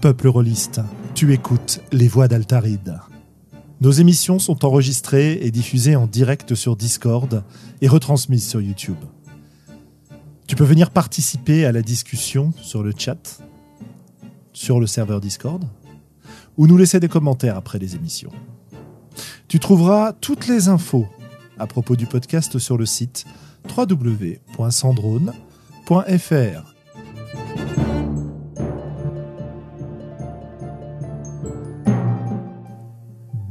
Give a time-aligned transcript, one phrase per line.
[0.00, 0.80] Peuple rôliste,
[1.14, 2.98] tu écoutes les voix d'Altaride.
[3.82, 7.44] Nos émissions sont enregistrées et diffusées en direct sur Discord
[7.82, 8.96] et retransmises sur YouTube.
[10.46, 13.42] Tu peux venir participer à la discussion sur le chat,
[14.54, 15.62] sur le serveur Discord,
[16.56, 18.32] ou nous laisser des commentaires après les émissions.
[19.50, 21.08] Tu trouveras toutes les infos
[21.58, 23.24] à propos du podcast sur le site
[23.76, 26.74] www.sandrone.fr.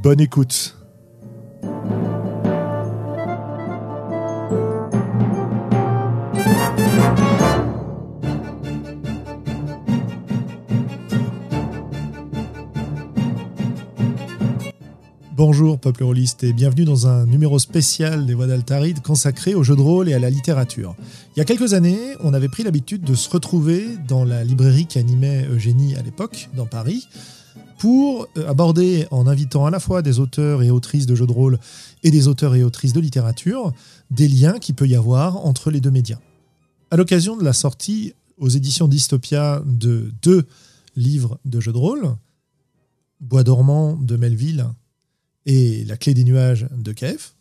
[0.02, 0.78] Bonne écoute.
[15.59, 19.76] Bonjour peuple rôliste et bienvenue dans un numéro spécial des Voix d'Altaride consacré au jeu
[19.76, 20.96] de rôle et à la littérature.
[21.35, 24.85] Il y a quelques années, on avait pris l'habitude de se retrouver dans la librairie
[24.85, 27.10] qui animait Eugénie à l'époque, dans Paris,
[27.77, 31.34] pour euh, aborder, en invitant à la fois des auteurs et autrices de jeux de
[31.34, 31.60] rôle
[32.04, 33.73] et des auteurs et autrices de littérature,
[34.12, 36.20] des liens qu'il peut y avoir entre les deux médias.
[36.90, 40.46] À l'occasion de la sortie aux éditions Dystopia de deux
[40.96, 42.16] livres de jeux de rôle,
[43.20, 44.66] Bois dormant de Melville
[45.45, 47.35] et La clé des nuages de KF,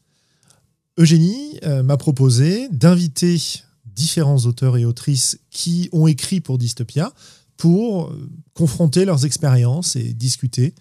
[0.96, 3.41] Eugénie euh, m'a proposé d'inviter
[3.84, 7.12] différents auteurs et autrices qui ont écrit pour Dystopia
[7.56, 8.14] pour
[8.54, 10.74] confronter leurs expériences et discuter,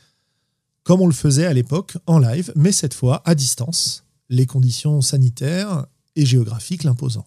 [0.83, 5.01] comme on le faisait à l'époque, en live, mais cette fois à distance, les conditions
[5.01, 7.25] sanitaires et géographiques l'imposant.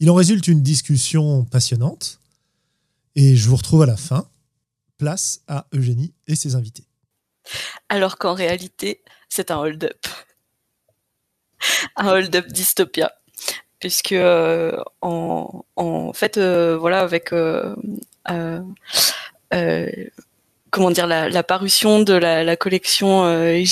[0.00, 2.20] Il en résulte une discussion passionnante,
[3.16, 4.28] et je vous retrouve à la fin.
[4.96, 6.87] Place à Eugénie et ses invités.
[7.88, 10.06] Alors qu'en réalité, c'est un hold-up.
[11.96, 13.12] Un hold-up dystopia
[13.80, 17.74] puisque euh, en, fait euh, voilà avec euh,
[20.70, 23.62] comment dire la, parution de la, collection euh,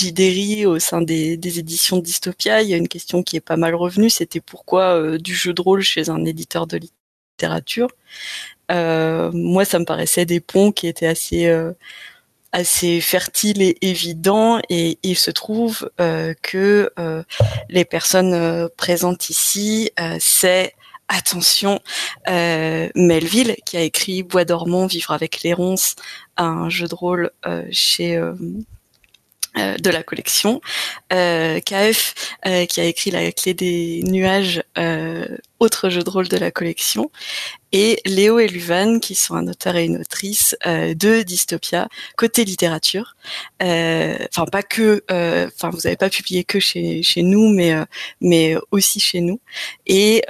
[0.67, 4.11] au sein des, éditions Dystopia, il y a une question qui est pas mal revenue,
[4.11, 7.89] c'était pourquoi du jeu de rôle chez un éditeur de littérature.
[8.71, 11.53] Moi, ça me paraissait des ponts qui étaient assez
[12.57, 16.91] assez fertiles et évidents, et il se trouve que
[17.69, 20.73] les personnes présentes ici, c'est
[21.09, 21.81] attention,
[22.29, 25.97] euh, Melville, qui a écrit Bois dormant, Vivre avec les ronces,
[26.37, 28.63] un jeu de rôle euh, chez euh, euh,
[29.57, 30.61] de la collection.
[31.13, 32.15] Euh, KF
[32.47, 34.63] euh, qui a écrit La clé des nuages,
[35.59, 37.11] autre jeu de rôle de la collection.
[37.73, 43.17] Et Léo et Luvan qui sont un auteur et une autrice de Dystopia côté littérature.
[43.61, 47.75] Enfin pas que, enfin vous n'avez pas publié que chez, chez nous, mais
[48.21, 49.41] mais aussi chez nous.
[49.87, 50.23] Et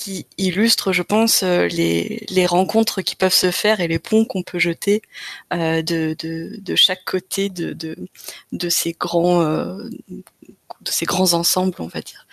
[0.00, 4.42] qui illustre, je pense, euh, les, rencontres qui peuvent se faire et les ponts qu'on
[4.42, 5.02] peut jeter
[5.52, 7.96] euh, de, chaque côté de, de,
[8.52, 9.90] de ces grands euh,
[10.80, 12.26] de ces grands ensembles, on va dire.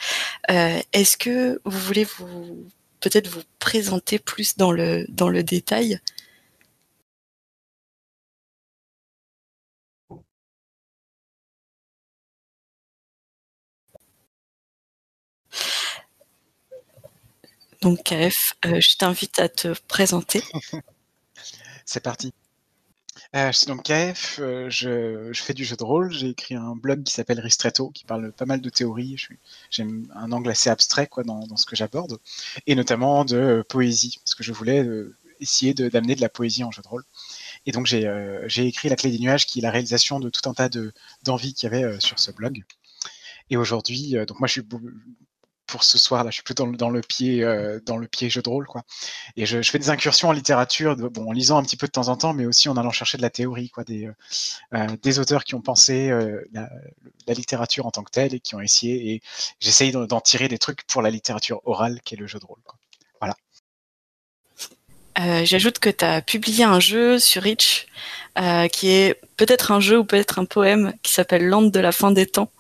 [0.94, 2.66] Est-ce que vous voulez vous
[3.02, 6.00] peut-être vous présenter plus dans le détail?
[17.88, 20.44] Donc KF, euh, je t'invite à te présenter.
[21.86, 22.34] C'est parti.
[23.34, 26.76] Euh, je suis donc KF, euh, je, fais du jeu de rôle, j'ai écrit un
[26.76, 29.16] blog qui s'appelle Ristretto, qui parle pas mal de théories,
[29.72, 32.20] j'aime un angle assez abstrait dans, ce que j'aborde,
[32.66, 34.86] et notamment de poésie, parce que je voulais
[35.40, 37.06] essayer d'amener de, la poésie en jeu de rôle.
[37.66, 40.54] Et donc j'ai écrit La clé des nuages, qui est la réalisation de tout un
[40.54, 40.68] tas
[41.24, 42.66] d'envies qu'il y avait sur ce blog.
[43.50, 44.68] Et aujourd'hui, donc moi je suis
[45.68, 46.32] pour ce soir-là.
[46.32, 48.84] Je suis plutôt dans, le pied, euh, dans le pied jeu de rôle, quoi.
[49.36, 52.08] Et je, fais des incursions en littérature, bon, en lisant un petit peu de temps
[52.08, 54.14] en temps, mais aussi en allant chercher de la théorie, quoi, des, euh,
[54.74, 56.10] euh, auteurs qui ont pensé
[56.54, 56.70] la,
[57.34, 59.14] littérature en tant que telle et qui ont essayé.
[59.14, 59.22] Et
[59.60, 62.60] j'essaye d'en tirer des trucs pour la littérature orale, qui est le jeu de rôle.
[63.20, 63.36] Voilà.
[65.46, 67.88] J'ajoute que tu as publié un jeu sur Rich,
[68.72, 72.12] qui est peut-être un jeu ou peut-être un poème qui s'appelle Land de la fin
[72.12, 72.52] des temps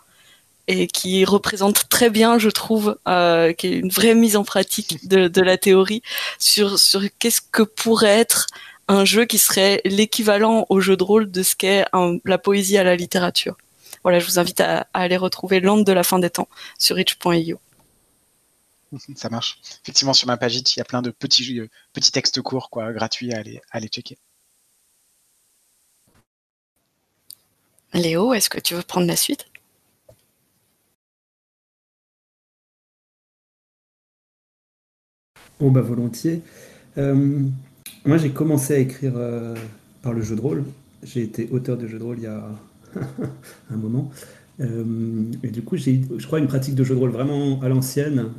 [0.67, 5.07] et qui représente très bien, je trouve, euh, qui est une vraie mise en pratique
[5.07, 6.01] de, de la théorie
[6.39, 8.47] sur, sur qu'est-ce que pourrait être
[8.87, 11.85] un jeu qui serait l'équivalent au jeu de rôle de ce qu'est
[12.25, 13.57] la poésie à la littérature.
[14.03, 16.47] Voilà, je vous invite à, à aller retrouver Land de la fin des temps
[16.77, 17.59] sur rich.io.
[19.15, 19.59] Ça marche.
[19.83, 22.93] Effectivement, sur ma page, il y a plein de petits, euh, petits textes courts, quoi,
[22.93, 24.17] gratuits à aller, à aller checker.
[27.93, 29.47] Léo, est-ce que tu veux prendre la suite?
[35.59, 36.41] Oh bah volontiers.
[36.97, 37.41] Euh,
[38.05, 39.55] moi j'ai commencé à écrire euh,
[40.03, 40.63] par le jeu de rôle.
[41.03, 42.49] J'ai été auteur de jeu de rôle il y a
[43.71, 44.11] un moment.
[44.59, 47.69] Euh, et du coup j'ai, je crois, une pratique de jeu de rôle vraiment à
[47.69, 48.29] l'ancienne,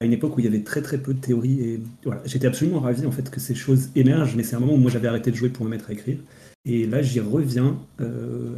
[0.00, 1.60] à une époque où il y avait très très peu de théorie.
[1.60, 4.74] Et voilà, j'étais absolument ravi en fait que ces choses émergent, mais c'est un moment
[4.74, 6.18] où moi j'avais arrêté de jouer pour me mettre à écrire.
[6.66, 7.78] Et là j'y reviens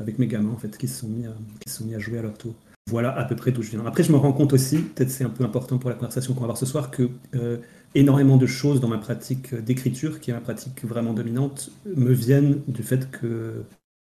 [0.01, 1.27] avec mes gamins en fait qui sont mis
[1.65, 2.55] qui se sont mis à jouer à leur tour.
[2.89, 3.85] Voilà à peu près d'où je viens.
[3.85, 6.41] Après, je me rends compte aussi, peut-être c'est un peu important pour la conversation qu'on
[6.41, 7.59] va avoir ce soir, que euh,
[7.97, 12.63] énormément de choses dans ma pratique d'écriture, qui est ma pratique vraiment dominante, me viennent
[12.69, 13.65] du fait que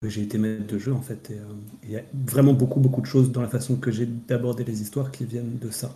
[0.03, 1.31] j'ai été maître de jeu en fait.
[1.31, 1.43] Euh,
[1.83, 4.81] il y a vraiment beaucoup, beaucoup de choses dans la façon que j'ai d'aborder les
[4.81, 5.93] histoires qui viennent de ça.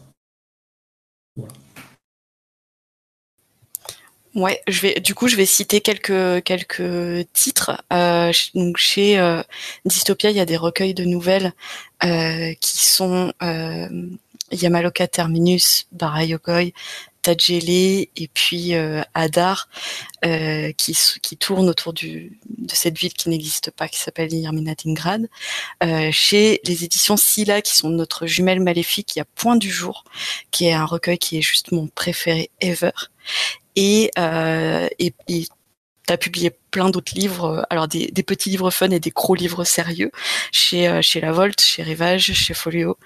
[1.35, 1.53] Voilà.
[4.37, 4.61] Ouais,
[5.03, 7.83] du coup, je vais citer quelques quelques titres.
[7.91, 9.41] Euh, donc chez euh,
[9.83, 11.53] Dystopia, il y a des recueils de nouvelles
[12.03, 13.33] euh, qui sont
[14.51, 16.71] Yamaloka Terminus, Barayokoi,
[17.23, 18.75] Tajele et puis
[19.15, 19.69] Adar,
[20.21, 22.29] qui, qui tournent autour de
[22.71, 25.27] cette ville qui n'existe pas, qui s'appelle Yerminatingrad.
[26.11, 30.03] Chez les éditions Silla, qui sont notre jumelle maléfique, il y a Point du jour,
[30.51, 32.91] qui est un recueil qui est juste mon préféré ever.
[33.77, 35.45] Et, euh, et, et
[36.09, 39.63] as publié plein d'autres livres, euh, alors des, petits livres fun et des gros livres
[39.63, 40.11] sérieux
[40.51, 42.97] chez, euh, chez La Volte, chez Rivage, chez Folio.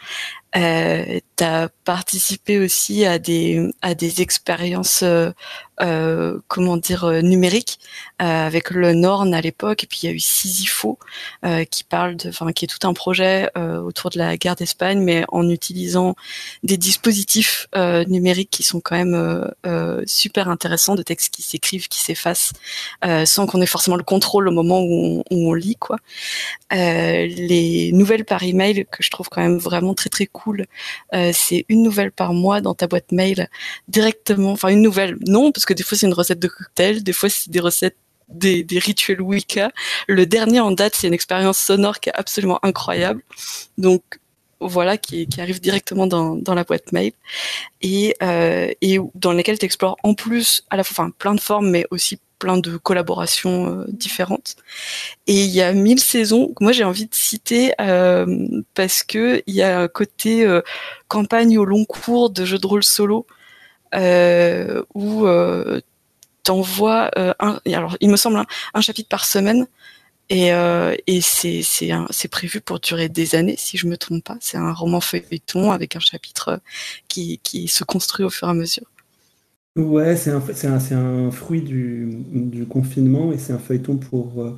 [0.58, 5.32] Euh, tu as participé aussi à des, à des expériences, euh
[6.48, 7.80] comment dire, numériques
[8.20, 11.00] avec le Norn à l'époque, et puis il y a eu Sisypho
[11.72, 15.24] qui parle de, enfin qui est tout un projet autour de la guerre d'Espagne, mais
[15.30, 16.16] en utilisant
[16.62, 17.68] des dispositifs
[18.08, 19.52] numériques qui sont quand même
[20.06, 22.54] super intéressants, de textes qui s'écrivent, qui s'effacent,
[23.26, 25.98] sans qu'on ait forcément le contrôle au moment où on, lit quoi.
[26.72, 30.66] les nouvelles par email que je trouve quand même vraiment très très cool.
[31.14, 33.50] Euh, c'est une nouvelle par mois dans ta boîte mail
[33.88, 34.52] directement.
[34.52, 37.30] Enfin, une nouvelle, non, parce que des fois c'est une recette de cocktail, des fois
[37.30, 37.98] c'est des recettes
[38.30, 39.72] des, rituels Wicca.
[40.08, 43.22] Le dernier en date, c'est une expérience sonore qui est absolument incroyable.
[43.78, 44.04] Donc
[44.62, 47.12] voilà, qui, arrive directement dans, la boîte mail
[47.82, 51.42] et, euh, et dans lesquelles tu explores en plus à la fois enfin, plein de
[51.42, 54.56] formes, mais aussi plein de collaborations euh, différentes.
[55.28, 58.26] Et il y a mille saisons que moi j'ai envie de citer euh,
[58.74, 60.62] parce que il y a un côté euh,
[61.08, 63.28] campagne au long cours de jeux de rôle solo
[64.96, 65.28] où
[66.44, 68.44] t'envoies un, alors il me semble
[68.74, 69.68] un, chapitre par semaine
[70.30, 70.52] et,
[71.08, 74.38] et c'est c'est prévu pour durer des années si je me trompe pas.
[74.40, 76.62] C'est un roman feuilleton avec un chapitre
[77.10, 78.86] qui, qui se construit au fur et à mesure.
[79.78, 83.96] Ouais, c'est un, c'est un, c'est un fruit du, du confinement et c'est un feuilleton
[83.98, 84.58] pour euh,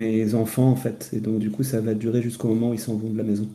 [0.00, 1.10] les enfants en fait.
[1.14, 3.24] Et donc du coup, ça va durer jusqu'au moment où ils s'en vont de la
[3.24, 3.48] maison.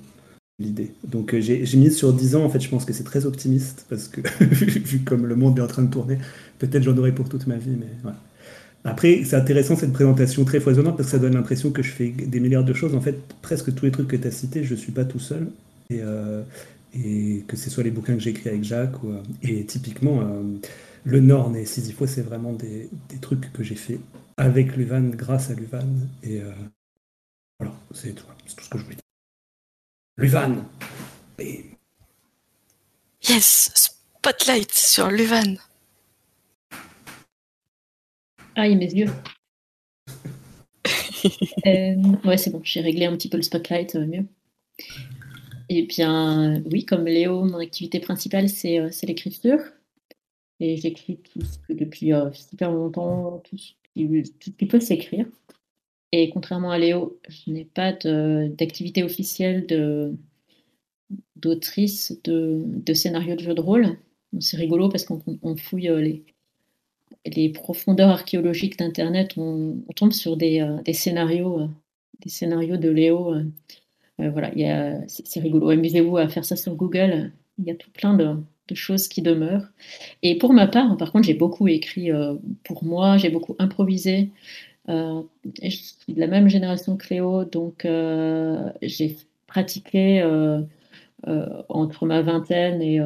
[0.60, 0.94] L'idée.
[1.06, 3.26] Donc euh, j'ai, j'ai mis sur 10 ans, en fait, je pense que c'est très
[3.26, 6.20] optimiste parce que vu comme le monde est en train de tourner,
[6.60, 7.88] peut-être j'en aurai pour toute ma vie, mais.
[8.86, 12.10] Après, c'est intéressant cette présentation très foisonnante parce que ça donne l'impression que je fais
[12.10, 12.96] des milliards de choses.
[12.96, 15.48] En fait, presque tous les trucs que tu as cités, je suis pas tout seul.
[15.90, 16.44] Et, euh,
[16.94, 20.22] et que ce soit les bouquins que j'ai écrits avec Jacques, ou, et typiquement,
[21.06, 22.90] le Norn et Sisypho, c'est vraiment des,
[23.22, 24.00] trucs que j'ai fait
[24.38, 25.88] avec Luvan, grâce à Luvan.
[26.24, 26.52] Et euh,
[27.60, 28.26] voilà, c'est tout,
[28.56, 29.04] tout, ce que je voulais dire.
[30.18, 30.66] Luvan
[33.28, 35.56] Yes Spotlight sur Luvan
[38.56, 39.10] Aïe, mes yeux
[41.66, 44.26] euh, Ouais, c'est bon, j'ai réglé un petit peu le spotlight, euh, mieux.
[45.76, 49.60] Et bien, oui, comme Léo, mon activité principale, c'est l'écriture.
[50.60, 55.26] Et j'écris tout ce que depuis euh, super longtemps, tout ce qui, peut s'écrire.
[56.12, 59.66] Et contrairement à Léo, je n'ai pas d'activité officielle
[61.38, 63.98] d'autrice de, de, scénarios de jeux de rôle.
[64.40, 66.20] C'est rigolo parce qu'on fouille euh,
[67.26, 71.68] les, profondeurs archéologiques d'Internet, on, tombe sur des, euh, des, scénarios,
[72.20, 73.34] des scénarios de Léo.
[74.20, 74.52] Voilà,
[75.08, 75.70] c'est rigolo.
[75.70, 77.32] Amusez-vous à faire ça sur Google.
[77.58, 78.38] Il y a tout plein de,
[78.74, 79.68] choses qui demeurent.
[80.24, 84.32] Et pour ma part, par contre, j'ai beaucoup écrit euh, pour moi, j'ai beaucoup improvisé.
[84.90, 85.22] Euh,
[85.62, 89.18] je suis de la même génération que Léo, donc euh, j'ai
[89.48, 90.24] pratiqué
[91.70, 93.00] entre ma vingtaine et,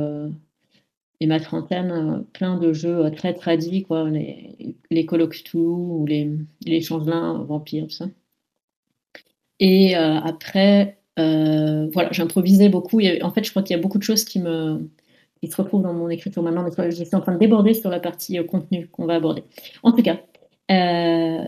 [1.19, 6.29] et ma trentaine plein de jeux très tradis, quoi, les, les Call of ou les,
[6.65, 8.07] les Changelins, Vampires, tout ça.
[9.59, 12.99] Et après, voilà, j'improvisais beaucoup.
[12.99, 14.87] en fait, je crois qu'il y a beaucoup de choses qui me,
[15.41, 17.89] qui se retrouve dans mon écriture maintenant, mais je suis en train de déborder sur
[17.89, 19.43] la partie euh, contenu qu'on va aborder.
[19.83, 20.19] En tout cas,
[20.71, 21.45] euh,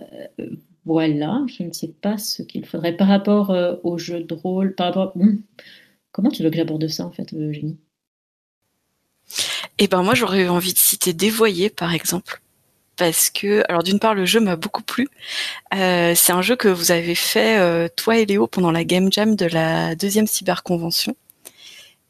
[0.86, 4.88] voilà, je ne sais pas ce qu'il faudrait par rapport au jeu de rôle, par
[4.88, 5.12] rapport.
[5.16, 5.42] Hmm,
[6.12, 7.78] comment tu veux que j'aborde ça en fait, Eugénie?
[9.78, 12.42] Eh ben moi j'aurais envie de citer Dévoyé par exemple
[13.00, 15.08] parce que, alors d'une part, le jeu m'a beaucoup plu.
[15.74, 19.12] Euh, c'est un jeu que vous avez fait, euh, toi et Léo, pendant la Game
[19.12, 21.16] Jam de la deuxième cyberconvention,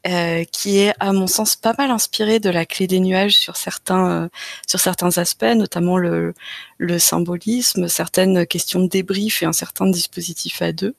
[0.08, 3.56] euh, qui est, à mon sens, pas mal inspiré de la clé des nuages sur
[3.56, 4.28] certains,
[4.66, 6.34] sur certains aspects, notamment le,
[6.78, 10.96] le symbolisme, certaines questions de débrief et un certain dispositif à deux.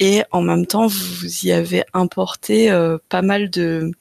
[0.00, 2.72] Et en même temps, vous y avez importé
[3.08, 3.92] pas mal de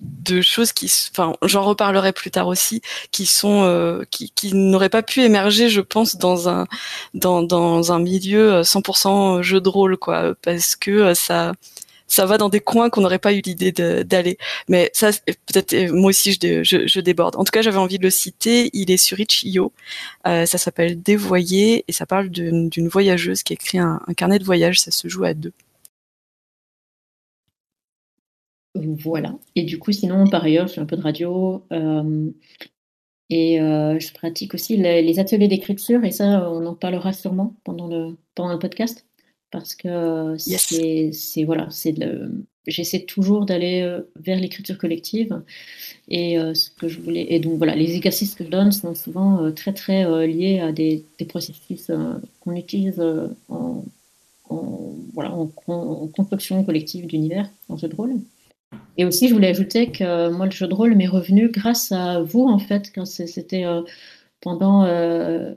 [0.00, 4.88] de choses qui, enfin, j'en reparlerai plus tard aussi, qui sont, euh, qui, qui n'auraient
[4.88, 6.66] pas pu émerger, je pense, dans un,
[7.14, 11.52] dans, dans un milieu 100% euh, jeu de rôle, quoi, parce que euh, ça,
[12.10, 14.36] ça va dans des coins qu'on n'aurait pas eu l'idée d'aller.
[14.68, 15.10] Mais ça,
[15.46, 17.36] peut-être, moi aussi, je, je, je, déborde.
[17.36, 18.68] En tout cas, j'avais envie de le citer.
[18.72, 19.72] Il est sur Itch.io.
[20.26, 24.44] Euh, ça s'appelle Dévoyer et ça parle d'une voyageuse qui écrit un, un carnet de
[24.44, 24.80] voyage.
[24.80, 25.52] Ça se joue à deux.
[28.74, 29.36] Voilà.
[29.56, 31.64] Et du coup, sinon, par ailleurs, je fais un peu de radio.
[31.72, 32.30] Euh,
[33.28, 36.04] et euh, je pratique aussi les, ateliers d'écriture.
[36.04, 39.06] Et ça, on en parlera sûrement pendant le, pendant le podcast.
[39.50, 41.94] Parce que c'est, voilà, c'est
[42.66, 45.42] j'essaie toujours d'aller euh, vers l'écriture collective.
[46.08, 47.26] Et ce que je voulais.
[47.30, 51.04] Et donc, voilà, les exercices que je donne sont souvent très, très liés à des,
[51.18, 51.90] des processus
[52.40, 53.00] qu'on utilise
[53.48, 53.84] en,
[55.14, 58.20] voilà, en, en, construction collective d'univers en jeu de rôle.
[58.96, 62.20] Et aussi, je voulais ajouter que moi, le jeu de rôle m'est revenu grâce à
[62.20, 63.82] vous, en fait, c'était euh,
[64.40, 64.84] pendant.
[64.84, 65.54] Euh,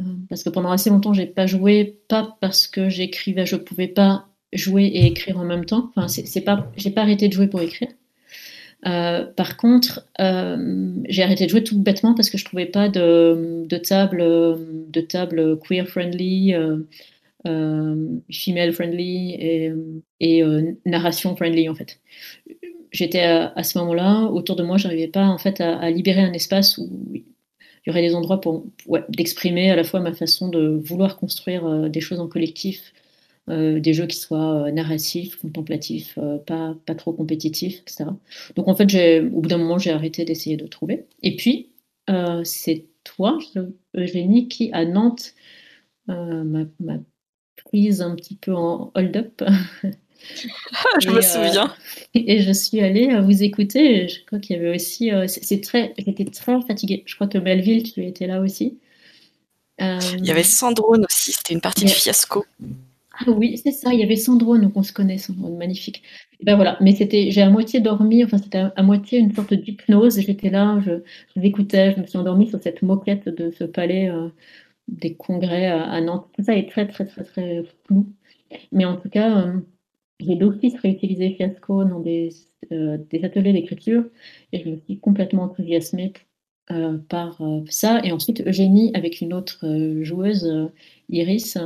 [0.00, 3.88] euh, parce que pendant assez longtemps, j'ai pas joué, pas parce que j'écrivais, je pouvais
[3.88, 5.90] pas jouer et écrire en même temps.
[5.96, 7.88] Enfin, c'est pas, pas arrêté de jouer pour écrire.
[8.82, 13.76] par contre, j'ai arrêté de jouer tout bêtement parce que je trouvais pas de, de
[13.78, 14.18] table,
[14.90, 16.54] de table queer friendly.
[17.46, 19.36] Euh, female friendly
[20.20, 22.00] et, euh, narration friendly en fait.
[22.96, 26.78] J'étais à, ce moment-là autour de moi, j'arrivais pas en fait à, libérer un espace
[26.78, 27.24] où il
[27.86, 28.64] y aurait des endroits pour
[29.10, 32.94] d'exprimer à la fois ma façon de vouloir construire euh, des choses en collectif,
[33.48, 38.06] des jeux qui soient narratifs, contemplatifs, pas, pas trop compétitifs, etc.
[38.56, 41.06] Donc en fait, au bout d'un moment, j'ai arrêté d'essayer de trouver.
[41.22, 41.70] Et puis,
[42.42, 43.38] c'est toi,
[43.94, 45.34] Eugénie, qui à Nantes
[46.08, 46.64] m'a
[47.66, 49.44] prise un petit peu en hold-up.
[51.00, 51.66] je me souviens.
[52.16, 54.08] Euh, et je suis allée à vous écouter.
[54.08, 55.12] Je crois qu'il y avait aussi.
[55.12, 55.94] Euh, c'est très.
[55.98, 57.02] J'étais très fatiguée.
[57.06, 58.78] Je crois que Melville, tu étais là aussi.
[59.80, 61.32] Euh, il y avait Sandrone aussi.
[61.32, 62.44] C'était une partie du fiasco.
[63.18, 63.92] Ah oui, c'est ça.
[63.92, 66.02] Il y avait Sandrone, donc on se connaît, Sandrone, magnifique.
[66.40, 66.76] Et ben voilà.
[66.80, 68.24] Mais c'était, j'ai à moitié dormi.
[68.24, 70.20] Enfin, c'était à, moitié une sorte d'hypnose.
[70.20, 71.02] J'étais là, je,
[71.34, 74.10] je l'écoutais, je me suis endormie sur cette moquette de ce palais
[74.88, 76.28] des congrès à, Nantes.
[76.36, 78.06] Tout ça est très, très, très, très flou.
[78.72, 79.60] Mais en tout cas, euh,
[80.20, 82.30] j'ai d'office réutilisé Fiasco dans des,
[82.72, 84.04] euh, des ateliers d'écriture
[84.52, 86.12] et je me suis complètement enthousiasmée
[86.70, 88.00] euh, par ça.
[88.04, 89.64] Et ensuite, Eugénie, avec une autre
[90.02, 90.70] joueuse,
[91.08, 91.58] Iris,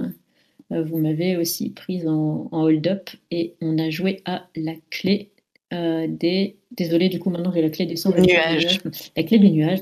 [0.71, 5.30] vous m'avez aussi prise en, hold-up et on a joué à la clé
[5.73, 6.57] des.
[6.73, 8.80] Désolée, du coup, maintenant j'ai la clé des nuages.
[9.16, 9.80] La clé des nuages.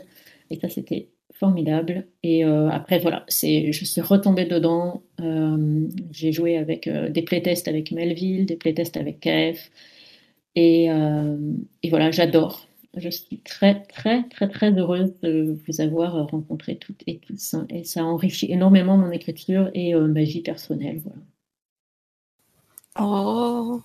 [0.50, 1.08] Et ça, c'était
[1.38, 2.06] formidable.
[2.22, 5.02] Et euh, après, voilà, c'est, je suis retombée dedans.
[5.20, 9.70] Euh, j'ai joué avec euh, des playtests avec Melville, des playtests avec KF.
[10.54, 12.66] Et, et voilà, j'adore.
[12.96, 17.54] Je suis très, très, très, très heureuse de vous avoir rencontré toutes et tous.
[17.70, 21.00] Et ça enrichit énormément mon écriture et ma vie personnelle.
[21.04, 21.20] Voilà.
[22.98, 23.82] Oh.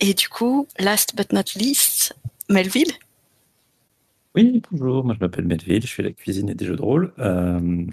[0.00, 2.16] Et du coup, last but not least,
[2.48, 2.94] Melville?
[4.38, 7.12] Oui, bonjour, moi je m'appelle Melville, je fais la cuisine et des jeux de rôle.
[7.18, 7.84] Euh,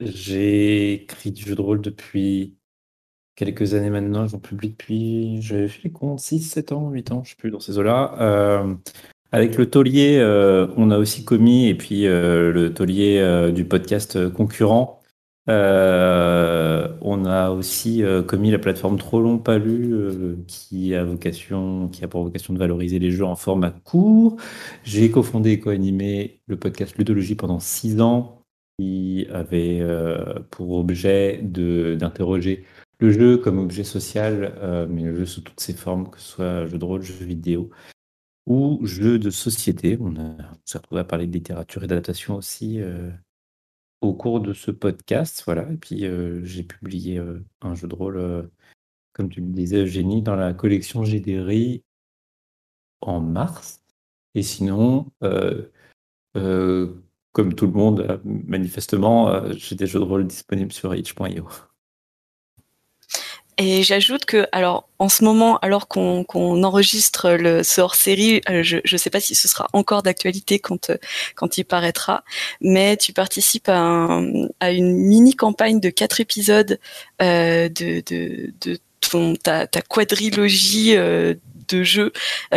[0.00, 2.56] j'ai écrit du jeu de rôle depuis
[3.36, 7.22] quelques années maintenant, j'en publie depuis, j'ai fait les comptes, 6, 7 ans, 8 ans,
[7.24, 8.16] je sais plus, dans ces eaux-là.
[8.20, 8.74] Euh,
[9.30, 15.00] avec le taulier, euh, on a aussi commis, et puis le taulier du podcast concurrent,
[15.48, 21.04] euh, on a aussi euh, commis la plateforme Trop long pas lu, euh, qui a
[22.08, 24.36] pour vocation de valoriser les jeux en format court.
[24.84, 28.42] J'ai cofondé et co-animé le podcast Ludologie pendant six ans,
[28.78, 29.82] qui avait
[30.50, 32.64] pour objet d'interroger
[33.00, 36.66] le jeu comme objet social, mais le jeu sous toutes ses formes, que ce soit
[36.66, 37.70] jeu de rôle, jeu vidéo
[38.46, 39.98] ou jeu de société.
[40.00, 42.80] On, a, retrouvé à parler de littérature et d'adaptation aussi
[44.04, 45.42] au cours de ce podcast.
[45.46, 45.70] Voilà.
[45.72, 48.42] Et puis, euh, j'ai publié euh, un jeu de rôle, euh,
[49.12, 51.84] comme tu le disais, Eugénie, dans la collection GDRI
[53.00, 53.82] en mars.
[54.34, 55.12] Et sinon,
[57.32, 61.48] comme tout le monde, manifestement, j'ai des jeux de rôle disponibles sur itch.io.
[63.56, 66.24] Et j'ajoute que, alors, en ce moment, alors qu'on
[66.64, 70.96] enregistre ce hors-série, euh, je ne sais pas si ce sera encore d'actualité quand, euh,
[71.36, 72.24] quand il paraîtra,
[72.60, 74.20] mais tu participes à,
[74.70, 76.80] une mini-campagne de quatre épisodes
[77.22, 78.02] euh, de,
[79.00, 81.34] ton, ta, quadrilogie euh,
[81.68, 82.12] de jeux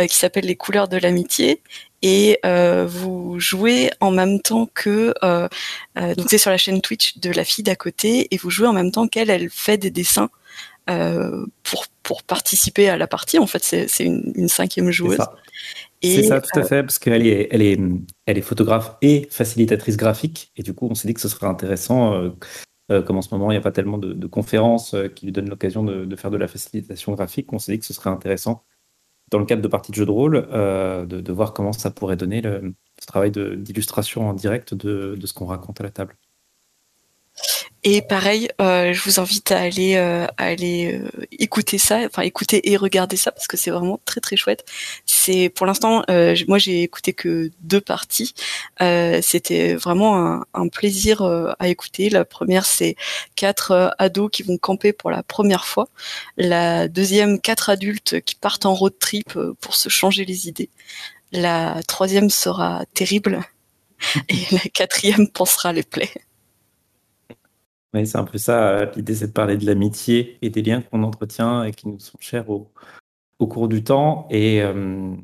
[0.08, 1.62] qui s'appelle Les couleurs de l'amitié.
[2.02, 5.48] Et euh, vous jouez en même temps que euh,
[5.96, 8.72] donc c'est sur la chaîne Twitch de la fille d'à côté et vous jouez en
[8.72, 10.47] même temps qu'elle elle fait des dessins euh,
[11.62, 13.38] pour, pour participer à la partie.
[13.38, 15.18] En fait, c'est une, une, cinquième joueuse.
[16.02, 17.78] C'est ça, tout à euh, fait, parce qu'elle est, elle est,
[18.26, 20.52] elle est photographe et facilitatrice graphique.
[20.56, 22.30] Et du coup, on s'est dit que ce serait intéressant,
[22.90, 25.50] euh, comme en ce moment, il n'y a pas tellement de, conférences qui lui donnent
[25.50, 27.52] l'occasion de, de, faire de la facilitation graphique.
[27.52, 28.64] On s'est dit que ce serait intéressant,
[29.30, 32.16] dans le cadre de parties de jeux de rôle, de, de, voir comment ça pourrait
[32.16, 36.16] donner le, ce travail d'illustration en direct de ce qu'on raconte à la table.
[37.90, 42.20] Et pareil, euh, je vous invite à aller, euh, à aller euh, écouter ça, enfin
[42.20, 44.66] écouter et regarder ça parce que c'est vraiment très très chouette.
[45.06, 46.04] C'est pour l'instant,
[46.48, 48.34] moi j'ai écouté que deux parties.
[49.22, 51.22] C'était vraiment un, un plaisir
[51.58, 52.10] à écouter.
[52.10, 52.94] La première c'est
[53.36, 55.88] quatre ados qui vont camper pour la première fois.
[56.36, 60.68] La deuxième quatre adultes qui partent en road trip pour se changer les idées.
[61.32, 63.40] La troisième sera terrible
[64.28, 66.12] et la quatrième pensera les plaies.
[67.94, 68.84] Oui, c'est un peu ça.
[68.96, 72.18] L'idée, c'est de parler de l'amitié et des liens qu'on entretient et qui nous sont
[72.20, 72.70] chers au,
[73.38, 75.14] cours du temps et, euh,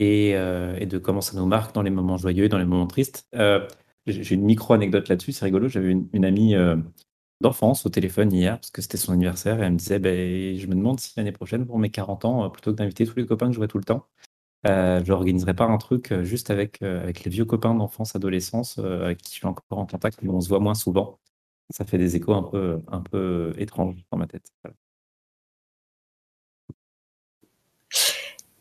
[0.00, 2.88] euh, et, de comment ça nous marque dans les moments joyeux et dans les moments
[2.88, 3.28] tristes.
[3.36, 3.66] Euh,
[4.06, 5.68] j'ai une micro-anecdote là-dessus, c'est rigolo.
[5.68, 6.54] J'avais une, amie
[7.40, 10.66] d'enfance au téléphone hier parce que c'était son anniversaire et elle me disait ben, Je
[10.66, 13.46] me demande si l'année prochaine, pour mes 40 ans, plutôt que d'inviter tous les copains
[13.48, 14.06] que je vois tout le temps,
[14.66, 19.18] euh, je n'organiserai pas un truc juste avec, avec les vieux copains d'enfance, adolescence, avec
[19.18, 21.20] qui je suis encore en contact, mais on se voit moins souvent
[21.70, 24.50] ça fait des échos un peu, un peu étranges dans ma tête.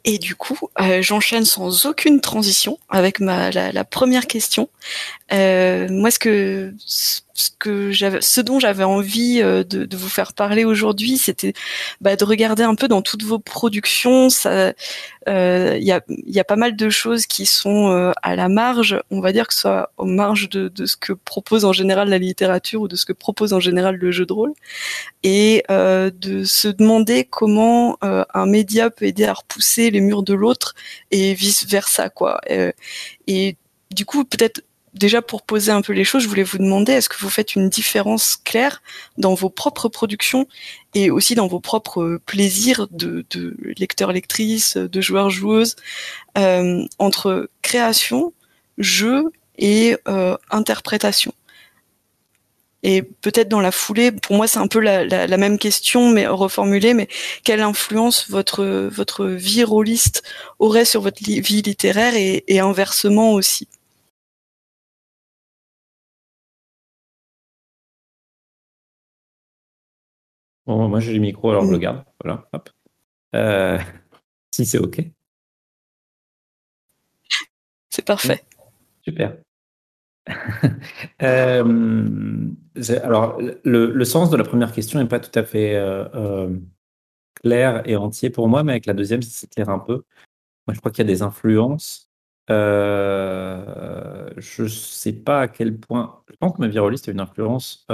[0.09, 4.69] Et du coup, euh, j'enchaîne sans aucune transition avec ma, la, première question.
[5.33, 6.73] Euh, moi, ce que
[7.37, 11.53] ce que j'avais, ce dont j'avais envie euh, de, de, vous faire parler aujourd'hui, c'était
[12.01, 14.27] bah, de regarder un peu dans toutes vos productions.
[14.45, 14.73] Il
[15.27, 18.99] euh, y, a, y a pas mal de choses qui sont euh, à la marge,
[19.11, 22.09] on va dire que ce soit aux marges de, de, ce que propose en général
[22.09, 24.53] la littérature ou de ce que propose en général le jeu de rôle,
[25.21, 30.73] et de se demander comment un média peut aider à repousser les murs de l'autre
[31.11, 32.41] et vice versa, quoi.
[33.27, 33.57] et
[33.91, 34.61] du coup, peut-être
[34.97, 37.55] déjà pour poser un peu les choses, je voulais vous demander, est-ce que vous faites
[37.55, 38.81] une différence claire
[39.17, 40.47] dans vos propres productions
[40.93, 45.75] et aussi dans vos propres plaisirs de, de lecteurs-lectrices, de joueurs-joueuses,
[46.37, 48.33] euh, entre création,
[48.77, 49.25] jeu
[49.57, 51.33] et euh, interprétation?
[52.83, 56.93] Et peut-être dans la foulée, pour moi c'est un peu la, même question, mais reformulée,
[56.93, 57.07] mais
[57.43, 60.23] quelle influence votre, votre vie rôliste
[60.59, 63.67] aurait sur votre vie littéraire et inversement aussi?
[70.67, 72.03] Bon, moi j'ai le micro, alors je le garde.
[72.21, 72.69] Voilà, hop.
[73.35, 73.79] Euh,
[74.51, 75.01] si c'est OK.
[77.89, 78.43] C'est parfait.
[79.01, 79.37] Super.
[81.21, 82.51] euh,
[83.01, 86.59] alors, le, le, sens de la première question n'est pas tout à fait euh, euh,
[87.35, 90.03] clair et entier pour moi, mais avec la deuxième, ça s'éclaire un peu.
[90.67, 92.11] Moi, je crois qu'il y a des influences.
[92.49, 96.21] Euh, je ne sais pas à quel point.
[96.29, 97.85] Je pense que ma viroliste a une influence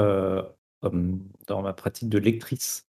[1.48, 2.86] dans ma pratique de lectrice,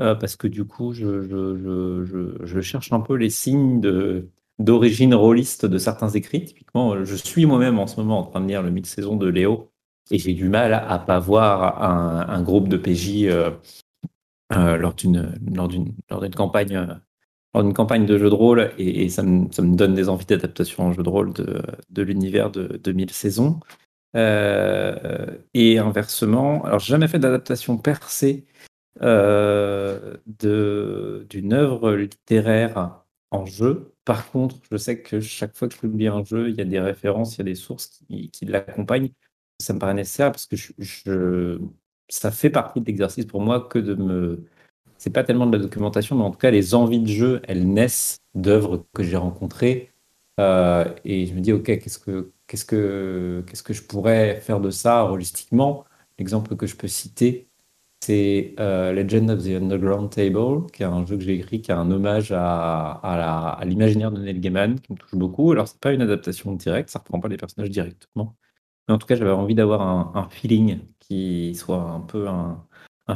[0.00, 3.80] euh, parce que du coup, je, cherche un peu les signes
[4.58, 6.44] d'origine rôliste de certains écrits.
[6.44, 9.70] Typiquement, je suis moi-même en ce moment en train de lire le mille-saison de Léo,
[10.10, 11.82] et j'ai du mal à pas voir
[12.30, 13.50] un, groupe de PJ euh,
[14.52, 17.00] euh, lors d'une campagne
[17.74, 21.08] campagne de jeu de rôle, et, ça, me, donne des envies d'adaptation en jeu de
[21.08, 23.58] rôle de, de l'univers de, de mille saisons.
[24.16, 28.46] Euh, et inversement, alors j'ai jamais fait d'adaptation percée
[29.02, 33.94] euh, d'une œuvre littéraire en jeu.
[34.04, 36.64] Par contre, je sais que chaque fois que je publie un jeu, il y a
[36.64, 39.10] des références, il y a des sources qui, l'accompagnent.
[39.60, 40.56] Ça me paraît nécessaire parce que
[42.08, 44.44] ça fait partie de l'exercice pour moi que de me.
[44.98, 47.68] C'est pas tellement de la documentation, mais en tout cas, les envies de jeu, elles
[47.68, 49.92] naissent d'œuvres que j'ai rencontrées.
[50.40, 54.60] Euh, et je me dis, OK, qu'est-ce que qu'est-ce que, qu'est-ce que je pourrais faire
[54.60, 55.84] de ça holistiquement?
[56.18, 57.48] L'exemple que je peux citer,
[58.00, 61.70] c'est euh, Legend of the Underground Table, qui est un jeu que j'ai écrit, qui
[61.70, 65.52] est un hommage à, à, l'imaginaire de Neil Gaiman, qui me touche beaucoup.
[65.52, 68.36] Alors, c'est pas une adaptation directe, ça reprend pas les personnages directement,
[68.88, 69.82] Mais en tout cas, j'avais envie d'avoir
[70.16, 72.66] un, feeling qui soit un peu un,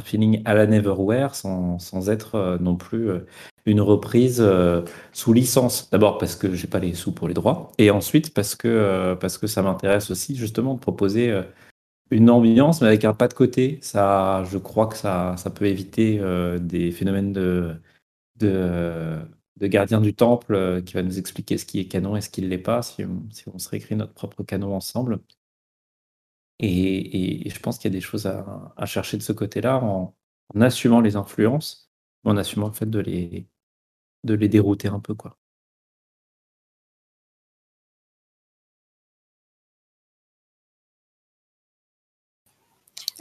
[0.01, 3.25] feeling à la Neverwhere sans, sans être euh, non plus euh,
[3.65, 5.89] une reprise euh, sous licence.
[5.91, 9.37] D'abord parce que j'ai pas les sous pour les droits, et ensuite parce que, parce
[9.37, 11.33] que ça m'intéresse aussi justement de proposer
[12.11, 13.79] une ambiance, mais avec un pas de côté.
[13.81, 16.19] Ça, je crois que ça, ça peut éviter
[16.59, 17.75] des phénomènes de,
[18.39, 19.17] de,
[19.57, 22.41] de gardien du temple qui va nous expliquer ce qui est canon et ce qui
[22.41, 25.19] ne l'est pas, si on, si on se réécrit notre propre canon ensemble.
[26.59, 30.15] Et, je pense qu'il y a des choses à, chercher de ce côté-là en,
[30.59, 31.91] assumant les influences,
[32.23, 33.47] en assumant le fait de les,
[34.23, 35.15] de les dérouter un peu.
[35.15, 35.37] quoi.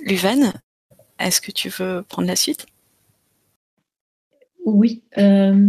[0.00, 0.52] Luvan,
[1.18, 2.66] est-ce que tu veux prendre la suite?
[4.64, 5.02] Oui.
[5.18, 5.68] Euh,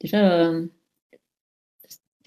[0.00, 0.66] déjà, euh,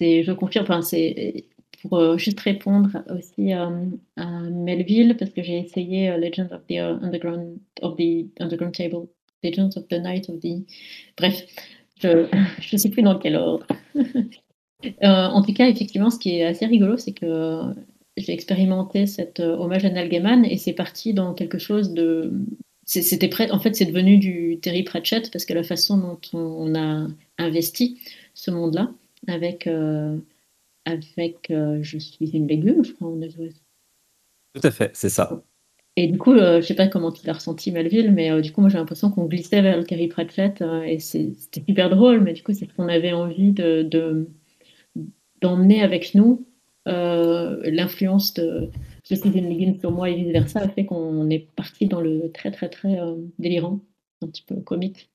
[0.00, 1.48] je confirme, enfin, c'est
[1.82, 3.86] pour euh, juste répondre aussi euh,
[4.16, 9.06] à Melville, parce que j'ai essayé euh, Legends of the Underground of the Underground Table,
[9.42, 10.64] Legends of the Night of the.
[11.16, 11.42] Bref,
[12.00, 12.26] je
[12.72, 13.66] ne sais plus dans quel ordre.
[15.02, 17.60] en tout cas, effectivement, ce qui est assez rigolo, c'est que
[18.16, 22.32] j'ai expérimenté cet hommage à Neil Gaiman et c'est parti dans quelque chose de.
[22.84, 23.50] C'était prêt.
[23.50, 28.00] En fait, c'est devenu du Terry Pratchett parce que la façon dont on a investi
[28.32, 28.90] ce monde-là
[29.26, 29.68] avec
[30.88, 33.12] avec euh, Je suis une légume, je crois,
[34.54, 35.42] Tout à fait, c'est ça.
[35.96, 38.52] Et du coup, euh, je sais pas comment tu l'as ressenti, Melville, mais euh, du
[38.52, 42.32] coup, moi, j'ai l'impression qu'on glissait vers le Carrie Pratchett et c'était super drôle, mais
[42.32, 44.28] du coup, c'est ce qu'on avait envie de,
[45.40, 46.44] d'emmener avec nous.
[46.86, 48.70] L'influence de
[49.04, 52.30] Je suis une légume sur moi et vice-versa a fait qu'on est parti dans le
[52.32, 52.98] très, très, très
[53.38, 53.80] délirant,
[54.22, 55.10] un petit peu comique,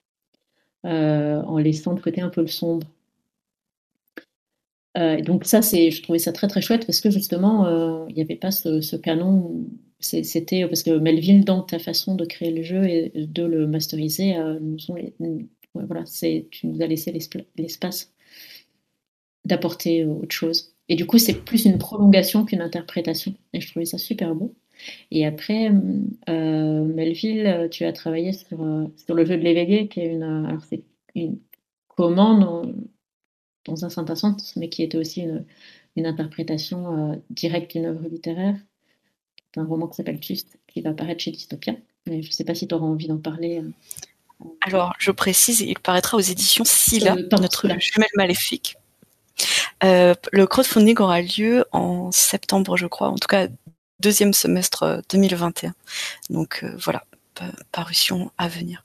[0.84, 2.86] en laissant de côté un peu le sombre.
[4.98, 8.16] Euh, donc ça, c'est, je trouvais ça très très chouette parce que justement, euh, il
[8.16, 9.66] n'y avait pas ce, canon.
[10.00, 14.36] C'était parce que Melville, dans ta façon de créer le jeu et de le masteriser,
[14.36, 17.12] euh, nous voilà, c'est, tu nous as laissé
[17.58, 18.14] l'espace
[19.46, 20.76] d'apporter autre chose.
[20.90, 23.34] Et du coup, c'est plus une prolongation qu'une interprétation.
[23.54, 24.54] Et je trouvais ça super beau.
[25.10, 25.72] Et après,
[26.28, 28.60] Melville, tu as travaillé sur,
[28.98, 30.84] sur le jeu de l'éveillé, qui est une, alors c'est
[31.16, 31.40] une
[31.88, 32.76] commande
[33.66, 35.46] dans un certain sens, mais qui était aussi une,
[35.96, 38.56] une interprétation euh, directe d'une œuvre littéraire,
[39.56, 41.76] un roman qui s'appelle Juste, qui va apparaître chez Dystopia.
[42.08, 43.60] je ne sais pas si tu auras envie d'en parler.
[43.60, 48.78] Euh, Alors, je précise, il paraîtra aux éditions Scylla, euh, notre jumelle maléfique.
[49.82, 53.48] le crowdfunding aura lieu en septembre, je crois, en tout cas
[54.00, 55.74] deuxième semestre 2021.
[56.30, 57.06] Donc voilà,
[57.72, 58.84] parution à venir.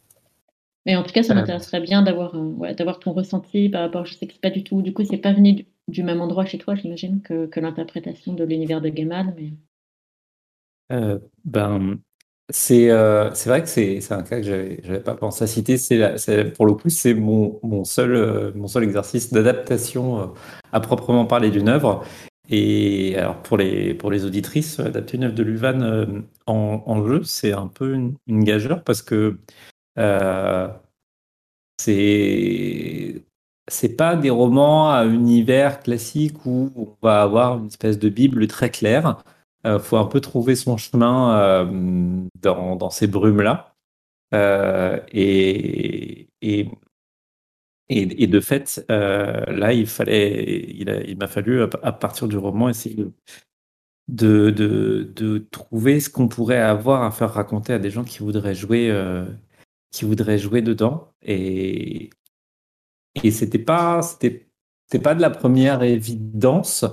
[0.89, 4.07] Mais en tout cas, ça m'intéresserait bien d'avoir euh, d'avoir ton ressenti par rapport.
[4.07, 4.81] Je sais que c'est pas du tout.
[4.81, 8.43] Du coup, c'est pas venu du, même endroit chez toi, j'imagine, que, que l'interprétation de
[8.43, 9.35] l'univers de Gaiman.
[9.37, 9.53] Mais...
[10.91, 11.99] Euh, ben,
[12.49, 15.77] c'est euh, vrai que c'est un cas que j'avais n'avais pas pensé à citer.
[15.77, 20.33] C'est pour le coup, c'est mon, mon, seul, mon seul exercice d'adaptation
[20.73, 22.03] à proprement parler d'une œuvre.
[22.49, 27.25] Et alors pour les, pour les auditrices, adapter une œuvre de Luvan en, en, jeu,
[27.25, 29.39] c'est un peu une, une gageure parce que
[29.99, 30.69] euh,
[31.81, 33.25] c'est
[33.71, 38.47] c'est pas des romans à univers classique où on va avoir une espèce de bible
[38.47, 39.23] très claire.
[39.65, 41.65] Il euh, faut un peu trouver son chemin euh,
[42.41, 43.75] dans, dans, ces brumes-là.
[45.13, 46.71] et, et,
[47.91, 50.65] et, de fait, là, il fallait,
[51.09, 52.97] il m'a fallu, à, partir du roman, essayer
[54.09, 58.21] de, de, de, trouver ce qu'on pourrait avoir à faire raconter à des gens qui
[58.21, 58.91] voudraient jouer
[59.91, 61.13] qui voudraient jouer dedans.
[61.23, 62.11] Et,
[63.23, 64.49] et c'était pas, c'était,
[65.03, 66.85] pas de la première évidence,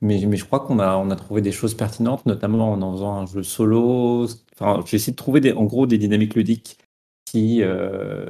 [0.00, 2.92] mais, mais je crois qu'on a, on a trouvé des choses pertinentes, notamment en en
[2.92, 4.26] faisant un jeu solo.
[4.54, 6.78] Enfin, j'ai essayé de trouver des, en gros des dynamiques ludiques
[7.24, 8.26] qui, euh,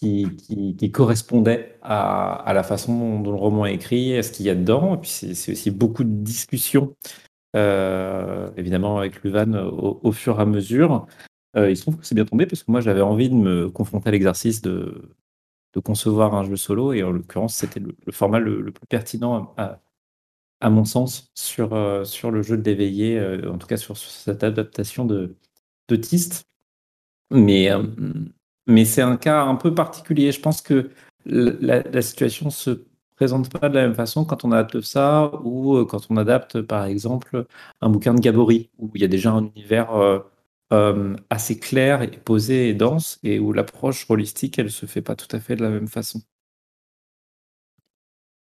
[0.00, 0.26] qui,
[0.76, 4.50] qui, correspondaient à, à, la façon dont le roman est écrit, à ce qu'il y
[4.50, 4.94] a dedans.
[4.94, 6.96] Et puis c'est, aussi beaucoup de discussions,
[7.56, 11.06] euh, évidemment avec Luvan au, au, fur et à mesure.
[11.56, 13.68] Euh, il se trouve que c'est bien tombé parce que moi j'avais envie de me
[13.70, 15.10] confronter à l'exercice de,
[15.74, 19.80] de concevoir un jeu solo et en l'occurrence c'était le, format le, plus pertinent à,
[20.60, 23.96] à, mon sens sur, euh, sur le jeu de l'éveillé, euh, en tout cas sur,
[23.96, 25.36] cette adaptation de,
[25.88, 26.00] de.
[27.32, 27.68] Mais,
[28.66, 30.32] mais c'est un cas un peu particulier.
[30.32, 30.90] Je pense que
[31.26, 32.84] la, la situation se
[33.16, 36.84] présente pas de la même façon quand on adapte ça ou quand on adapte par
[36.86, 37.46] exemple
[37.80, 39.90] un bouquin de Gabory où il y a déjà un univers
[40.72, 45.16] euh, assez claire et posée et dense, et où l'approche holistique, elle se fait pas
[45.16, 46.20] tout à fait de la même façon.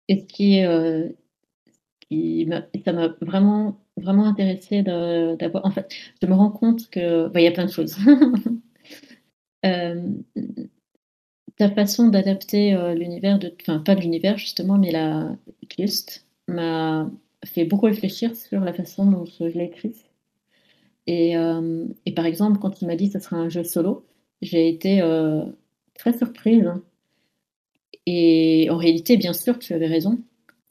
[0.08, 1.10] Et ce qui, euh,
[2.86, 5.66] ça m'a vraiment vraiment intéressée d'avoir.
[5.66, 7.30] En fait, je me rends compte que.
[7.36, 7.96] Il y a plein de choses.
[9.64, 10.02] Euh,
[11.58, 13.56] ta façon d'adapter euh, l'univers, de...
[13.62, 15.36] enfin, pas l'univers justement, mais la
[15.78, 17.10] juste m'a
[17.46, 19.94] fait beaucoup réfléchir sur la façon dont je l'ai écrit.
[21.08, 24.06] Et, euh, et, par exemple, quand il m'a dit que ce sera un jeu solo,
[24.42, 25.02] j'ai été
[25.96, 26.72] très surprise.
[28.06, 30.20] Et en réalité, bien sûr, tu avais raison.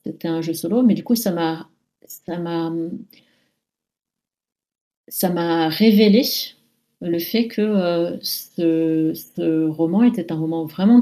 [0.04, 1.68] C'était un jeu solo, mais du coup, ça m'a
[2.06, 2.72] ça m'a
[5.08, 6.22] ça m'a révélé
[7.00, 11.00] le fait que euh, ce, roman était un roman vraiment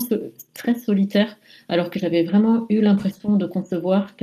[0.55, 1.37] très solitaire,
[1.69, 4.15] alors que j'avais vraiment eu l'impression de concevoir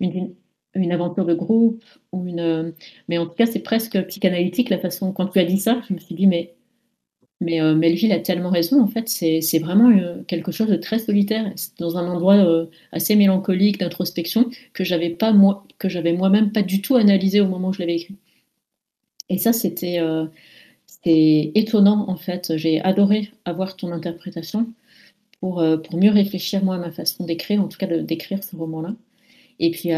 [0.00, 0.34] une,
[0.74, 2.74] une, aventure de groupe, ou une,
[3.08, 5.94] mais en tout cas c'est presque psychanalytique la façon, quand tu as dit ça, je
[5.94, 6.54] me suis dit mais
[7.42, 10.98] mais euh, Melville a tellement raison, en fait, c'est vraiment euh, quelque chose de très
[11.00, 16.52] solitaire, dans un endroit euh, assez mélancolique, d'introspection, que j'avais pas moi, que j'avais moi-même
[16.52, 18.16] pas du tout analysé au moment où je l'avais écrit.
[19.28, 19.98] Et ça, c'était
[21.04, 22.56] étonnant, en fait.
[22.56, 24.68] J'ai adoré avoir ton interprétation
[25.40, 28.94] pour, pour mieux réfléchir, moi, à ma façon d'écrire, en tout cas d'écrire ce roman-là.
[29.58, 29.90] Et puis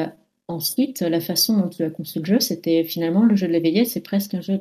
[0.48, 3.85] ensuite, la façon dont tu as conçu le jeu, c'était finalement le jeu de l'éveillé,
[3.85, 4.61] c'est presque un jeu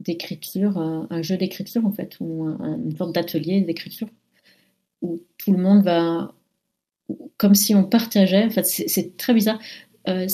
[0.00, 4.08] d'écriture, un, jeu d'écriture en fait, ou une sorte d'atelier d'écriture,
[5.02, 6.34] où tout le monde va,
[7.36, 9.60] comme si on partageait, en c'est très bizarre.
[10.08, 10.26] Euh,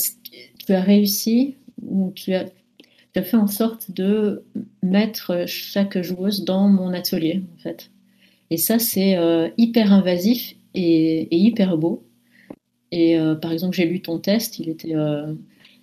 [0.67, 4.45] tu as réussi, ou tu as, tu as fait en sorte de
[4.83, 7.91] mettre chaque joueuse dans mon atelier, en fait.
[8.51, 12.05] Et ça, c'est euh, hyper invasif et, hyper beau.
[12.93, 14.95] Et euh, par exemple, j'ai lu ton test, il était,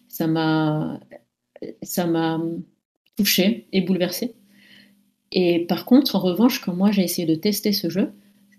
[0.07, 0.99] ça m'a,
[1.83, 2.41] ça m'a
[3.17, 4.35] touché et bouleversé.
[5.31, 8.11] Et par contre, en revanche, quand moi j'ai essayé de tester ce jeu,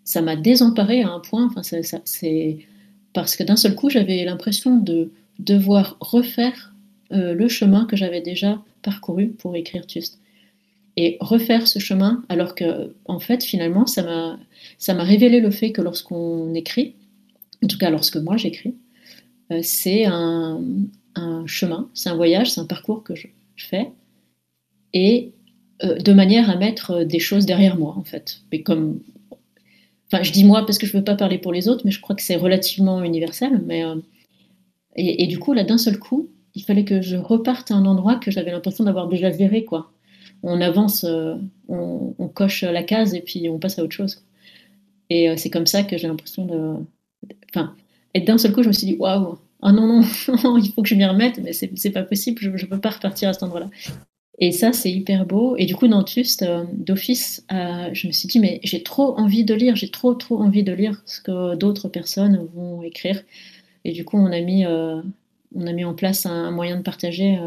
[0.05, 1.47] ça m'a désemparé à un point.
[1.47, 1.63] Enfin,
[2.05, 2.59] c'est
[3.13, 6.75] parce que d'un seul coup, j'avais l'impression de devoir refaire
[7.13, 10.21] euh, le chemin que j'avais déjà parcouru pour écrire Tust.
[10.97, 14.39] Et refaire ce chemin, alors que, en fait, finalement, ça
[14.79, 16.95] ça m'a révélé le fait que lorsqu'on écrit,
[17.63, 18.75] en tout cas lorsque moi j'écris,
[19.53, 20.61] euh, c'est un,
[21.47, 23.91] chemin, c'est un voyage, c'est un parcours que je fais,
[24.93, 25.33] et
[25.83, 28.41] euh, de manière à mettre des choses derrière moi, en fait.
[28.53, 29.01] Mais comme.
[30.13, 31.93] Enfin, je dis moi parce que je ne veux pas parler pour les autres, mais
[31.93, 33.63] je crois que c'est relativement universel.
[33.65, 33.97] Mais, euh,
[34.97, 38.17] et, du coup, là, d'un seul coup, il fallait que je reparte à un endroit
[38.17, 39.93] que j'avais l'impression d'avoir déjà géré, quoi.
[40.43, 41.07] On avance,
[41.69, 44.25] on, coche la case et puis on passe à autre chose.
[45.11, 46.75] Et c'est comme ça que j'ai l'impression de.
[48.15, 50.03] Et d'un seul coup, je me suis dit, waouh, ah non, non,
[50.59, 53.29] il faut que je m'y remette, mais c'est pas possible, je ne peux pas repartir
[53.29, 53.71] à cet endroit-là.
[54.41, 55.55] Et ça, c'est hyper beau.
[55.59, 59.19] Et du coup, dans Tuste, euh, d'office, euh, je me suis dit, mais j'ai trop
[59.19, 63.23] envie de lire, j'ai trop, trop envie de lire ce que d'autres personnes vont écrire.
[63.85, 65.03] Et du coup, on a mis, euh,
[65.55, 67.39] on a mis en place un, moyen de partager,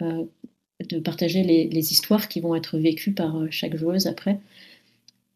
[0.00, 4.40] de partager les, histoires qui vont être vécues par chaque joueuse après.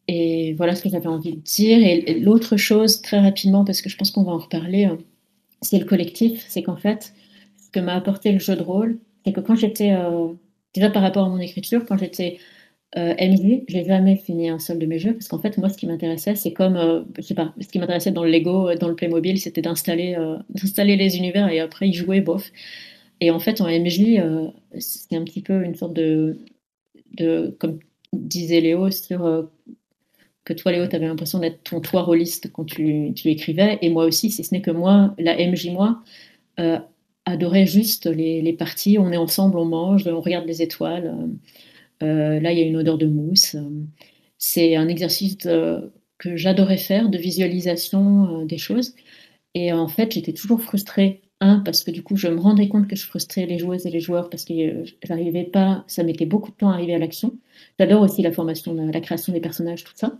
[0.08, 1.78] Et voilà ce que j'avais envie de dire.
[1.84, 4.88] Et, l'autre chose, très rapidement, parce que je pense qu'on va en reparler,
[5.62, 6.44] c'est le collectif.
[6.48, 7.12] C'est qu'en fait,
[7.62, 9.94] ce que m'a apporté le jeu de rôle, c'est que quand j'étais
[10.74, 12.38] déjà par rapport à mon écriture, quand j'étais
[12.96, 15.76] euh, MJ, j'ai jamais fini un seul de mes jeux parce qu'en fait, moi, ce
[15.76, 18.76] qui m'intéressait, c'est comme, euh, je sais pas, ce qui m'intéressait dans le Lego, euh,
[18.76, 22.50] dans le Playmobil, c'était d'installer, euh, d'installer les univers et après y jouer, bof.
[23.20, 24.20] Et en fait, en MJ,
[24.78, 26.38] c'est un petit peu une sorte de,
[27.14, 27.78] de comme
[28.12, 29.48] disait Léo, sur
[30.46, 33.90] que toi, Léo, tu avais l'impression d'être ton toit rôliste quand tu, tu, écrivais, et
[33.90, 36.02] moi aussi, si ce n'est que moi, la MJ, moi,
[37.26, 38.98] adorait juste les, les, parties.
[38.98, 41.28] On est ensemble, on mange, on regarde les étoiles.
[42.02, 43.56] Euh, là, il y a une odeur de mousse.
[44.38, 48.94] C'est un exercice que j'adorais faire de visualisation euh, des choses.
[49.54, 51.22] Et en fait, j'étais toujours frustrée.
[51.40, 53.90] Un, parce que du coup, je me rendais compte que je frustrais les joueuses et
[53.90, 56.98] les joueurs parce que euh, j'arrivais pas, ça mettait beaucoup de temps à arriver à
[56.98, 57.38] l'action.
[57.78, 60.18] J'adore aussi la formation, la création des personnages, tout ça.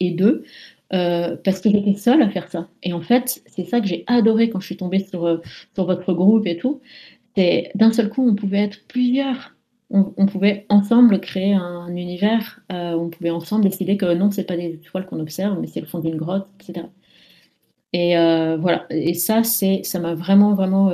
[0.00, 0.44] Et deux,
[0.92, 2.68] euh, parce que j'étais seule à faire ça.
[2.82, 5.38] Et en fait, c'est ça que j'ai adoré quand je suis tombée sur, euh,
[5.74, 6.80] sur votre groupe et tout.
[7.36, 9.54] C'est d'un seul coup, on pouvait être plusieurs.
[9.90, 12.60] On, pouvait ensemble créer un, univers.
[12.72, 15.80] Euh, on pouvait ensemble décider que non, c'est pas des étoiles qu'on observe, mais c'est
[15.80, 16.86] le fond d'une grotte, etc.
[17.92, 18.14] Et
[18.58, 18.86] voilà.
[18.90, 20.90] Et ça, c'est, ça m'a vraiment, vraiment.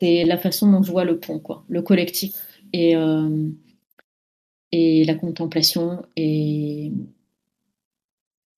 [0.00, 2.34] c'est la façon dont je vois le pont, quoi, le collectif
[2.74, 2.94] et
[4.74, 6.90] et la contemplation et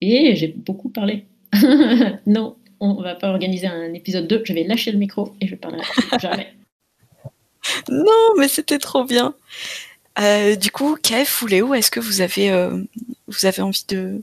[0.01, 1.25] et j'ai beaucoup parlé.
[2.25, 4.43] non, on va pas organiser un épisode 2.
[4.45, 5.83] Je vais lâcher le micro et je parlerai
[6.19, 6.53] jamais.
[7.89, 9.35] non, mais c'était trop bien.
[10.19, 12.81] Euh, du coup, Kev ou Léo, est-ce que vous avez, euh,
[13.27, 14.21] vous avez envie de,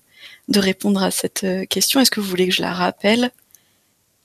[0.49, 2.01] de répondre à cette euh, question?
[2.01, 3.31] Est-ce que vous voulez que je la rappelle?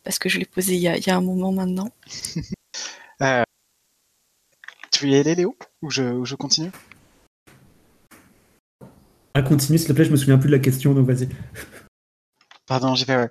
[0.03, 1.89] Parce que je l'ai posée il y, a, il y a un moment maintenant.
[3.21, 3.43] Euh,
[4.93, 5.57] tu veux y aller, Léo?
[5.81, 6.71] Ou je, je continue?
[9.41, 11.29] Continue, s'il te plaît, je me souviens plus de la question, donc vas-y.
[12.65, 13.29] Pardon, j'ai fait.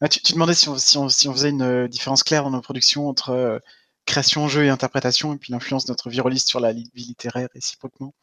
[0.00, 3.30] Ah, tu, tu, demandais si on, faisait une euh, différence claire dans nos productions entre
[3.30, 3.58] euh,
[4.06, 7.48] création, jeu et interprétation, et puis l'influence de notre vie rôliste sur la vie littéraire
[7.54, 8.14] réciproquement.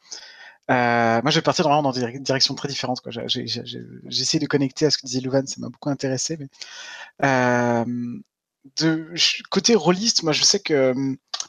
[0.70, 3.00] Euh, moi, je vais partir vraiment dans des directions très différentes.
[3.26, 6.38] J'ai de connecter à ce que disait Louvain, ça m'a beaucoup intéressé.
[7.22, 7.84] Euh,
[8.76, 9.14] de
[9.50, 10.92] côté rôliste, moi, je sais que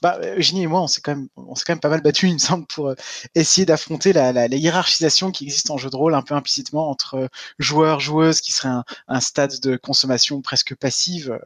[0.01, 2.27] bah, Eugénie et moi, on s'est quand même, on s'est quand même pas mal battu,
[2.27, 2.95] il me semble, pour euh,
[3.35, 6.89] essayer d'affronter la, la, la, hiérarchisation qui existe en jeu de rôle un peu implicitement
[6.89, 7.27] entre euh,
[7.59, 11.39] joueurs, joueuses, qui serait un, un stade de consommation presque passive,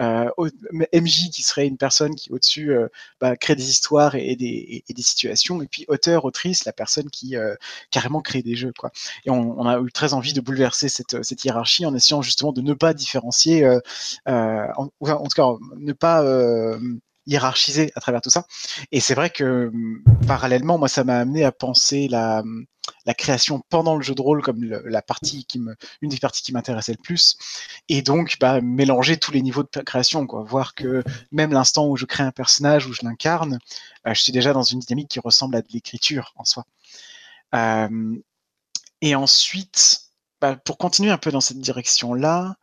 [0.00, 0.30] euh,
[0.92, 2.88] MJ qui serait une personne qui au-dessus euh,
[3.20, 6.72] bah, crée des histoires et, et, des, et, des, situations, et puis auteur, autrice, la
[6.72, 7.54] personne qui euh,
[7.90, 8.90] carrément crée des jeux, quoi.
[9.24, 12.52] Et on, on, a eu très envie de bouleverser cette, cette hiérarchie en essayant justement
[12.52, 13.66] de ne pas différencier,
[14.26, 16.22] en, en, tout cas, ne pas
[17.26, 18.46] hiérarchisé à travers tout ça.
[18.90, 19.70] Et c'est vrai que
[20.26, 22.42] parallèlement, moi, ça m'a amené à penser la,
[23.06, 26.42] la création pendant le jeu de rôle comme la partie qui me, une des parties
[26.42, 27.36] qui m'intéressait le plus.
[27.88, 30.42] Et donc, bah, mélanger tous les niveaux de création, quoi.
[30.42, 33.58] Voir que même l'instant où je crée un personnage, où je l'incarne,
[34.06, 36.64] euh, je suis déjà dans une dynamique qui ressemble à de l'écriture en soi.
[37.54, 38.16] Euh,
[39.00, 40.01] et ensuite,
[40.42, 42.56] bah, pour continuer un peu dans cette direction-là,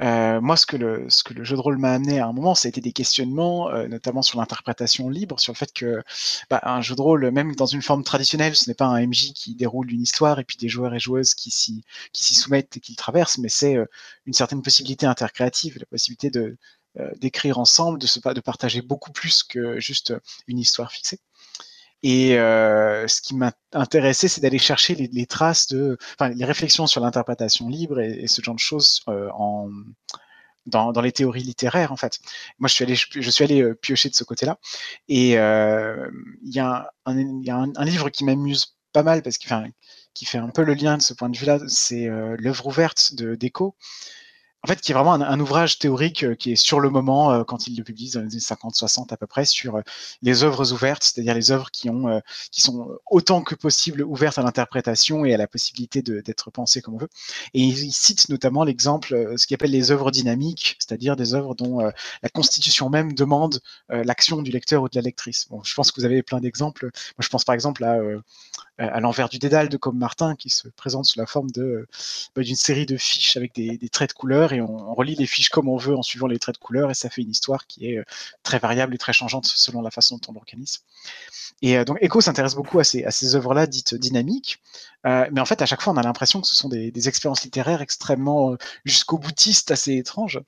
[0.00, 2.32] euh, moi, ce que, le, ce que le jeu de rôle m'a amené à un
[2.32, 6.00] moment, ça a été des questionnements, euh, notamment sur l'interprétation libre, sur le fait que
[6.48, 9.32] bah, un jeu de rôle, même dans une forme traditionnelle, ce n'est pas un MJ
[9.32, 12.92] qui déroule une histoire et puis des joueurs et joueuses qui s'y, soumettent et qui
[12.92, 13.86] le traversent, mais c'est euh,
[14.26, 16.30] une certaine possibilité intercréative, la possibilité
[17.16, 20.14] d'écrire ensemble, de, se, de partager beaucoup plus que juste
[20.46, 21.18] une histoire fixée.
[22.04, 27.00] Et euh, ce qui m'intéressait, c'est d'aller chercher les, traces de, enfin, les réflexions sur
[27.00, 29.70] l'interprétation libre et, ce genre de choses euh, en,
[30.66, 32.20] dans, les théories littéraires, en fait.
[32.58, 34.58] Moi, je suis allé, je, suis allé euh, piocher de ce côté-là.
[35.08, 39.66] Et il y a, un, livre qui m'amuse pas mal parce qu'il enfin,
[40.12, 42.06] qui fait un peu le lien de ce point de vue-là, c'est
[42.38, 43.76] l'œuvre ouverte de Déco
[44.64, 47.44] en fait, qui est vraiment un, ouvrage théorique euh, qui est sur le moment, euh,
[47.44, 49.82] quand il le publie dans les années 50-60 à peu près, sur euh,
[50.22, 54.42] les œuvres ouvertes, c'est-à-dire les œuvres qui, ont, qui sont autant que possible ouvertes à
[54.42, 57.10] l'interprétation et à la possibilité d'être pensées comme on veut.
[57.52, 61.54] Et il, il cite notamment l'exemple, ce qu'il appelle les œuvres dynamiques, c'est-à-dire des œuvres
[61.54, 65.46] dont la constitution même demande l'action du lecteur ou de la lectrice.
[65.50, 66.84] Bon, je pense que vous avez plein d'exemples.
[66.84, 67.98] Moi, je pense par exemple à
[68.78, 71.48] à l'envers du dédale de Comme Martin, qui se présente sous la forme
[72.34, 75.26] bah, d'une série de fiches avec des, des, traits de couleur et on, relie les
[75.26, 77.66] fiches comme on veut en suivant les traits de couleur et ça fait une histoire
[77.66, 78.04] qui est euh,
[78.42, 80.82] très variable et très changeante selon la façon dont on l'organise.
[81.62, 84.60] Et euh, donc Echo s'intéresse beaucoup à ces, à ces œuvres-là dites dynamiques,
[85.06, 87.08] euh, mais en fait à chaque fois on a l'impression que ce sont des, des
[87.08, 90.40] expériences littéraires extrêmement jusqu'au boutiste, assez étranges.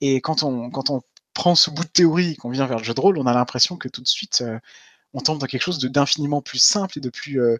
[0.00, 1.02] Et quand on quand on
[1.34, 3.32] prend ce bout de théorie et qu'on vient vers le jeu de rôle, on a
[3.32, 4.44] l'impression que tout de suite
[5.14, 7.58] on tombe dans quelque chose d'infiniment plus simple et de plus euh,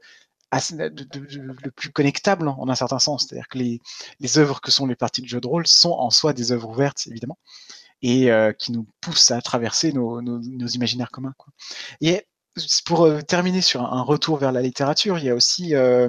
[1.76, 3.26] plus connectable en un certain sens.
[3.26, 6.32] C'est-à-dire que les, œuvres que sont les parties de jeu de rôle sont en soi
[6.32, 7.38] des œuvres ouvertes, évidemment,
[8.02, 10.20] et euh, qui nous poussent à traverser nos,
[10.68, 11.34] imaginaires communs.
[12.00, 12.26] Et
[12.84, 16.08] pour euh, terminer sur un, retour vers la littérature, il y a aussi euh,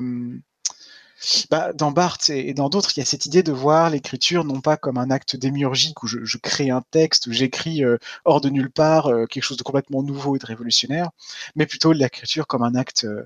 [1.49, 4.62] bah, dans Barthes et dans d'autres, il y a cette idée de voir l'écriture non
[4.62, 8.49] pas comme un acte démiurgique où je, crée un texte, où j'écris euh, hors de
[8.49, 11.09] nulle part euh, quelque chose de complètement nouveau et de révolutionnaire,
[11.55, 13.25] mais plutôt l'écriture comme un acte euh,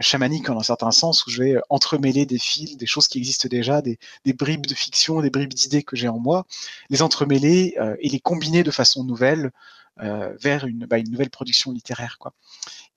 [0.00, 3.48] chamanique en un certain sens où je vais entremêler des fils, des choses qui existent
[3.48, 3.98] déjà, des
[4.32, 6.46] bribes de fiction, des bribes d'idées que j'ai en moi,
[6.90, 9.52] les entremêler et les combiner de façon nouvelle
[10.00, 12.18] euh, vers une, bah, une, nouvelle production littéraire.
[12.18, 12.32] Quoi.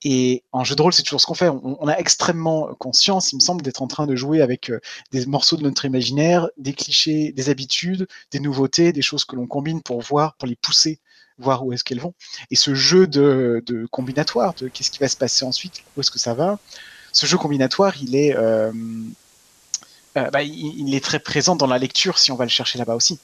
[0.04, 1.50] Et en jeu de rôle, c'est toujours ce qu'on fait.
[1.50, 4.80] On, a extrêmement conscience, il me semble, d'être en train de jouer avec euh,
[5.12, 9.48] des morceaux de notre imaginaire, des clichés, des habitudes, des nouveautés, des choses que l'on
[9.48, 11.00] combine pour voir, pour les pousser,
[11.38, 12.14] voir où est-ce qu'elles vont.
[12.50, 16.20] Et ce jeu de, combinatoire, de qu'est-ce qui va se passer ensuite, où est-ce que
[16.20, 16.60] ça va,
[17.12, 18.72] ce jeu combinatoire, il est, euh,
[20.16, 23.20] bah, il, est très présent dans la lecture si on va le chercher là-bas aussi.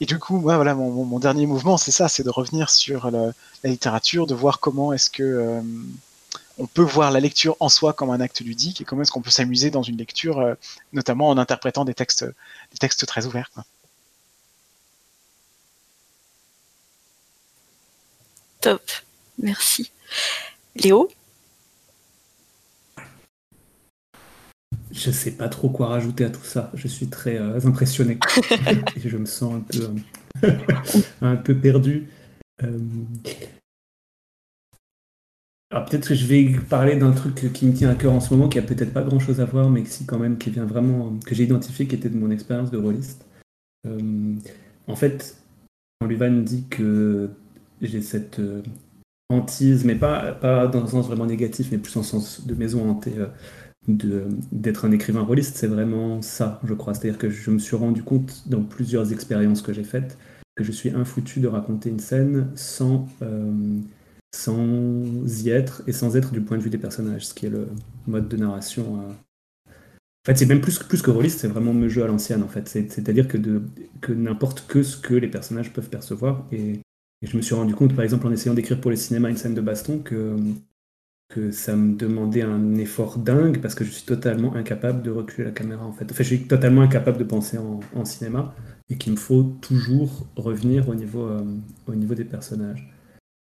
[0.00, 3.32] Et du coup, moi, voilà, mon, dernier mouvement, c'est ça, c'est de revenir sur la
[3.64, 5.60] littérature, de voir comment est-ce que euh,
[6.58, 9.22] on peut voir la lecture en soi comme un acte ludique et comment est-ce qu'on
[9.22, 10.54] peut s'amuser dans une lecture, euh,
[10.92, 13.50] notamment en interprétant des textes, des textes très ouverts.
[18.60, 18.82] Top,
[19.38, 19.90] merci.
[20.76, 21.10] Léo?
[24.92, 26.70] Je sais pas trop quoi rajouter à tout ça.
[26.74, 28.18] Je suis très euh, impressionné.
[28.96, 29.90] et je me sens un peu,
[30.44, 30.52] euh,
[31.22, 32.08] un peu perdu.
[32.62, 32.78] Euh...
[35.70, 38.34] Alors peut-être que je vais parler d'un truc qui me tient à cœur en ce
[38.34, 41.16] moment, qui a peut-être pas grand-chose à voir, mais si quand même, qui vient vraiment,
[41.24, 43.24] que j'ai identifié, qui était de mon expérience de rôliste.
[43.86, 44.34] Euh,
[44.88, 45.36] en fait,
[46.00, 47.30] quand Luvan dit que
[47.80, 48.40] j'ai cette
[49.28, 52.90] hantise, mais pas, pas dans un sens vraiment négatif, mais plus en sens de maison
[52.90, 53.14] hantée,
[53.88, 56.94] d'être un écrivain rôliste, c'est vraiment ça, je crois.
[56.94, 60.18] C'est-à-dire que je me suis rendu compte dans plusieurs expériences que j'ai faites
[60.56, 63.08] que je suis infoutu de raconter une scène sans,
[64.34, 67.50] sans y être et sans être du point de vue des personnages, ce qui est
[67.50, 67.68] le
[68.06, 69.00] mode de narration.
[69.00, 69.12] Euh.
[69.68, 72.48] En fait, c'est même plus, plus que rôliste, c'est vraiment me jeu à l'ancienne, en
[72.48, 72.68] fait.
[72.68, 73.38] C'est-à-dire que,
[74.02, 76.46] que n'importe que ce que les personnages peuvent percevoir.
[76.52, 76.80] Et,
[77.22, 79.54] je me suis rendu compte, par exemple, en essayant d'écrire pour le cinéma une scène
[79.54, 80.36] de baston, que,
[81.30, 85.44] que ça me demandait un effort dingue parce que je suis totalement incapable de reculer
[85.44, 86.04] la caméra, en fait.
[86.10, 88.54] Enfin, je suis totalement incapable de penser en, cinéma
[88.90, 91.44] et qu'il me faut toujours revenir au niveau, euh,
[91.86, 92.92] au niveau des personnages.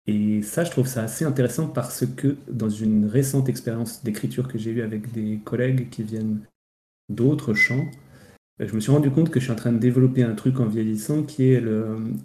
[0.07, 4.57] Et ça, je trouve ça assez intéressant parce que dans une récente expérience d'écriture que
[4.57, 6.39] j'ai eue avec des collègues qui viennent
[7.09, 7.85] d'autres champs,
[8.59, 10.65] je me suis rendu compte que je suis en train de développer un truc en
[10.65, 11.63] vieillissant qui est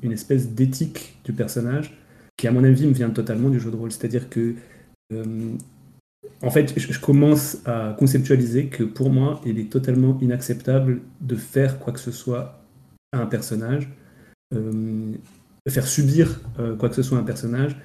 [0.02, 2.00] une espèce d'éthique du personnage
[2.40, 3.92] qui, à mon avis, me vient totalement du jeu de rôle.
[3.92, 4.54] C'est-à-dire que, euh,
[5.12, 11.78] en fait, je, commence à conceptualiser que pour moi, il est totalement inacceptable de faire
[11.78, 12.62] quoi que ce soit
[13.12, 13.90] à un personnage.
[14.54, 15.14] Euh,
[15.68, 17.76] faire subir euh, quoi que ce soit à un personnage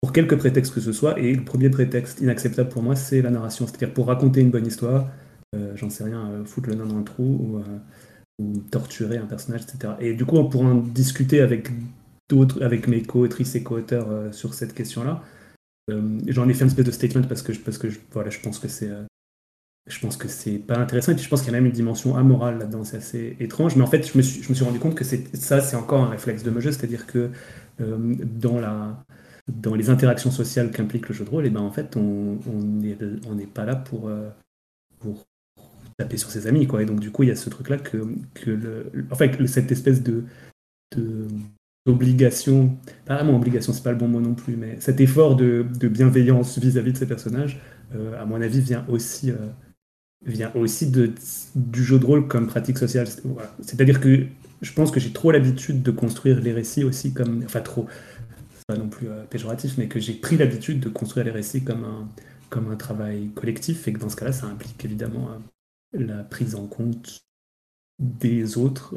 [0.00, 1.18] pour quelque prétexte que ce soit.
[1.18, 3.66] Et le premier prétexte inacceptable pour moi, c'est la narration.
[3.66, 5.08] C'est-à-dire pour raconter une bonne histoire,
[5.54, 7.62] euh, j'en sais rien, euh, foutre le nain dans un trou ou,
[8.70, 9.94] torturer un personnage, etc.
[9.98, 11.70] Et du coup, on pourra en discuter avec
[12.28, 15.22] d'autres, avec mes co-autrices et co-auteurs sur cette question-là.
[15.88, 18.68] J'en ai fait un espèce de statement parce que, parce que voilà, je pense que
[18.68, 18.90] c'est
[19.86, 21.12] je pense que c'est pas intéressant.
[21.12, 23.76] Et puis je pense qu'il y a même une dimension amorale là-dedans, c'est assez étrange.
[23.76, 26.02] Mais en fait, je me suis, je me suis rendu compte que ça, c'est encore
[26.02, 27.30] un réflexe de jeu, c'est-à-dire que
[27.80, 29.04] euh, dans, la,
[29.48, 32.38] dans les interactions sociales qu'implique le jeu de rôle, et eh ben en fait, on
[32.46, 34.28] n'est on pas là pour, euh,
[34.98, 35.24] pour
[35.98, 36.66] taper sur ses amis.
[36.66, 36.82] Quoi.
[36.82, 37.98] Et donc, du coup, il y a ce truc-là que,
[38.34, 40.24] que le, en fait, cette espèce de
[41.86, 42.76] d'obligation,
[43.06, 46.58] pas vraiment obligation, c'est pas le bon mot non plus, mais cet effort de, bienveillance
[46.58, 47.60] vis-à-vis de ces personnages,
[47.94, 49.32] euh, à mon avis, vient aussi
[50.24, 53.06] vient aussi du jeu de rôle comme pratique sociale.
[53.60, 54.26] C'est-à-dire que
[54.62, 57.42] je pense que j'ai trop l'habitude de construire les récits aussi comme.
[57.44, 57.86] Enfin, trop,
[58.66, 61.84] pas non plus euh, péjoratif, mais que j'ai pris l'habitude de construire les récits comme
[61.84, 62.08] un,
[62.50, 66.54] comme un travail collectif et que dans ce cas-là, ça implique évidemment euh, la prise
[66.56, 67.20] en compte
[67.98, 68.94] des autres,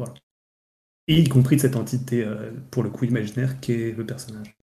[1.09, 4.55] et y compris de cette entité, euh, pour le coup imaginaire, qui est le personnage.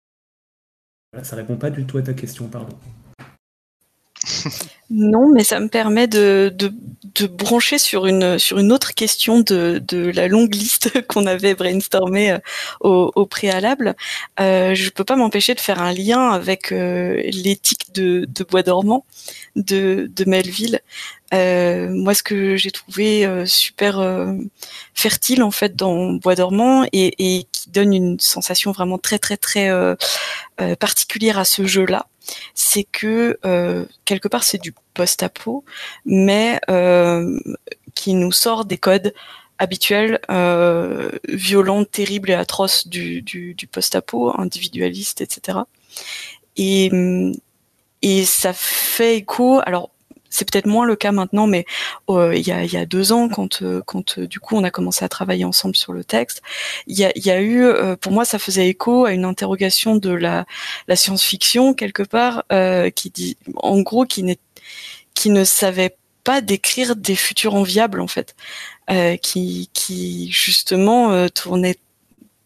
[1.11, 2.77] Voilà, ça répond pas du tout à ta question, pardon.
[4.91, 6.71] Non, mais ça me permet de, de,
[7.15, 11.55] de, brancher sur une, sur une autre question de, de la longue liste qu'on avait
[11.55, 12.37] brainstormée euh,
[12.81, 13.95] au, au préalable.
[14.39, 19.07] Euh, je peux pas m'empêcher de faire un lien avec l'éthique de, Bois dormant
[19.55, 20.79] de Melville.
[21.35, 24.03] Euh, moi, ce que j'ai trouvé euh, super
[24.93, 29.69] fertile en fait dans Bois dormant et, qui donne une sensation vraiment très très très
[30.79, 32.07] particulière à ce jeu-là,
[32.53, 35.63] c'est que euh, quelque part c'est du post-apo,
[36.05, 37.39] mais euh,
[37.93, 39.13] qui nous sort des codes
[39.57, 45.59] habituels, euh, violents, terribles et atroces du, du, post-apo, individualiste, etc.
[46.57, 46.91] Et,
[48.01, 49.61] et ça fait écho.
[49.65, 49.91] Alors
[50.35, 51.65] c'est peut-être moins le cas maintenant, mais
[52.09, 55.05] euh, il, y a, deux ans, quand, euh, quand euh, du coup on a commencé
[55.05, 56.41] à travailler ensemble sur le texte,
[56.87, 57.65] il y a, eu,
[58.01, 60.45] pour moi, ça faisait écho à une interrogation de la,
[60.93, 62.43] science-fiction quelque part,
[62.95, 64.37] qui dit, en gros, qui,
[65.13, 68.35] qui ne savait pas décrire des futurs enviables en fait,
[69.21, 71.77] qui, qui justement tournait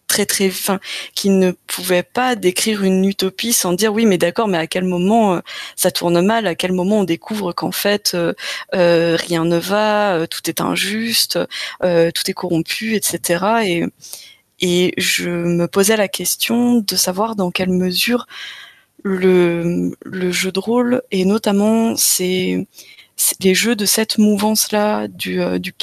[0.09, 0.79] très très fin,
[1.15, 4.83] qui ne pouvait pas décrire une utopie sans dire oui mais d'accord mais à quel
[4.83, 5.39] moment euh,
[5.77, 8.33] ça tourne mal, à quel moment on découvre qu'en fait euh,
[8.75, 11.39] euh, rien ne va, tout est injuste,
[11.81, 13.45] tout est corrompu, etc.
[13.65, 13.85] Et
[14.61, 18.27] et je me posais la question de savoir dans quelle mesure
[19.03, 22.67] le, le jeu de rôle et notamment c'est
[23.41, 25.73] les jeux de cette mouvance-là, du, euh, du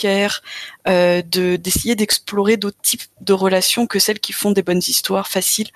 [0.88, 5.28] euh, de d'essayer d'explorer d'autres types de relations que celles qui font des bonnes histoires
[5.28, 5.68] faciles.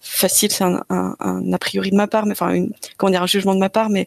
[0.00, 3.54] Facile, c'est un, a priori de ma part, mais enfin, une, comment dire, un jugement
[3.54, 4.06] de ma part, mais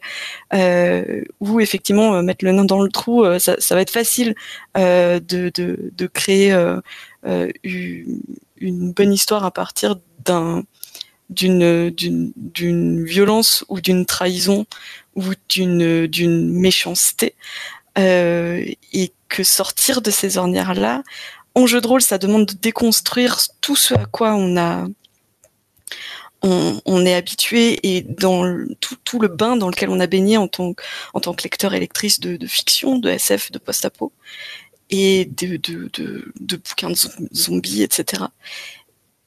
[0.54, 4.34] euh, où effectivement euh, mettre le nain dans le trou, ça, va être facile
[4.76, 6.54] de, de, de, créer
[7.24, 10.64] une, bonne histoire à partir d'un
[11.30, 14.66] d'une d'une violence ou d'une trahison
[15.16, 17.36] ou d'une méchanceté
[17.98, 21.04] euh, et que sortir de ces ornières là
[21.56, 24.96] en jeu de rôle ça demande de déconstruire tout ce à quoi on
[27.06, 31.44] est habitué et dans tout, le bain dans lequel on a baigné en tant, que
[31.44, 34.14] lecteur et lectrice de, fiction, de SF, de post-apo
[34.90, 35.58] et de,
[36.58, 36.98] bouquins de
[37.34, 38.24] zombies, etc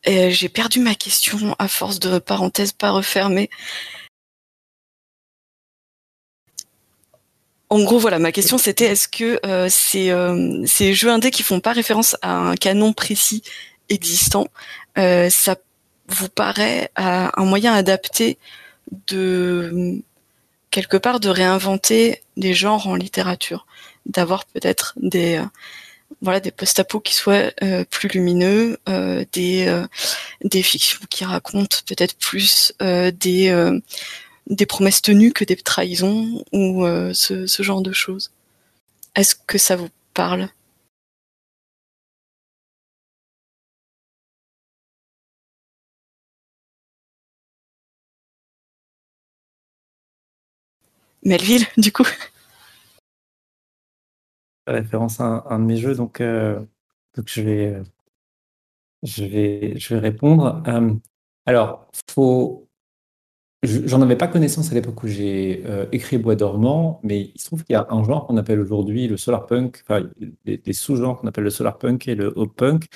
[0.05, 3.51] Et j'ai perdu ma question à force de parenthèses pas refermées.
[7.75, 11.43] En gros, voilà, ma question c'était est-ce que euh, ces, euh, ces jeux indés qui
[11.43, 13.43] font pas référence à un canon précis
[13.89, 14.47] existant,
[14.97, 15.57] euh, ça
[16.07, 18.39] vous paraît un moyen adapté
[19.09, 20.01] de
[20.70, 23.66] quelque part de réinventer des genres en littérature,
[24.07, 25.43] d'avoir peut-être des
[26.20, 27.51] voilà des post-apos qui soient
[27.91, 28.79] plus lumineux,
[29.33, 33.81] des fictions qui racontent peut-être plus des
[34.49, 38.32] des promesses tenues que des trahisons ou euh, ce, genre de choses.
[39.14, 40.49] Est-ce que ça vous parle?
[51.24, 52.07] Melville, du coup
[54.66, 56.61] Référence à un, de mes jeux, donc, euh,
[57.26, 57.84] je, vais, euh,
[59.03, 60.62] je, vais, je vais répondre.
[61.47, 62.64] alors, faut,
[63.65, 67.47] J'en avais pas connaissance à l'époque où j'ai euh, écrit Bois dormant, mais il se
[67.47, 70.07] trouve qu'il y a un genre qu'on appelle aujourd'hui le solarpunk, enfin
[70.45, 72.87] des, sous-genres qu'on appelle le solarpunk et le hop-punk,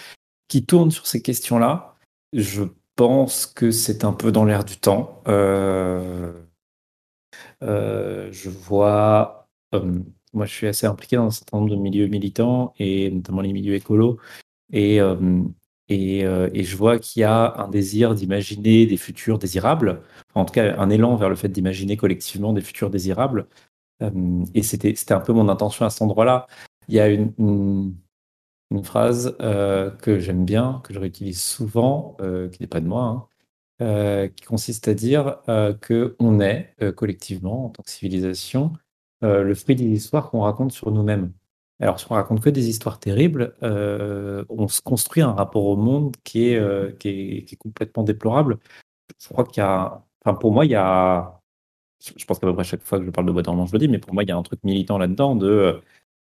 [0.49, 1.95] qui tournent sur ces questions-là.
[2.35, 2.65] Je
[2.97, 5.23] pense que c'est un peu dans l'air du temps.
[5.27, 6.33] Euh,
[7.63, 9.49] euh, je vois,
[10.35, 13.55] moi je suis assez impliqué dans un certain nombre de milieux militants et notamment les
[13.55, 14.19] milieux écolos.
[14.73, 15.01] Et,
[15.91, 20.03] euh, et, je vois qu'il y a un désir d'imaginer des futurs désirables,
[20.35, 23.47] en tout cas un élan vers le fait d'imaginer collectivement des futurs désirables.
[24.03, 26.47] Euh, et c'était un peu mon intention à cet endroit-là.
[26.89, 27.95] Il y a une,
[28.85, 32.17] phrase euh, que j'aime bien, que je réutilise souvent,
[32.53, 33.31] qui n'est pas de moi,
[33.81, 38.73] hein, qui consiste à dire qu'on est collectivement, en tant que civilisation,
[39.23, 41.33] le fruit des histoires qu'on raconte sur nous-mêmes.
[41.81, 45.77] Alors, si on raconte que des histoires terribles, euh, on se construit un rapport au
[45.77, 47.09] monde qui est, euh, qui
[47.51, 48.59] est, complètement déplorable.
[49.21, 51.41] Je crois qu'il y a, enfin, pour moi, il y a,
[52.17, 53.79] je pense qu'à peu près chaque fois que je parle de bois dormant, je le
[53.79, 55.81] dis, mais pour moi, il y a un truc militant là-dedans de,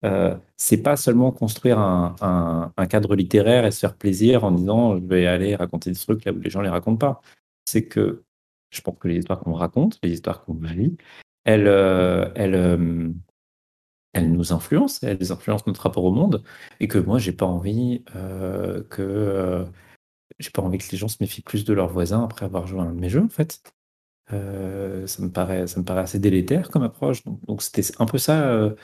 [0.04, 2.14] euh, c'est pas seulement construire un,
[2.76, 6.24] un, cadre littéraire et se faire plaisir en disant, je vais aller raconter des trucs
[6.24, 7.22] là où les gens les racontent pas.
[7.66, 8.24] C'est que,
[8.70, 10.96] je pense que les histoires qu'on raconte, les histoires qu'on vit,
[11.44, 11.68] elles,
[12.36, 13.14] elles,
[14.12, 16.42] elles nous influencent, elles influencent notre rapport au monde,
[16.80, 19.64] et que moi, j'ai pas envie euh, que euh,
[20.38, 22.80] j'ai pas envie que les gens se méfient plus de leurs voisins après avoir joué
[22.80, 23.62] à un de mes jeux, en fait.
[24.32, 27.22] Euh, ça me paraît, ça me paraît assez délétère comme approche.
[27.46, 28.74] Donc, c'était un peu ça,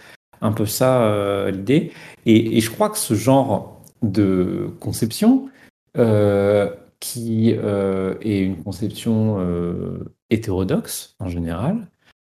[0.41, 1.93] un peu ça l'idée.
[2.27, 5.51] Et, je crois que ce genre de conception,
[7.01, 9.39] qui est une conception
[10.31, 11.89] hétérodoxe en général,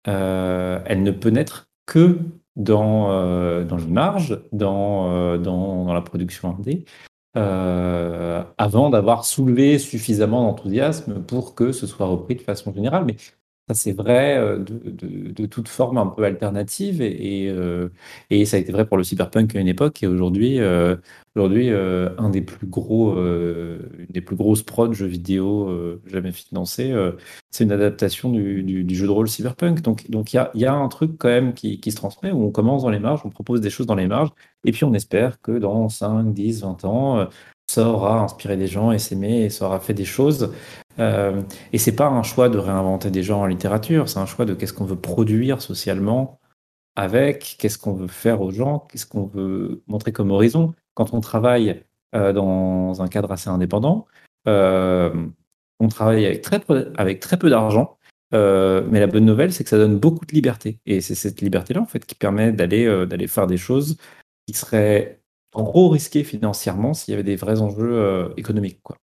[0.05, 2.19] elle ne peut naître que
[2.55, 6.85] dans, euh, dans l'image, dans, euh, dans, dans, la production indé,
[7.37, 13.05] euh, avant d'avoir soulevé suffisamment d'enthousiasme pour que ce soit repris de façon générale.
[13.05, 13.15] Mais
[13.70, 17.89] ça, c'est vrai euh, de, de, toute forme un peu alternative et, euh,
[18.32, 20.95] et, ça a été vrai pour le cyberpunk à une époque et aujourd'hui, euh,
[21.36, 26.93] aujourd'hui un des plus gros, une des plus grosses prods jeux vidéo jamais financés,
[27.51, 29.82] c'est une adaptation du, jeu de rôle cyberpunk.
[29.82, 32.32] Donc, donc il y a, y a, un truc quand même qui, qui, se transmet
[32.32, 34.32] où on commence dans les marges, on propose des choses dans les marges
[34.65, 37.28] et puis on espère que dans 5, 10, 20 ans,
[37.70, 40.51] ça aura inspiré des gens et s'aimer et ça aura fait des choses
[40.97, 44.45] euh, et c'est pas un choix de réinventer des gens en littérature, c'est un choix
[44.45, 46.39] de qu'est-ce qu'on veut produire socialement
[46.95, 50.74] avec, qu'est-ce qu'on veut faire aux gens, qu'est-ce qu'on veut montrer comme horizon.
[50.95, 51.84] Quand on travaille
[52.15, 54.07] euh, dans un cadre assez indépendant,
[54.47, 55.13] euh,
[55.80, 57.97] on travaille avec très peu, d'argent,
[58.34, 60.80] mais la bonne nouvelle, c'est que ça donne beaucoup de liberté.
[60.88, 63.95] Et c'est cette liberté-là, en fait, qui permet d'aller faire des choses
[64.47, 65.18] qui seraient
[65.51, 68.79] trop risquées financièrement s'il y avait des vrais enjeux économiques.
[68.83, 68.97] Quoi.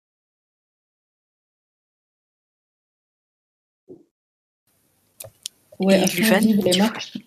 [5.80, 7.18] Ouais, vive les marches.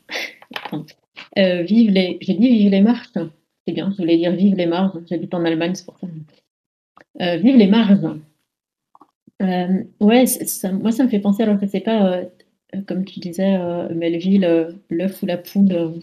[1.36, 2.18] Euh, vive les...
[2.20, 3.12] J'ai dit vive les marches.
[3.66, 4.98] C'est bien, je voulais dire vive les marges.
[5.08, 6.06] J'habite en Allemagne, c'est pour ça.
[7.20, 8.06] Euh, vive les marges.
[9.42, 12.22] Euh, ouais, ça, moi ça me fait penser, alors je ne sais pas,
[12.86, 13.58] comme tu disais,
[13.94, 16.00] Melville, l'œuf ou la poule.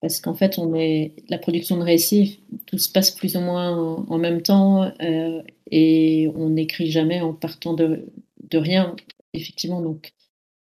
[0.00, 3.76] Parce qu'en fait, on est la production de récits, tout se passe plus ou moins
[3.76, 4.92] en, même temps
[5.70, 8.06] et on n'écrit jamais en partant de,
[8.50, 8.94] de rien,
[9.32, 9.80] effectivement.
[9.80, 10.12] Donc,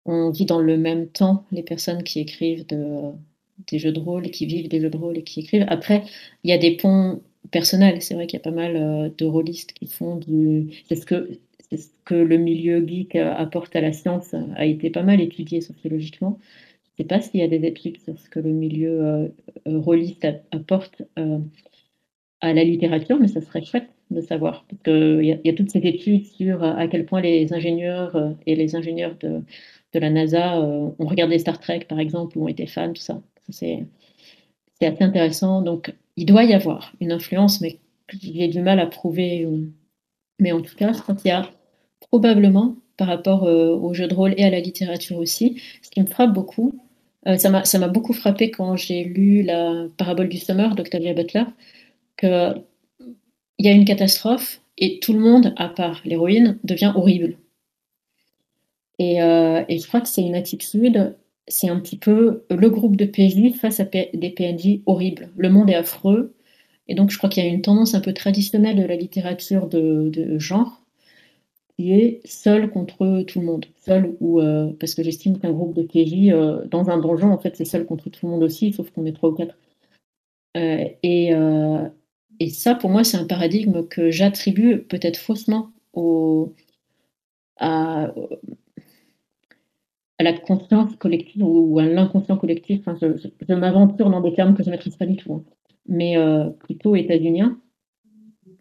[0.05, 4.47] on vit dans le même temps les personnes qui écrivent des jeux de rôle, qui
[4.47, 5.67] vivent des jeux de rôle et qui écrivent.
[5.69, 6.05] Après,
[6.45, 8.03] il y a des ponts personnels.
[8.03, 10.71] C'est vrai qu'il y a pas mal euh, de rôlistes qui font du.
[10.89, 11.39] C'est ce que,
[11.73, 16.39] ce que le milieu geek apporte à la science, a été pas mal étudié sociologiquement.
[17.01, 19.29] Sais pas s'il y a des études sur ce que le milieu euh,
[19.65, 21.39] rôliste apporte euh,
[22.43, 24.67] à la littérature, mais ça serait chouette de savoir.
[24.69, 28.77] Parce qu'il y, a, toutes ces études sur à quel point les ingénieurs et les
[28.77, 29.43] ingénieurs de,
[29.95, 33.23] la NASA ont regardé Star Trek, par exemple, ou ont été fans, tout ça.
[33.49, 33.87] c'est
[34.83, 35.63] assez intéressant.
[35.63, 37.79] Donc, il doit y avoir une influence, mais
[38.13, 39.49] j'ai du mal à prouver.
[40.39, 41.49] Mais en tout cas, je crois qu'il y a
[42.11, 46.07] probablement, par rapport au jeu de rôle et à la littérature aussi, ce qui me
[46.07, 46.75] frappe beaucoup,
[47.27, 51.45] euh, ça m'a beaucoup frappé quand j'ai lu la parabole du Summer d'Octavia Butler,
[52.19, 52.65] qu'il
[53.59, 57.37] y a une catastrophe et tout le monde, à part l'héroïne, devient horrible.
[58.99, 61.17] Et, euh, et je crois que c'est une attitude,
[61.49, 65.31] c'est un petit peu le groupe de PJ face à des PNJ horribles.
[65.37, 66.35] Le monde est affreux.
[66.89, 69.69] Et donc, je crois qu'il y a une tendance un peu traditionnelle de la littérature
[69.69, 70.80] de genre
[71.89, 73.67] est seul contre tout le monde.
[73.77, 77.39] Seul ou euh, parce que j'estime qu'un groupe de PJ euh, dans un donjon, en
[77.39, 79.57] fait, c'est seul contre tout le monde aussi, sauf qu'on est trois ou quatre.
[80.57, 86.55] Euh, et, ça, pour moi, c'est un paradigme que j'attribue peut-être faussement au,
[87.59, 88.13] à,
[90.19, 92.81] la conscience collective ou à l'inconscient collectif.
[92.87, 95.45] Enfin, je, m'aventure dans des termes que je ne maîtrise pas du tout, hein.
[95.87, 96.17] mais
[96.61, 97.59] plutôt états-unien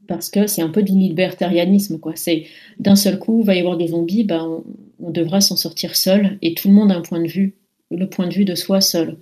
[0.09, 1.99] parce que c'est un peu du libertarianisme.
[1.99, 2.13] Quoi.
[2.15, 2.47] C'est
[2.79, 4.63] d'un seul coup, il va y avoir des zombies, ben,
[4.99, 7.55] on, devra s'en sortir seul, et tout le monde a un point de vue,
[7.91, 9.17] le point de vue de soi seul.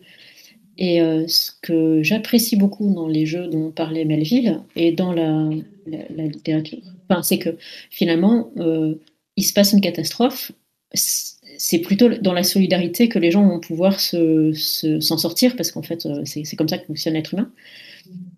[0.77, 5.49] Et euh, ce que j'apprécie beaucoup dans les jeux dont parlait Melville et dans la,
[5.85, 6.79] littérature,
[7.21, 7.57] c'est que
[7.89, 8.95] finalement, euh,
[9.35, 10.53] il se passe une catastrophe.
[10.93, 15.71] C'est plutôt dans la solidarité que les gens vont pouvoir s'en se, s'en sortir, parce
[15.71, 17.51] qu'en fait, euh, c'est comme ça que fonctionne l'être humain.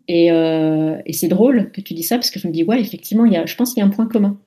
[0.09, 3.25] Euh, et, c'est drôle que tu dis ça parce que je me dis, ouais, effectivement,
[3.25, 4.39] y a, je pense qu'il y a un point commun.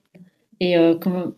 [0.61, 1.35] Et euh, quand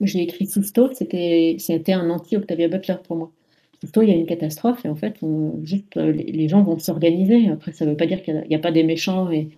[0.00, 3.32] j'ai écrit Sisto, c'était, c'était un anti-Octavia Butler pour moi.
[3.80, 5.16] Sisto, il y a une catastrophe et en fait,
[5.62, 7.48] juste, euh, les, gens vont s'organiser.
[7.48, 9.48] Après, ça ne veut pas dire qu'il n'y a, pas des méchants, et,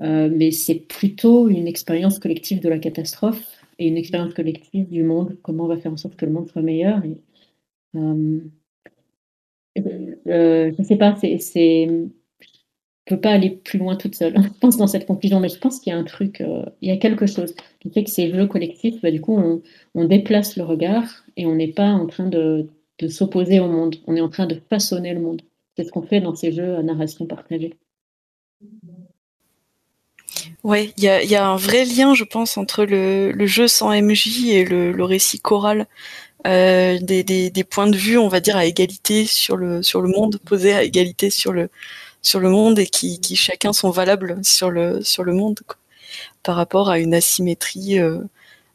[0.00, 5.38] mais c'est plutôt une expérience collective de la catastrophe et une expérience collective du monde.
[5.42, 7.02] Comment on va faire en sorte que le monde soit meilleur
[7.94, 8.00] Je
[9.76, 11.88] ne sais pas, c'est
[13.06, 15.80] peux pas aller plus loin toute seule, je pense, dans cette conclusion, mais je pense
[15.80, 18.32] qu'il y a un truc, euh, il y a quelque chose qui fait que ces
[18.32, 19.62] jeux collectifs, bah, du coup,
[19.94, 22.68] on, déplace le regard et on n'est pas en train de,
[23.08, 25.42] s'opposer au monde, on est en train de façonner le monde.
[25.76, 27.74] C'est ce qu'on fait dans ces jeux à narration partagée.
[30.64, 34.64] Ouais, il y a, un vrai lien, je pense, entre le, jeu sans MJ et
[34.64, 35.86] le, récit choral.
[36.46, 40.08] Euh, des, des, points de vue, on va dire, à égalité sur le, sur le
[40.08, 41.70] monde, posés à égalité sur le,
[42.26, 45.60] sur le monde et qui, chacun sont valables sur le, sur le monde
[46.42, 48.18] par rapport à une asymétrie euh,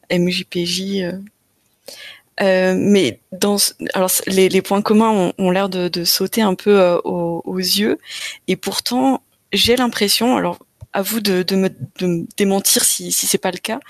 [0.10, 1.02] MJPJ.
[1.02, 1.12] Euh.
[2.42, 3.58] Euh, mais dans,
[3.94, 8.00] alors les, points communs ont, l'air de, sauter un peu aux, yeux
[8.48, 9.22] et pourtant
[9.52, 10.58] j'ai l'impression, alors
[10.94, 11.70] à vous de, me,
[12.38, 13.82] démentir si, si c'est pas le cas,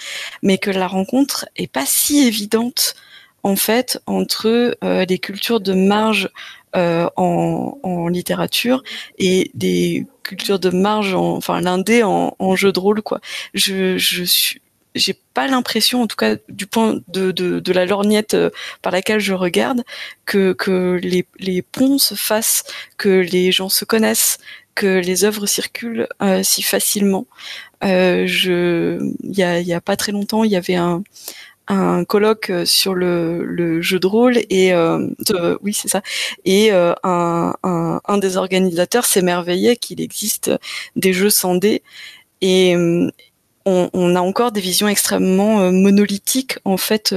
[0.42, 2.96] mais que la rencontre est pas si évidente
[3.44, 6.30] en fait entre les cultures de marge
[6.76, 8.84] euh, en, littérature
[9.18, 13.20] et des cultures de marge, enfin l'indé en, en jeu de rôle quoi.
[13.54, 14.62] Je, je suis
[14.96, 18.50] j'ai pas l'impression, en tout cas du point de, de, de, la lorgnette euh,
[18.82, 19.84] par laquelle je regarde,
[20.26, 22.64] que, que les, les ponts se fassent,
[22.98, 24.38] que les gens se connaissent,
[24.76, 27.26] que les œuvres circulent euh, si facilement.
[27.84, 31.04] Euh, je, il y a, y a pas très longtemps, il y avait un,
[31.68, 35.08] un colloque euh, sur le, jeu de rôle et euh,
[35.62, 36.02] oui c'est ça.
[36.46, 40.52] Et euh, un, des organisateurs s'émerveillait qu'il existe
[40.96, 41.82] des jeux sans dés
[42.42, 42.76] et
[43.66, 47.16] on, on, a encore des visions extrêmement monolithiques en fait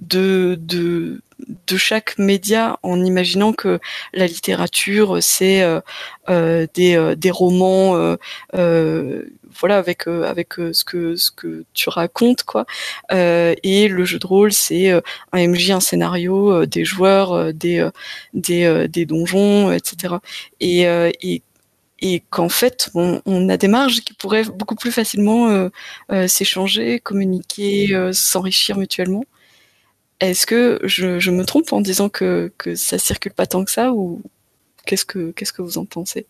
[0.00, 0.58] de
[1.66, 3.78] de chaque média en imaginant que
[4.14, 5.62] la littérature c'est
[6.28, 8.16] euh, des, des romans
[8.54, 9.22] euh,
[9.58, 12.66] voilà avec euh, avec euh, ce que ce que tu racontes quoi.
[13.12, 14.90] Euh, et le jeu de rôle c'est
[15.32, 17.88] un MJ, un scénario, des joueurs, des
[18.34, 20.16] des des donjons, etc.
[20.60, 21.42] Et et
[22.00, 25.70] et qu'en fait on, a des marges qui pourraient beaucoup plus facilement
[26.26, 29.24] s'échanger, communiquer, s'enrichir mutuellement.
[30.20, 33.92] Est-ce que je, me trompe en disant que, que ça circule pas tant que ça
[33.92, 34.22] ou
[34.86, 36.26] qu'est-ce que vous en pensez?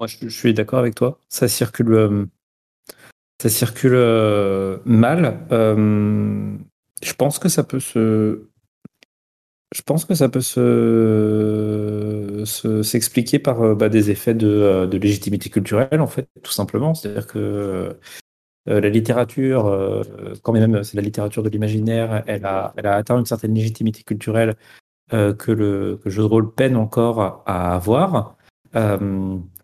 [0.00, 1.20] Moi, je, suis d'accord avec toi.
[1.28, 2.24] Ça circule, euh,
[3.84, 5.46] euh, mal.
[5.52, 6.56] Euh,
[7.02, 8.48] je pense que ça peut se,
[9.74, 12.44] je pense que ça peut se,
[12.82, 16.94] s'expliquer par bah, des effets de, légitimité culturelle, en fait, tout simplement.
[16.94, 17.96] C'est-à-dire que
[18.66, 20.04] la littérature,
[20.42, 24.02] quand même c'est la littérature de l'imaginaire, elle a, elle a atteint une certaine légitimité
[24.02, 24.56] culturelle
[25.10, 28.36] que, le, que le jeu de rôle peine encore à avoir.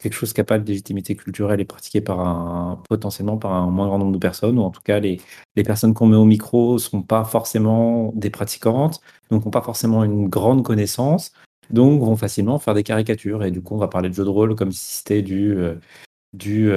[0.08, 3.86] Quelque chose qui n'a pas de culturelle est pratiqué par un, potentiellement par un moins
[3.88, 5.20] grand nombre de personnes, ou en tout cas les,
[5.56, 9.00] les personnes qu'on met au micro ne sont pas forcément des pratiquantes,
[9.30, 11.32] donc n'ont pas forcément une grande connaissance,
[11.70, 13.42] donc vont facilement faire des caricatures.
[13.44, 15.56] Et du coup, on va parler de jeu de rôle comme si c'était du,
[16.32, 16.70] du,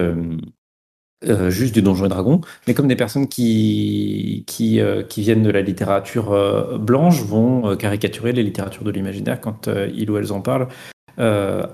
[1.25, 5.43] euh, juste du Donjon et Dragon, mais comme des personnes qui, qui, euh, qui viennent
[5.43, 10.31] de la littérature euh, blanche vont caricaturer les littératures de l'imaginaire quand ils ou elles
[10.31, 10.69] en parlent,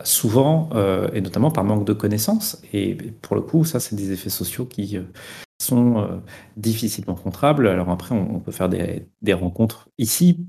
[0.04, 0.70] souvent,
[1.14, 2.62] et notamment par manque de connaissances.
[2.74, 4.98] Et pour le coup, ça, c'est des effets sociaux qui
[5.62, 6.22] sont
[6.58, 7.68] difficilement contrables.
[7.68, 10.46] Alors après, on, peut faire des, rencontres ici.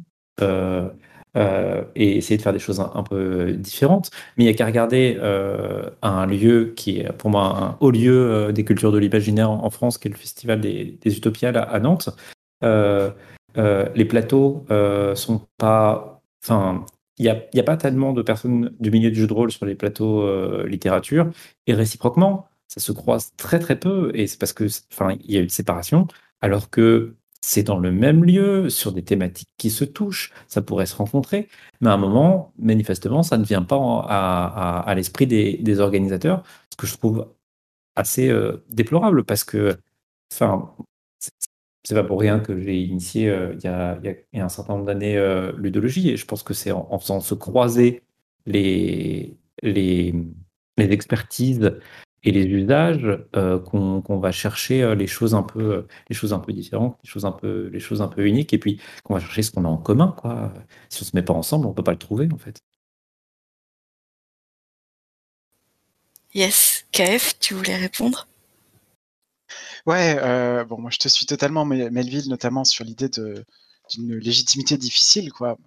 [1.36, 4.10] Euh, et essayer de faire des choses un, peu différentes.
[4.36, 7.90] Mais il n'y a qu'à regarder euh, un lieu qui est pour moi un haut
[7.90, 11.50] lieu euh, des cultures de l'imaginaire en, France, qui est le Festival des, des Utopias
[11.50, 12.08] à, Nantes.
[12.62, 14.64] les plateaux
[15.14, 16.22] sont pas.
[16.42, 16.86] Enfin,
[17.18, 19.74] il n'y a, pas tellement de personnes du milieu du jeu de rôle sur les
[19.74, 20.26] plateaux
[20.66, 21.30] littérature.
[21.66, 24.10] Et réciproquement, ça se croise très très peu.
[24.14, 26.06] Et c'est parce que, enfin, il y a une séparation.
[26.40, 27.14] Alors que
[27.46, 31.48] c'est dans le même lieu, sur des thématiques qui se touchent, ça pourrait se rencontrer,
[31.80, 33.76] mais à un moment, manifestement, ça ne vient pas
[34.08, 36.42] à, l'esprit des, organisateurs,
[36.72, 37.28] ce que je trouve
[37.94, 39.78] assez euh, déplorable, parce que,
[41.86, 44.00] c'est pas pour rien que j'ai initié euh, il, y a,
[44.34, 48.02] un certain nombre d'années euh, l'udologie, et je pense que c'est en, faisant se croiser
[48.46, 50.12] les, les,
[50.78, 51.78] les expertises
[52.24, 53.06] et les usages
[53.36, 57.08] euh, qu'on va chercher euh, les choses un peu les choses un peu différentes les
[57.08, 59.64] choses un peu les choses un peu uniques et puis qu'on va chercher ce qu'on
[59.64, 60.52] a en commun quoi.
[60.88, 62.60] Si on se met pas ensemble on peut pas le trouver en fait.
[66.34, 66.84] Yes.
[66.92, 68.26] KF tu voulais répondre?
[69.86, 75.58] Ouais bon moi je te suis totalement Melville notamment sur l'idée d'une légitimité difficile quoi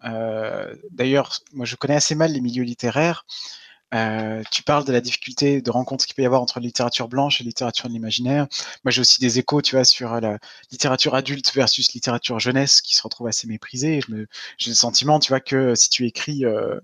[0.91, 3.25] d'ailleurs moi je connais assez mal les milieux littéraires
[3.93, 7.41] euh, tu parles de la difficulté de rencontre qu'il peut y avoir entre littérature blanche
[7.41, 8.47] et littérature de l'imaginaire.
[8.83, 10.37] Moi, j'ai aussi des échos, tu vois, sur la
[10.71, 14.01] littérature adulte versus littérature jeunesse qui se retrouve assez méprisée.
[14.57, 16.79] J'ai le sentiment, tu vois, que si tu écris, euh,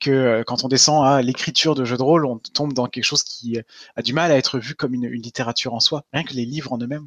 [0.00, 3.04] que euh, quand on descend à l'écriture de jeux de rôle, on tombe dans quelque
[3.04, 3.58] chose qui
[3.96, 6.72] a du mal à être vu comme une, littérature en soi, rien que les livres
[6.72, 7.06] en eux-mêmes.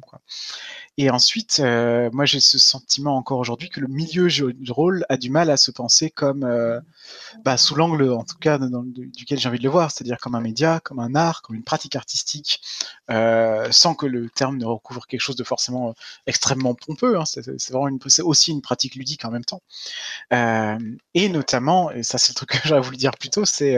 [0.98, 5.06] Et ensuite, euh, moi j'ai ce sentiment encore aujourd'hui que le milieu jeu de rôle
[5.08, 6.78] a du mal à se penser comme, euh,
[7.44, 10.40] bah, sous l'angle en tout cas duquel j'ai envie de le voir, c'est-à-dire comme un
[10.40, 12.60] média, comme un art, comme une pratique artistique,
[13.10, 15.94] euh, sans que le terme ne recouvre quelque chose de forcément
[16.26, 17.18] extrêmement pompeux.
[17.18, 19.62] Hein, c'est vraiment une, aussi une pratique ludique en même temps.
[20.30, 23.76] et notamment, et ça c'est le que j'aurais voulu dire plus tôt, c'est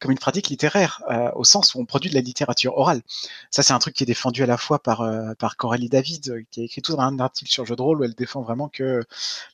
[0.00, 1.02] comme une pratique littéraire,
[1.34, 3.02] au sens où on produit de la littérature orale.
[3.50, 5.08] Ça c'est un truc qui est défendu à la fois par,
[5.38, 8.42] par Coralie David, qui écrit tout un article sur jeu de rôle où elle défend
[8.42, 9.02] vraiment que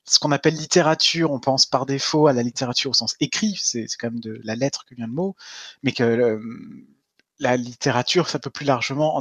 [0.05, 3.87] ce qu'on appelle littérature, on pense par défaut à la littérature au sens écrit, c'est
[3.99, 5.35] quand même de la lettre que vient le mot,
[5.83, 6.39] mais que
[7.39, 9.19] la littérature, ça peut plus largement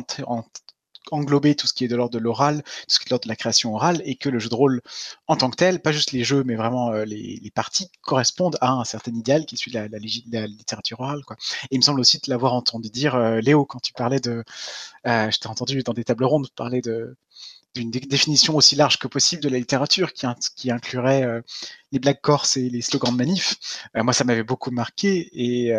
[1.10, 3.24] englober tout ce qui est de l'ordre de l'oral, tout ce qui est de l'ordre
[3.24, 4.80] de la création orale, et que le jeu de rôle
[5.26, 8.72] en tant que tel, pas juste les jeux, mais vraiment euh, les, parties, correspondent à
[8.72, 11.20] un certain idéal qui suit la, la, littérature orale.
[11.70, 14.44] Et il me semble aussi de l'avoir entendu dire, euh, Léo, quand tu parlais de...
[15.06, 17.16] Euh, je t'ai entendu dans des tables rondes parler de
[17.76, 21.40] d'une définition aussi large que possible de la littérature qui, inclurait
[21.92, 23.54] les black corses et les slogans de manif.
[23.94, 25.72] Moi, ça m'avait beaucoup marqué et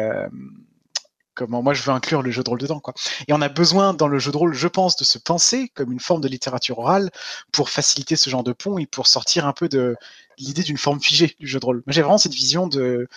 [1.41, 2.93] comment moi je veux inclure le jeu de rôle dedans quoi.
[3.27, 5.91] Et on a besoin dans le jeu de rôle, je pense, de se penser comme
[5.91, 7.09] une forme de littérature orale
[7.51, 9.95] pour faciliter ce genre de pont et pour sortir un peu de
[10.37, 11.83] l'idée d'une forme figée du jeu de rôle.
[11.87, 13.07] J'ai vraiment cette vision du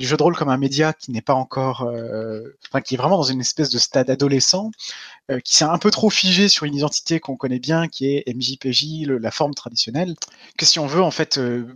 [0.00, 1.88] jeu de rôle comme un média qui n'est pas encore,
[2.68, 4.70] enfin qui est vraiment dans une espèce de stade adolescent
[5.30, 8.24] euh, qui s'est un peu trop figé sur une identité qu'on connaît bien, qui est
[8.34, 10.14] MJPJ, la forme traditionnelle,
[10.56, 11.66] que si on veut en fait, euh,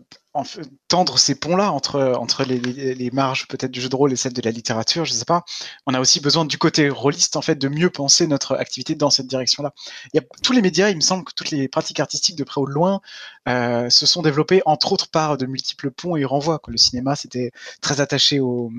[0.88, 4.40] tendre ces ponts-là entre, entre les, marges peut-être du jeu de rôle et celles de
[4.40, 5.44] la littérature, je sais pas,
[5.86, 9.10] on a aussi besoin du côté rôliste en fait de mieux penser notre activité dans
[9.10, 9.74] cette direction-là.
[10.12, 12.44] Il y a tous les médias, il me semble que toutes les pratiques artistiques de
[12.44, 13.00] près ou de loin
[13.48, 16.60] euh, se sont développées entre autres par de multiples ponts et renvois.
[16.66, 17.50] Le cinéma, c'était
[17.82, 18.70] très attaché au,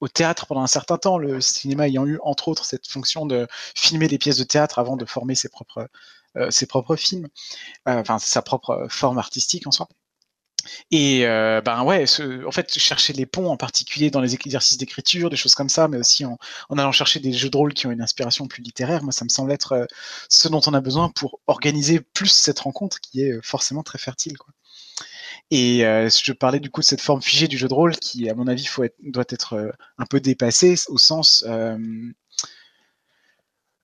[0.00, 3.46] au théâtre pendant un certain temps, le cinéma ayant eu entre autres cette fonction de
[3.74, 5.88] filmer des pièces de théâtre avant de former ses propres,
[6.36, 7.28] euh, ses propres films,
[7.88, 9.88] euh, enfin sa propre forme artistique en soi.
[10.90, 12.04] Et euh, ben ouais,
[12.46, 15.88] en fait, chercher les ponts en particulier dans les exercices d'écriture, des choses comme ça,
[15.88, 16.38] mais aussi en,
[16.68, 19.24] en, allant chercher des jeux de rôle qui ont une inspiration plus littéraire, moi ça
[19.24, 19.86] me semble être
[20.28, 24.36] ce dont on a besoin pour organiser plus cette rencontre qui est forcément très fertile.
[24.36, 24.52] Quoi.
[25.50, 28.28] Et euh, je parlais du coup de cette forme figée du jeu de rôle qui,
[28.30, 31.44] à mon avis, faut être, doit être euh, un peu dépassée au sens.
[31.48, 31.76] Euh,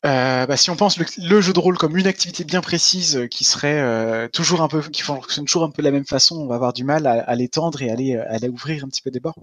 [0.05, 3.43] euh, bah, si on pense le, jeu de rôle comme une activité bien précise qui
[3.43, 6.55] serait toujours un peu, qui fonctionne toujours un peu de la même façon, on va
[6.55, 9.35] avoir du mal à, l'étendre et à aller, à ouvrir un petit peu des bords.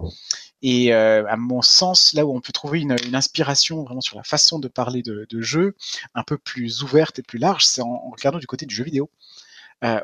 [0.62, 4.58] Et à mon sens, là où on peut trouver une, inspiration vraiment sur la façon
[4.58, 5.76] de parler de, de jeu,
[6.16, 9.10] un peu plus ouverte et plus large, c'est en, regardant du côté du jeu vidéo.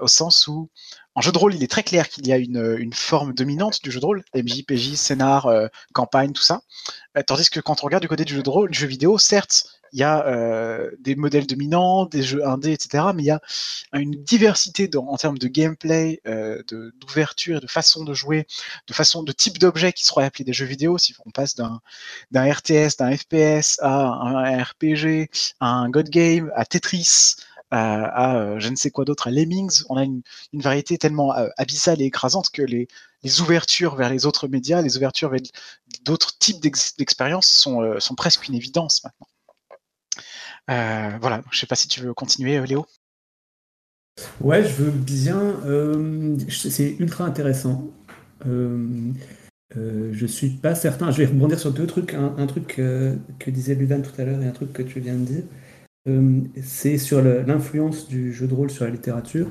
[0.01, 0.69] Au sens où
[1.15, 3.91] en jeu de rôle, il est très clair qu'il y a une, forme dominante du
[3.91, 5.49] jeu de rôle, MJ, PJ, scénar,
[5.93, 6.61] campagne, tout ça.
[7.27, 9.79] tandis que quand on regarde du côté du jeu de rôle, du jeu vidéo, certes,
[9.93, 13.05] il y a euh, des modèles dominants, des jeux indés, etc.
[13.15, 13.41] Mais il y a
[13.93, 16.61] une diversité en termes de gameplay, euh,
[16.99, 18.47] d'ouverture, de, façon de jouer,
[18.87, 20.97] de façon de type d'objet qui seront appelés des jeux vidéo.
[20.97, 21.79] Si on passe d'un
[22.33, 27.35] RTS, d'un FPS à un RPG, à un God Game, à Tetris,
[27.71, 30.21] à, euh, je ne sais quoi d'autre, à Lemmings, on a une,
[30.53, 32.87] variété tellement abyssale et écrasante que les,
[33.41, 35.41] ouvertures vers les autres médias, les ouvertures vers
[36.03, 39.27] d'autres types d'expériences sont, sont presque une évidence maintenant.
[40.69, 42.85] Euh, voilà, je sais pas si tu veux continuer, euh, Léo.
[44.41, 45.39] Ouais, je veux bien.
[45.65, 47.89] Euh, c'est ultra intéressant.
[48.45, 49.13] Euh,
[49.75, 51.11] je suis pas certain.
[51.11, 52.13] Je vais rebondir sur deux trucs.
[52.13, 55.25] Un, truc que disait Ludan tout à l'heure et un truc que tu viens de
[55.25, 55.43] dire.
[56.61, 59.47] C'est sur l'influence du jeu de rôle sur la littérature.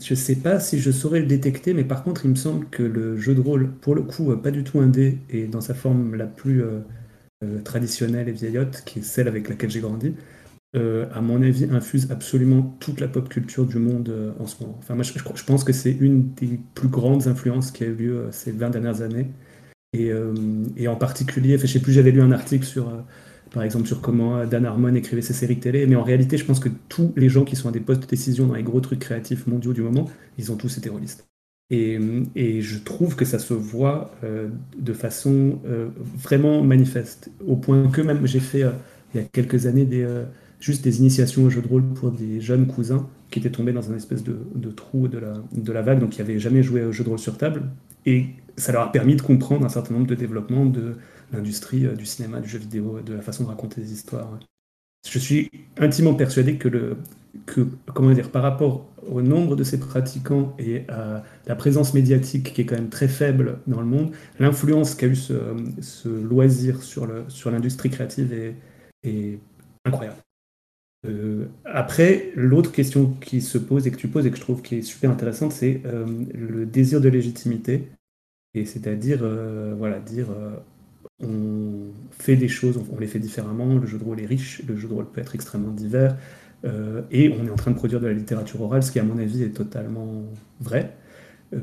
[0.00, 2.82] je sais pas si je saurais le détecter, mais par contre, il me semble que
[2.82, 6.14] le jeu de rôle, pour le coup, pas du tout indé et dans sa forme
[6.14, 6.62] la plus
[7.42, 10.14] euh, traditionnelle et vieillotte, qui est celle avec laquelle j'ai grandi,
[10.76, 14.62] euh, à mon avis, infuse absolument toute la pop culture du monde euh, en ce
[14.62, 14.76] moment.
[14.78, 18.28] Enfin, moi, je, pense que c'est une des plus grandes influences qui a eu lieu
[18.30, 19.30] ces 20 dernières années.
[19.94, 20.12] Et,
[20.86, 22.92] en particulier, je sais plus, j'avais lu un article sur,
[23.52, 26.60] par exemple, sur comment Dan Harmon écrivait ses séries télé, mais en réalité, je pense
[26.60, 29.00] que tous les gens qui sont à des postes de décision dans les gros trucs
[29.00, 31.30] créatifs mondiaux du moment, ils ont tous été rôlistes.
[31.70, 37.88] Et, je trouve que ça se voit euh, de façon euh, vraiment manifeste, au point
[37.88, 38.72] que même j'ai fait euh,
[39.14, 39.88] il y a quelques années
[40.60, 43.90] juste des initiations au jeu de rôle pour des jeunes cousins qui étaient tombés dans
[43.90, 46.92] un espèce de, trou de la, de la vague, donc qui n'avaient jamais joué au
[46.92, 47.62] jeu de rôle sur table.
[48.06, 48.26] Et
[48.56, 50.94] ça leur a permis de comprendre un certain nombre de développements de
[51.32, 54.38] l'industrie du cinéma, du jeu vidéo, de la façon de raconter des histoires.
[55.08, 56.96] Je suis intimement persuadé que, le,
[57.46, 62.52] que comment dire, par rapport au nombre de ces pratiquants et à la présence médiatique
[62.52, 67.06] qui est quand même très faible dans le monde, l'influence qu'a eu ce, loisir sur
[67.50, 68.54] l'industrie sur créative
[69.02, 69.38] est,
[69.86, 70.18] incroyable.
[71.06, 74.60] Euh, après, l'autre question qui se pose et que tu poses et que je trouve
[74.60, 77.88] qui est super intéressante, c'est euh, le désir de légitimité.
[78.52, 80.26] Et c'est-à-dire, euh, voilà, dire
[81.22, 84.76] on fait des choses, on les fait différemment, le jeu de rôle est riche, le
[84.76, 86.16] jeu de rôle peut être extrêmement divers,
[86.64, 89.04] euh, et on est en train de produire de la littérature orale, ce qui à
[89.04, 90.24] mon avis est totalement
[90.60, 90.94] vrai,
[91.54, 91.58] euh,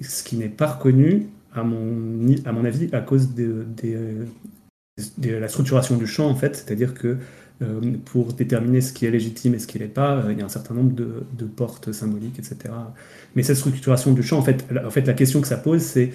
[0.00, 3.66] ce qui n'est pas reconnu à mon, à mon avis à cause de,
[5.22, 7.18] la structuration du champ en fait, c'est-à-dire que
[7.62, 10.44] euh, pour déterminer ce qui est légitime et ce qui n'est pas, il y a
[10.44, 12.74] un certain nombre de, portes symboliques, etc.
[13.34, 16.12] Mais cette structuration du champ, en fait, en fait, la question que ça pose, c'est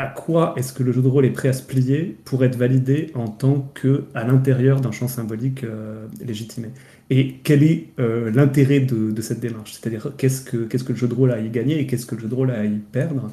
[0.00, 2.56] à quoi est-ce que le jeu de rôle est prêt à se plier pour être
[2.56, 6.68] validé en tant que à l'intérieur d'un champ symbolique euh, légitimé?
[7.10, 9.72] Et quel est euh, l'intérêt de, cette démarche?
[9.72, 12.22] C'est-à-dire qu'est-ce que, le jeu de rôle a à y gagner et qu'est-ce que le
[12.22, 13.30] jeu de rôle a à y perdre?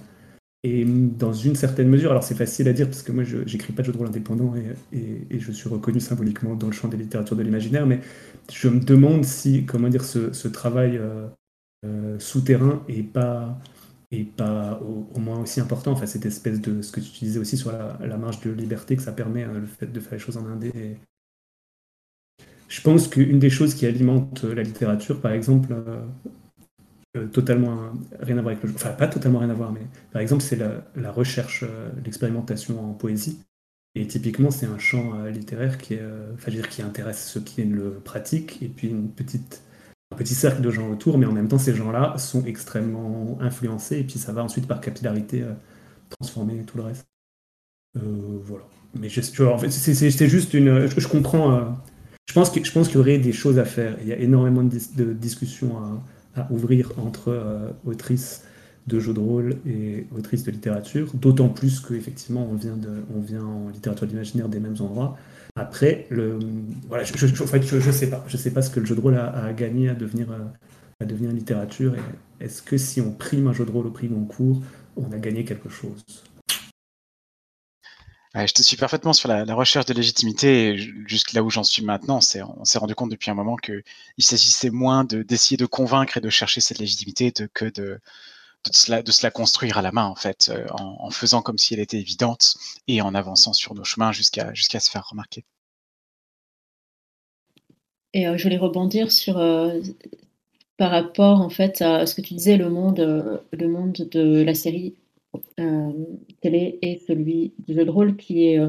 [0.64, 3.72] Et dans une certaine mesure, alors c'est facile à dire parce que moi je n'écris
[3.72, 4.54] pas de jeu de rôle indépendant
[4.92, 8.02] et, je suis reconnu symboliquement dans le champ des littératures de l'imaginaire, mais
[8.52, 11.00] je me demande si, comment dire, ce, ce travail
[11.86, 13.58] euh, souterrain est pas
[14.12, 15.92] et pas au, moins aussi important.
[15.92, 19.02] Enfin, cette espèce de ce que tu disais aussi sur la, marge de liberté que
[19.02, 20.98] ça permet, hein, le fait de faire les choses en indé.
[22.70, 26.02] Je pense qu'une des choses qui alimente la littérature, par exemple, euh,
[27.18, 30.22] euh, totalement rien à voir avec le enfin pas totalement rien à voir, mais par
[30.22, 33.40] exemple, c'est la, recherche, euh, l'expérimentation en poésie.
[33.96, 38.62] Et typiquement, c'est un champ littéraire qui, est, dire, qui intéresse ceux qui le pratiquent,
[38.62, 39.64] et puis une petite
[40.12, 44.00] un petit cercle de gens autour, mais en même temps, ces gens-là sont extrêmement influencés,
[44.00, 45.54] et puis ça va ensuite par capillarité euh,
[46.10, 47.08] transformer tout le reste.
[47.98, 48.02] Euh,
[48.44, 48.64] voilà.
[49.00, 50.88] Mais je, c'est juste une.
[50.88, 51.52] Je, comprends.
[51.52, 51.62] Euh,
[52.26, 53.98] je pense qu'il y aurait des choses à faire.
[54.02, 55.78] Il y a énormément de, discussions
[56.36, 58.44] à, ouvrir entre autrices
[58.86, 62.58] de jeux de rôle et autrices de littérature, d'autant plus qu'effectivement, on
[63.16, 65.18] on vient en littérature d'imaginaire des mêmes endroits.
[65.58, 66.38] Après, le,
[66.88, 68.24] voilà, je, je, sais pas.
[68.28, 70.40] Je sais pas ce que le jeu de rôle a, gagné à devenir, euh,
[71.02, 71.96] à devenir littérature.
[72.40, 74.62] Est-ce que si on prime un jeu de rôle au prix Goncourt,
[74.96, 76.04] on a gagné quelque chose?
[78.36, 80.70] Je te suis parfaitement sur la, recherche de légitimité.
[80.70, 80.78] Et
[81.08, 83.84] juste là où j'en suis maintenant, on s'est rendu compte depuis un moment qu'il
[84.20, 88.00] s'agissait moins d'essayer de, convaincre et de chercher cette légitimité que de,
[88.70, 91.80] de se, la, construire à la main, en fait, euh, en, faisant comme si elle
[91.80, 92.58] était évidente
[92.88, 95.44] et en avançant sur nos chemins jusqu'à jusqu'à se faire remarquer.
[98.14, 99.36] Et je voulais rebondir sur
[100.78, 104.54] par rapport en fait à ce que tu disais, le monde, le monde de la
[104.54, 104.96] série
[106.42, 108.60] télé et celui du jeu de rôle qui est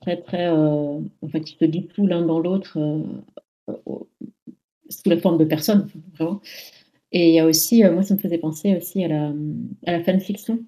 [0.00, 2.78] très très, enfin qui se dit tout l'un dans l'autre
[4.88, 6.40] sous la forme de personnes, vraiment.
[7.12, 10.60] Et il y a aussi, moi ça me faisait penser aussi à la, fanfiction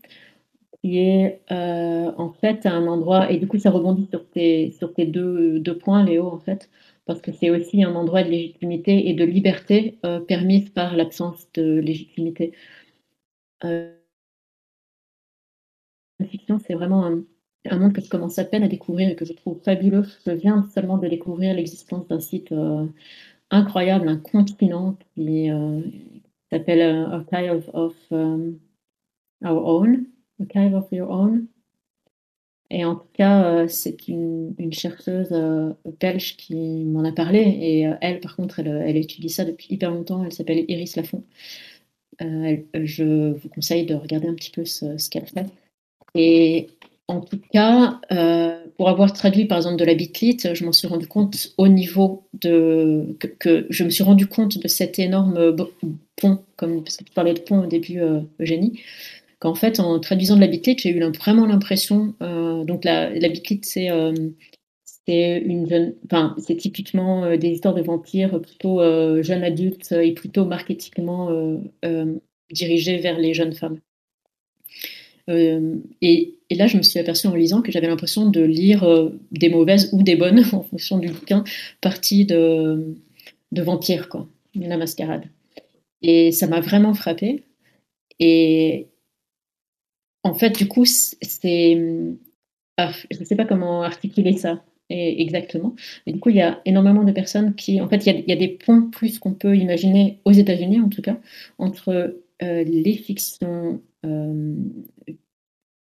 [0.83, 4.73] qui est en fait un endroit, et du coup ça rebondit sur tes,
[5.07, 6.71] deux, points, Léo, en fait,
[7.09, 11.49] parce que c'est aussi un endroit de légitimité et de liberté euh, permise par l'absence
[11.55, 12.53] de légitimité.
[13.65, 13.95] Euh,
[16.31, 19.33] fiction, c'est vraiment un, monde que je commence à peine à découvrir et que je
[19.33, 20.05] trouve fabuleux.
[20.27, 22.87] Je viens seulement de découvrir l'existence d'un site euh,
[23.51, 25.51] incroyable, un continent qui
[26.51, 30.07] s'appelle Archive of Our Own,
[30.41, 31.49] of Your Own,
[32.71, 37.41] et en tout cas, euh, c'est une, chercheuse euh, belge qui m'en a parlé.
[37.41, 40.25] Et euh, elle, par contre, elle, étudie ça depuis hyper longtemps.
[40.25, 41.25] Elle s'appelle Iris Lafont.
[42.21, 45.47] je vous conseille de regarder un petit peu ce, qu'elle fait.
[46.15, 46.69] Et
[47.09, 48.01] en tout cas,
[48.77, 52.29] pour avoir traduit par exemple de la bitlit, je m'en suis rendu compte au niveau
[52.35, 53.17] de.
[53.41, 55.57] Que, je me suis rendu compte de cet énorme
[56.17, 58.01] pont, comme, parce que tu parlais de pont au début,
[58.41, 58.81] Eugénie
[59.39, 62.15] qu'en fait, en traduisant de la bitlit, j'ai eu vraiment l'impression.
[62.23, 64.13] Euh, donc, la, la bitlit, c'est euh,
[65.07, 65.95] une.
[66.07, 68.81] Enfin, c'est typiquement euh, des histoires de vampires plutôt
[69.23, 71.31] jeunes adultes et plutôt marketingement
[72.51, 73.79] dirigées vers les jeunes femmes.
[75.29, 79.51] Et, et, là, je me suis aperçue en lisant que j'avais l'impression de lire des
[79.51, 81.45] mauvaises ou des bonnes, en fonction du bouquin,
[81.81, 82.97] parties de,
[83.53, 85.25] de vampires, quoi, la mascarade.
[86.03, 87.45] Et ça m'a vraiment frappée.
[88.21, 88.89] Et,
[90.23, 91.79] en fait, du coup, c'est.
[92.77, 95.75] Ah, je ne sais pas comment articuler ça exactement.
[96.07, 97.81] Mais du coup, il y a énormément de personnes qui.
[97.81, 101.03] En fait, il y a, des ponts plus qu'on peut imaginer, aux États-Unis en tout
[101.03, 101.19] cas,
[101.59, 103.83] entre euh, les fictions.
[104.07, 104.57] Euh,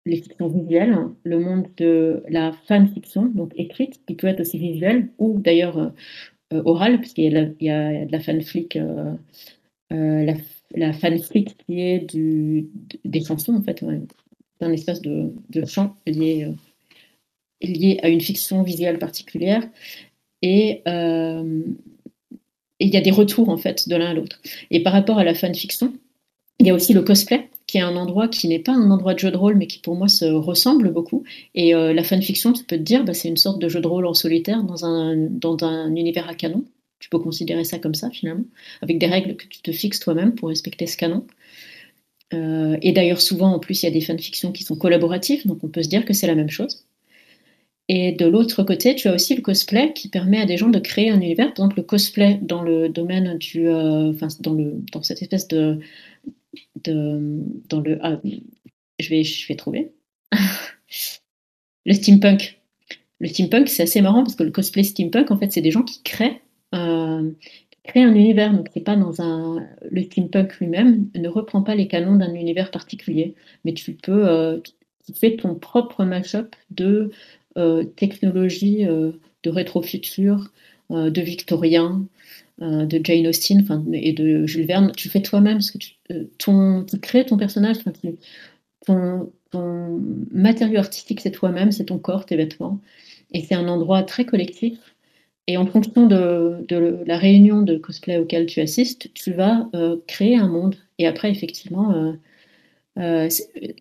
[0.07, 5.09] les fictions visuelles, le monde de la fanfiction, donc écrite, qui peut être aussi visuelle,
[5.16, 8.78] ou d'ailleurs euh, orale, puisqu'il y, a de la fanfic,
[9.90, 10.34] la,
[10.74, 12.68] la qui est du,
[13.07, 13.82] des chansons, en fait,
[14.61, 15.32] un espace de,
[15.64, 16.53] chant lié,
[17.62, 19.66] lié à une fiction visuelle particulière.
[20.42, 21.62] Et euh,
[22.78, 24.42] il y a des retours en fait de l'un à l'autre.
[24.70, 25.95] Et par rapport à la fanfiction,
[26.61, 29.14] il y a aussi le cosplay, qui est un endroit qui n'est pas un endroit
[29.14, 31.24] de jeu de rôle, mais qui pour moi se ressemble beaucoup.
[31.55, 33.86] Et euh, la fanfiction, tu peux te dire, bah, c'est une sorte de jeu de
[33.88, 36.64] rôle en solitaire dans un, dans un univers à canon.
[37.00, 38.44] Tu peux considérer ça comme ça finalement,
[38.82, 41.26] avec des règles que tu te fixes toi-même pour respecter ce canon.
[42.32, 45.62] Euh, et d'ailleurs, souvent, en plus, il y a des fanfictions qui sont collaboratives, donc
[45.62, 46.84] on peut se dire que c'est la même chose.
[47.88, 50.78] Et de l'autre côté, tu as aussi le cosplay qui permet à des gens de
[50.78, 51.52] créer un univers.
[51.52, 53.68] Par exemple, le cosplay dans le domaine du.
[53.68, 55.78] Euh, dans, le, dans cette espèce de.
[56.84, 57.98] De dans le.
[58.02, 58.20] Ah,
[58.98, 59.92] je, vais, je vais trouver.
[61.86, 62.61] le steampunk.
[63.20, 65.82] Le steampunk, c'est assez marrant parce que le cosplay steampunk, en fait, c'est des gens
[65.82, 66.40] qui créent.
[66.74, 67.30] Euh,
[67.84, 69.66] créer un univers, donc c'est pas dans un.
[69.90, 73.34] Le steampunk lui-même ne reprend pas les canons d'un univers particulier,
[73.64, 74.28] mais tu peux.
[74.28, 74.61] Euh,
[75.07, 77.11] tu fais ton propre mashup de
[77.59, 80.50] euh, technologie, euh, de rétrofutur,
[80.90, 82.07] de victorien,
[82.59, 84.92] de Jane Austen et de Jules Verne.
[84.96, 85.94] Tu fais toi-même ce que tu,
[86.38, 87.78] ton, tu crées ton personnage,
[88.86, 90.00] ton, ton
[90.30, 92.80] matériau artistique, c'est toi-même, c'est ton corps, tes vêtements.
[93.32, 94.78] Et c'est un endroit très collectif
[95.46, 100.36] et en fonction de, la réunion de cosplay auquel tu assistes, tu vas euh, créer
[100.36, 100.76] un monde.
[100.98, 102.12] Et après, effectivement, euh,
[102.98, 103.28] euh,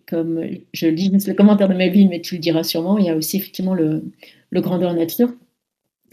[0.06, 0.44] comme
[0.74, 3.38] je lis le commentaire de Melvin, mais tu le diras sûrement, il y a aussi
[3.38, 4.02] effectivement le,
[4.52, 5.34] Grandeur Nature,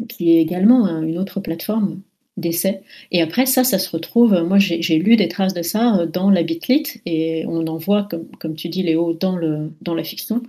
[0.09, 2.01] qui est également une autre plateforme
[2.38, 2.82] d'essai.
[3.12, 6.44] Et après, ça, ça se retrouve, moi j'ai lu des traces de ça dans la
[6.44, 10.42] Bitlit, et on en voit, comme, comme tu dis Léo, dans, le, dans la fiction.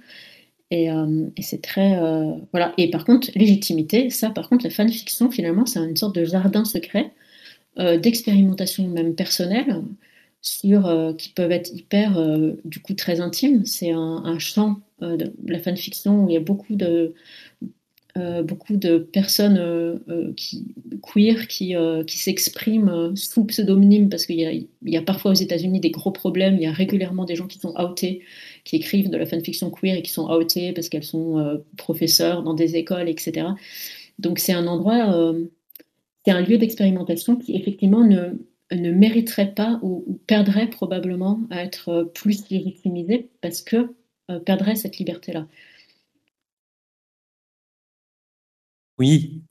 [0.72, 1.99] Euh, et, c'est très.
[1.99, 2.72] Euh, voilà.
[2.78, 6.64] Et par contre, légitimité, ça, par contre, la fanfiction, finalement, c'est une sorte de jardin
[6.64, 7.12] secret
[7.78, 9.83] euh, d'expérimentation, même personnelle,
[10.41, 12.18] sur, qui peuvent être hyper,
[12.64, 13.64] du coup, très intimes.
[13.66, 17.14] C'est un, champ de la fanfiction où il y a beaucoup de,
[18.44, 20.02] beaucoup de personnes
[20.36, 21.74] qui, queer qui,
[22.06, 26.62] qui s'expriment sous pseudonyme parce qu'il y, a parfois aux États-Unis des gros problèmes, il
[26.62, 28.22] y a régulièrement des gens qui sont outés
[28.64, 32.42] qui écrivent de la fanfiction queer et qui sont outées parce qu'elles sont euh, professeurs
[32.42, 33.48] dans des écoles, etc.
[34.18, 35.46] Donc c'est un endroit, euh,
[36.24, 38.38] c'est un lieu d'expérimentation qui effectivement ne,
[38.72, 43.94] ne mériterait pas ou, perdrait probablement à être euh, plus légitimisé parce que
[44.46, 45.46] perdrait cette liberté-là.
[49.03, 49.42] Oui,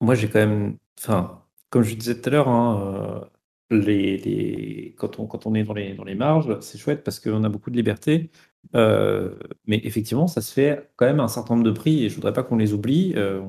[0.00, 0.78] moi, j'ai quand même.
[0.98, 3.28] Enfin, comme je disais tout à l'heure, hein,
[3.72, 7.20] euh, les, quand, on, quand on est dans les, dans les marges, c'est chouette parce
[7.20, 8.30] qu'on a beaucoup de liberté.
[8.74, 9.34] Euh,
[9.66, 12.32] mais effectivement, ça se fait quand même un certain nombre de prix et je voudrais
[12.32, 13.14] pas qu'on les oublie.
[13.16, 13.40] Euh,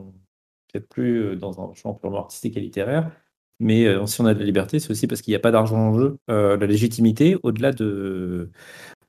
[0.72, 3.12] peut-être plus dans un champ purement artistique et littéraire.
[3.60, 5.78] Mais si on a de la liberté, c'est aussi parce qu'il n'y a pas d'argent
[5.78, 6.18] en jeu.
[6.28, 8.52] la légitimité, au-delà de,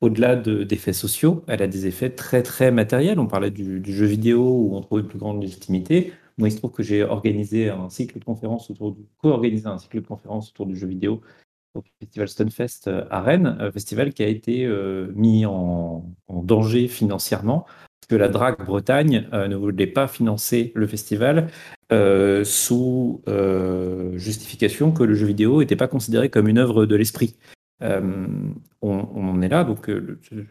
[0.01, 3.19] au-delà d'effets sociaux, elle a des effets très très matériels.
[3.19, 6.13] On parlait du, jeu vidéo où on trouve une plus grande légitimité.
[6.37, 9.77] Moi, il se trouve que j'ai organisé un cycle de conférences autour du, co-organisé un
[9.77, 11.21] cycle de conférences autour du jeu vidéo
[11.75, 16.87] au festival Stunfest euh, à Rennes, un festival qui a été euh, mis en, danger
[16.87, 21.47] financièrement parce que la DRAC Bretagne euh, ne voulait pas financer le festival
[22.43, 23.21] sous
[24.15, 27.35] justification que le jeu vidéo n'était pas considéré comme une œuvre de l'esprit.
[27.81, 29.91] On, en est là, donc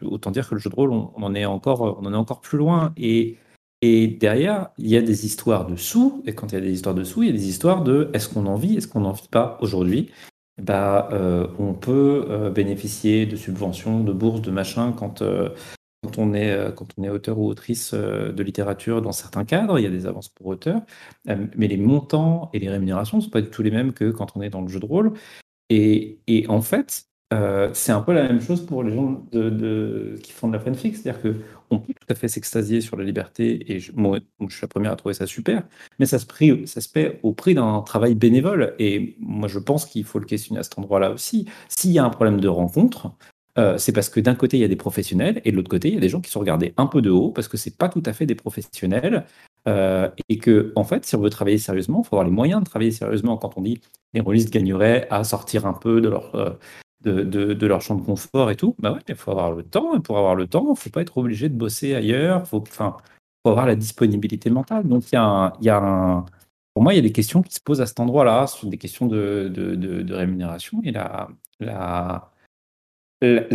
[0.01, 2.41] autant dire que le jeu de rôle, on, en est encore, on en est encore
[2.41, 2.93] plus loin.
[2.97, 3.37] Et
[4.07, 6.95] derrière, il y a des histoires de sous, et quand il y a des histoires
[6.95, 9.11] de sous, il y a des histoires de est-ce qu'on en vit, est-ce qu'on n'en
[9.11, 10.11] vit pas aujourd'hui?
[10.61, 15.49] Bah, euh, On peut euh, bénéficier de subventions, de bourses, de machin quand, euh,
[16.03, 19.83] quand, on est, quand on est auteur ou autrice de littérature dans certains cadres, il
[19.83, 20.81] y a des avances pour auteurs,
[21.25, 24.35] mais les montants et les rémunérations ne sont pas du tout les mêmes que quand
[24.35, 25.13] on est dans le jeu de rôle.
[25.69, 30.47] Et en fait, euh, c'est un peu la même chose pour les gens qui font
[30.47, 33.91] de la fanfic, c'est-à-dire qu'on peut tout à fait s'extasier sur la liberté, et je,
[33.95, 35.63] moi, je suis la première à trouver ça super,
[35.97, 40.03] mais ça se, se paie au prix d'un travail bénévole, et moi je pense qu'il
[40.03, 41.47] faut le questionner à cet endroit-là aussi.
[41.67, 43.11] S'il y a un problème de rencontre,
[43.57, 45.87] euh, c'est parce que d'un côté il y a des professionnels, et de l'autre côté
[45.87, 47.75] il y a des gens qui sont regardés un peu de haut, parce que c'est
[47.75, 49.25] pas tout à fait des professionnels,
[49.67, 52.61] euh, et que, en fait, si on veut travailler sérieusement, il faut avoir les moyens
[52.61, 53.35] de travailler sérieusement.
[53.37, 53.81] Quand on dit
[54.13, 56.59] les rôlistes gagneraient à sortir un peu de leur,
[57.05, 59.95] de, leur champ de confort et tout, bah ouais, il faut avoir le temps.
[59.95, 62.47] Et pour avoir le temps, il ne faut pas être obligé de bosser ailleurs.
[62.47, 62.97] Faut, enfin,
[63.43, 64.87] faut avoir la disponibilité mentale.
[64.87, 65.17] Donc, il y
[65.69, 66.25] a,
[66.73, 68.77] pour moi, il y a des questions qui se posent à cet endroit-là, sur des
[68.77, 70.81] questions de, rémunération.
[70.83, 71.29] Et la,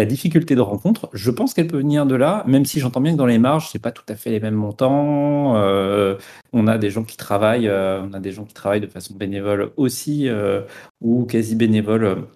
[0.07, 3.18] difficulté de rencontre, je pense qu'elle peut venir de là, même si j'entends bien que
[3.18, 5.57] dans les marges, c'est pas tout à fait les mêmes montants.
[5.57, 6.16] Euh,
[6.53, 9.14] on a des gens qui travaillent, euh, on a des gens qui travaillent de façon
[9.14, 10.62] bénévole aussi, euh,
[11.01, 12.26] ou quasi bénévole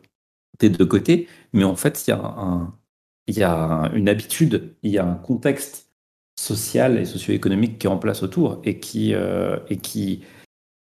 [0.59, 2.79] des deux côtés, mais en fait, il y a, un,
[3.27, 5.91] il y a une habitude, il y a un contexte
[6.39, 10.25] social et socio-économique qui est en place autour et qui, euh, et qui,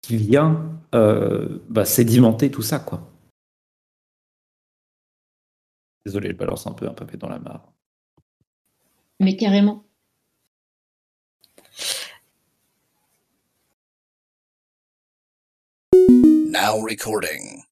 [0.03, 2.79] qui vient euh, bah, sédimenter tout ça.
[2.79, 3.11] quoi.
[6.05, 7.73] Désolé, je balance un peu un papier dans la mare.
[9.21, 9.85] Mais carrément.
[15.93, 17.65] Now recording.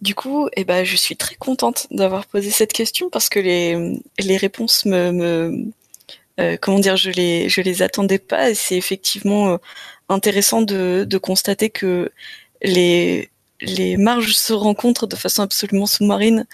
[0.00, 4.00] Du coup, eh ben, je suis très contente d'avoir posé cette question parce que les,
[4.18, 5.72] les réponses me,
[6.40, 9.56] euh, comment dire, je les, je les attendais pas c'est effectivement euh,
[10.08, 12.12] intéressant de, de constater que
[12.62, 13.30] les,
[13.60, 16.46] les marges se rencontrent de façon absolument sous-marine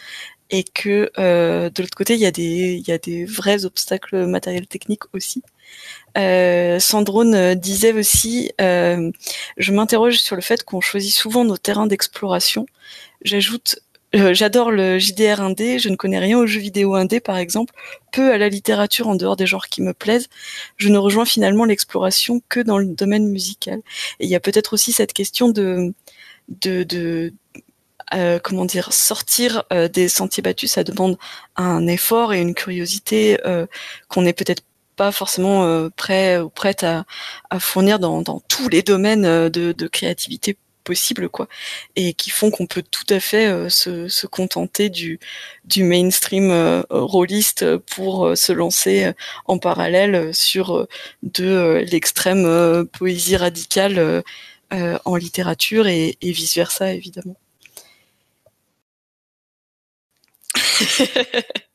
[0.51, 3.65] et que euh, de l'autre côté, il y, a des, il y a des vrais
[3.67, 5.43] obstacles matériels techniques aussi.
[6.17, 12.67] Sandrone disait aussi, je m'interroge sur le fait qu'on choisit souvent nos terrains d'exploration
[13.25, 13.77] J'ajoute
[14.15, 17.75] euh, J'adore le JDR indé, je ne connais rien aux jeux vidéo indé par exemple,
[18.13, 20.29] peu à la littérature en dehors des genres qui me plaisent.
[20.77, 23.81] Je ne rejoins finalement l'exploration que dans le domaine musical.
[24.21, 25.93] Et il y a peut-être aussi cette question de,
[28.15, 31.19] euh, comment dire, sortir euh, des sentiers battus, ça demande
[31.57, 33.39] un effort et une curiosité
[34.09, 34.63] qu'on n'est peut-être
[34.97, 37.05] pas forcément prêt ou prête à,
[37.59, 41.49] fournir dans, dans, tous les domaines de, de créativité possible quoi
[41.97, 45.19] et qui font qu'on peut tout à fait euh, se, contenter du,
[45.65, 49.13] du mainstream euh, rôliste pour euh, se lancer
[49.47, 50.87] en parallèle sur
[51.23, 54.23] de l'extrême poésie radicale
[54.71, 57.37] en littérature et, et vice versa évidemment.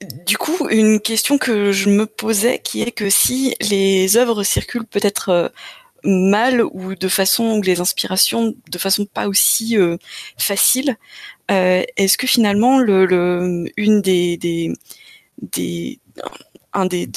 [0.00, 4.86] Du coup, une question que je me posais, qui est que si les œuvres circulent
[4.86, 5.48] peut-être euh,
[6.04, 9.96] mal ou de façon ou les inspirations de façon pas aussi euh,
[10.36, 10.96] facile,
[11.50, 14.72] euh, est-ce que finalement le, une des,
[16.72, 17.08] un des,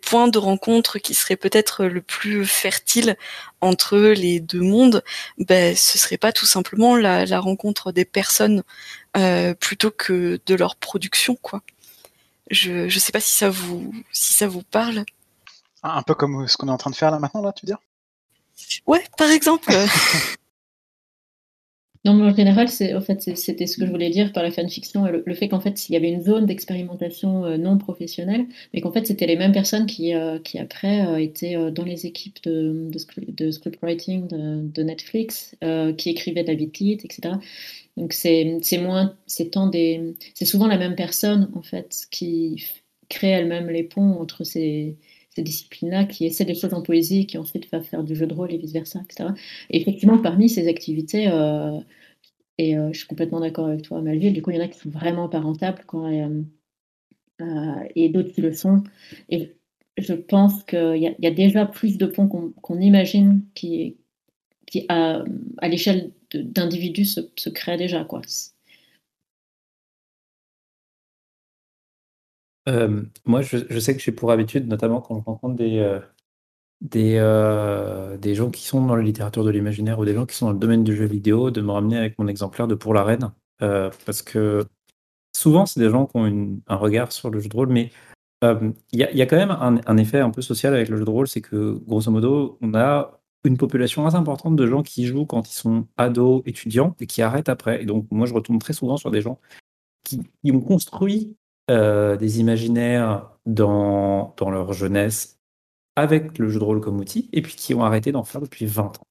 [0.00, 3.16] points de rencontre qui serait peut-être le plus fertile
[3.60, 5.04] entre les deux mondes,
[5.36, 8.62] ben, ce serait pas tout simplement la, la rencontre des personnes
[9.60, 11.62] plutôt que de leur production, quoi.
[12.50, 15.04] Je ne sais pas si ça vous si ça vous parle.
[15.82, 17.70] Un peu comme ce qu'on est en train de faire là maintenant là, tu veux
[17.70, 17.78] dire?
[18.86, 19.72] Ouais, par exemple.
[22.04, 24.50] Non, mais en général, c'est, en fait, c'était ce que je voulais dire par la
[24.50, 28.44] fanfiction, le, le fait qu'en fait, il y avait une zone d'expérimentation euh, non professionnelle,
[28.74, 32.04] mais qu'en fait, c'était les mêmes personnes qui, euh, qui après euh, étaient dans les
[32.04, 32.90] équipes de,
[33.28, 35.56] de, scriptwriting de, Netflix,
[35.96, 37.36] qui écrivaient David Lead, etc.
[37.96, 42.64] Donc c'est, moins, c'est tant des, c'est souvent la même personne en fait qui
[43.08, 44.96] crée elle-même les ponts entre ces
[45.34, 48.34] ces disciplines-là, qui essaient des choses en poésie, qui ensuite va faire du jeu de
[48.34, 49.30] rôle et vice-versa, etc.
[49.70, 51.78] Et effectivement, parmi ces activités, euh,
[52.58, 54.68] et euh, je suis complètement d'accord avec toi, Malville, du coup, il y en a
[54.68, 56.22] qui sont vraiment pas rentables, quoi, et,
[57.40, 58.84] euh, d'autres qui le sont.
[59.28, 59.56] Et
[59.98, 63.96] je pense qu'il y, y, a déjà plus de ponts qu'on imagine qui,
[64.66, 65.24] qui à,
[65.58, 68.22] à l'échelle d'individus, se, se déjà, quoi.
[72.68, 76.00] Euh, moi, je, sais que j'ai pour habitude, notamment quand je rencontre des, euh,
[76.80, 80.36] des, euh, des gens qui sont dans la littérature de l'imaginaire ou des gens qui
[80.36, 82.94] sont dans le domaine du jeu vidéo, de me ramener avec mon exemplaire de Pour
[82.94, 83.32] la Reine.
[83.58, 84.64] parce que
[85.36, 87.90] souvent, c'est des gens qui ont un regard sur le jeu de rôle, mais
[88.42, 91.28] il y, a, quand même un, effet un peu social avec le jeu de rôle,
[91.28, 95.48] c'est que grosso modo, on a une population assez importante de gens qui jouent quand
[95.48, 97.82] ils sont ados, étudiants, et qui arrêtent après.
[97.82, 99.38] Et donc, moi, je retourne très souvent sur des gens
[100.02, 101.36] qui ont construit
[101.70, 105.40] euh, des imaginaires dans, dans leur jeunesse
[105.96, 108.66] avec le jeu de rôle comme outil, et puis qui ont arrêté d'en faire depuis
[108.66, 109.06] 20 ans.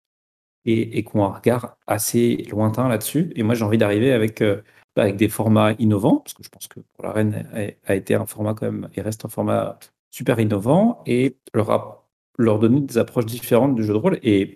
[0.65, 3.34] Et, et qui ont un regard assez lointain là-dessus.
[3.35, 4.61] Et moi, j'ai envie d'arriver avec, euh,
[4.95, 8.26] avec des formats innovants, parce que je pense que pour la Reine a, été un
[8.26, 9.80] format quand même, et reste un format
[10.11, 12.02] super innovant, et leur,
[12.38, 14.19] leur donner des approches différentes du jeu de rôle.
[14.23, 14.55] Et,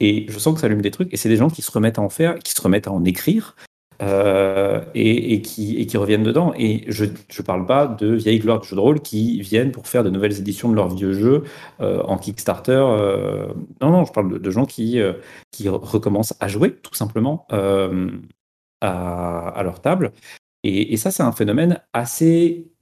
[0.00, 1.98] et je sens que ça allume des trucs, et c'est des gens qui se remettent
[1.98, 3.54] à en faire, qui se remettent à en écrire,
[4.02, 6.54] euh, et, qui, et, qui, reviennent dedans.
[6.56, 9.86] Et je ne parle pas de vieilles gloires de jeux de rôle qui viennent pour
[9.88, 11.44] faire de nouvelles éditions de leurs vieux jeux
[11.82, 12.72] euh, en Kickstarter.
[12.72, 13.48] Euh,
[13.82, 14.98] non, non, je parle de, gens qui,
[15.50, 17.90] qui recommencent à jouer tout simplement à,
[19.48, 20.12] à, leur table.
[20.62, 22.72] Et, et ça, c'est un phénomène assez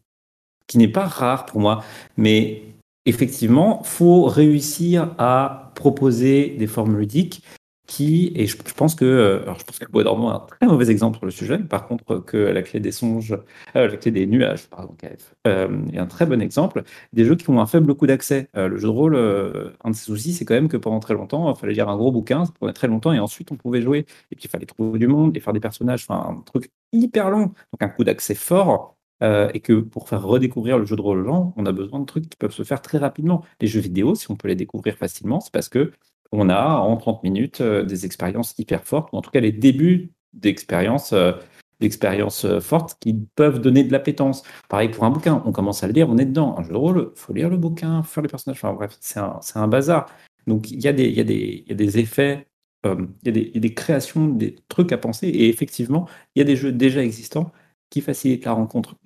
[0.69, 1.83] qui n'est pas rare pour moi,
[2.17, 2.63] mais
[3.07, 7.43] effectivement, faut réussir à proposer des formes ludiques
[7.89, 10.91] qui, et je, pense que, euh, je pense que bois dormant est un très mauvais
[10.91, 13.33] exemple sur le sujet, par contre que la clé des songes,
[13.77, 16.85] euh, la clé des nuages, pardon, KF, euh, est un très bon exemple,
[17.15, 18.49] des jeux qui ont un faible coût d'accès.
[18.55, 21.53] le jeu de rôle, un de ses soucis, c'est quand même que pendant très longtemps,
[21.53, 24.01] il fallait lire un gros bouquin, ça prenait très longtemps, et ensuite on pouvait jouer,
[24.31, 27.31] et puis il fallait trouver du monde, et faire des personnages, enfin un truc hyper
[27.31, 31.21] long, donc un coût d'accès fort, et que pour faire redécouvrir le jeu de rôle
[31.21, 33.45] aux gens, on a besoin de trucs qui peuvent se faire très rapidement.
[33.61, 35.93] Les jeux vidéo, si on peut les découvrir facilement, c'est parce que
[36.33, 39.53] on a en 30 minutes euh, des expériences hyper fortes, ou en tout cas les
[39.53, 41.33] débuts d'expériences euh,
[41.83, 44.43] euh, fortes qui peuvent donner de l'appétence.
[44.69, 46.57] Pareil pour un bouquin, on commence à le lire, on est dedans.
[46.59, 49.21] Un jeu de rôle, il faut lire le bouquin, faire les personnages, enfin bref, c'est
[49.21, 50.07] un, un, bazar.
[50.47, 52.47] Donc il y, y, y a des effets,
[52.85, 56.45] il, y y, a des, créations, des trucs à penser, et effectivement, il y a
[56.45, 57.53] des jeux déjà existants
[57.91, 58.97] qui facilitent la rencontre,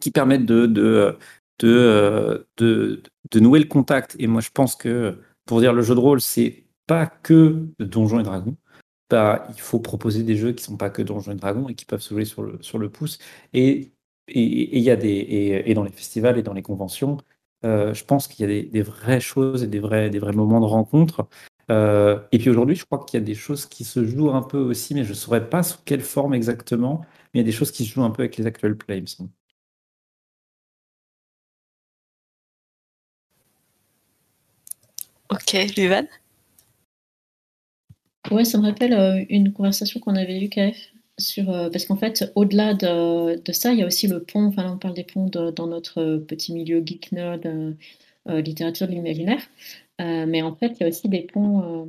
[0.00, 1.18] qui permettent de, de,
[1.58, 4.16] de, de, nouer le contact.
[4.18, 8.20] Et moi, je pense que pour dire le jeu de rôle, c'est pas que Donjons
[8.20, 8.56] et Dragons.
[9.10, 11.84] Bah, il faut proposer des jeux qui sont pas que Donjons et Dragons et qui
[11.84, 13.18] peuvent se jouer sur le, sur le pouce.
[13.52, 13.92] Et,
[14.28, 17.18] et, y a des, et, dans les festivals et dans les conventions,
[17.64, 20.60] euh, je pense qu'il y a des, vraies choses et des vrais, des vrais moments
[20.60, 21.28] de rencontre.
[21.70, 24.42] Euh, et puis aujourd'hui, je crois qu'il y a des choses qui se jouent un
[24.42, 27.02] peu aussi, mais je ne saurais pas sous quelle forme exactement.
[27.34, 29.04] Mais il y a des choses qui se jouent un peu avec les actual plays,
[35.32, 36.06] Ok, Luvan?
[38.30, 40.76] Ouais, ça me rappelle euh, une conversation qu'on avait eue, KF,
[41.18, 44.72] sur, euh, parce qu'en fait, au-delà de, ça, il y a aussi le pont, enfin
[44.74, 49.40] on parle des ponts dans notre petit milieu geek nerd, euh, littérature de l'imaginaire,
[49.98, 51.88] mais en fait, il y a aussi des ponts,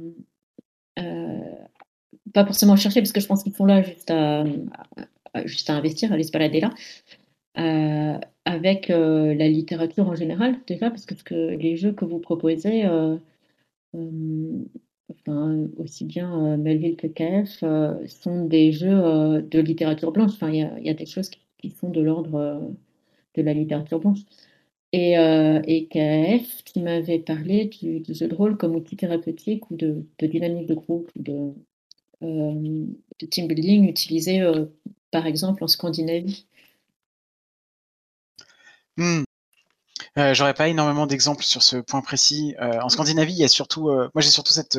[2.33, 4.43] pas forcément chercher, parce que je pense qu'ils sont là juste à,
[5.45, 11.55] juste à investir, aller se balader là, avec la littérature en général, déjà, parce que,
[11.55, 13.17] les jeux que vous proposez, euh,
[13.93, 20.31] enfin, aussi bien euh, Melville que KF euh, sont des jeux de littérature blanche.
[20.33, 22.73] Enfin, il y a, des choses qui, sont de l'ordre
[23.35, 24.19] de la littérature blanche.
[24.91, 30.05] Et, et KF qui m'avait parlé du, jeu de rôle comme outil thérapeutique ou de,
[30.21, 31.53] dynamique de groupe ou de,
[33.29, 34.41] team building utilisé
[35.11, 36.45] par exemple en Scandinavie.
[38.97, 39.23] Hmm.
[40.17, 42.55] Euh, J'aurais pas énormément d'exemples sur ce point précis.
[42.61, 44.77] Euh, en Scandinavie, il y a surtout, euh, moi j'ai surtout cette,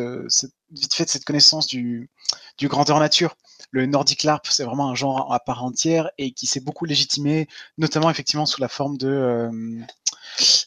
[0.70, 2.08] vite fait cette connaissance du,
[2.56, 3.36] du grandeur nature.
[3.72, 7.48] Le Nordic LARP, c'est vraiment un genre à part entière et qui s'est beaucoup légitimé,
[7.78, 9.50] notamment effectivement sous la forme de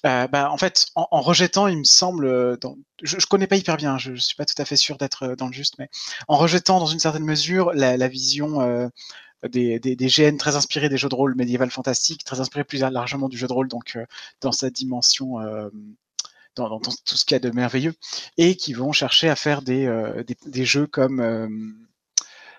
[0.03, 2.57] bah, en fait, en, rejetant, il me semble,
[3.01, 5.35] je, je connais pas hyper bien, je, je suis pas tout à fait sûr d'être
[5.35, 5.89] dans le juste, mais
[6.27, 8.89] en rejetant dans une certaine mesure la, vision
[9.49, 13.29] des, des, GN très inspirés des jeux de rôle médiéval fantastique, très inspirés plus largement
[13.29, 13.97] du jeu de rôle, donc
[14.41, 15.39] dans sa dimension
[16.55, 17.93] dans, dans, tout ce qu'il y a de merveilleux,
[18.37, 19.85] et qui vont chercher à faire des,
[20.25, 21.86] des, des jeux comme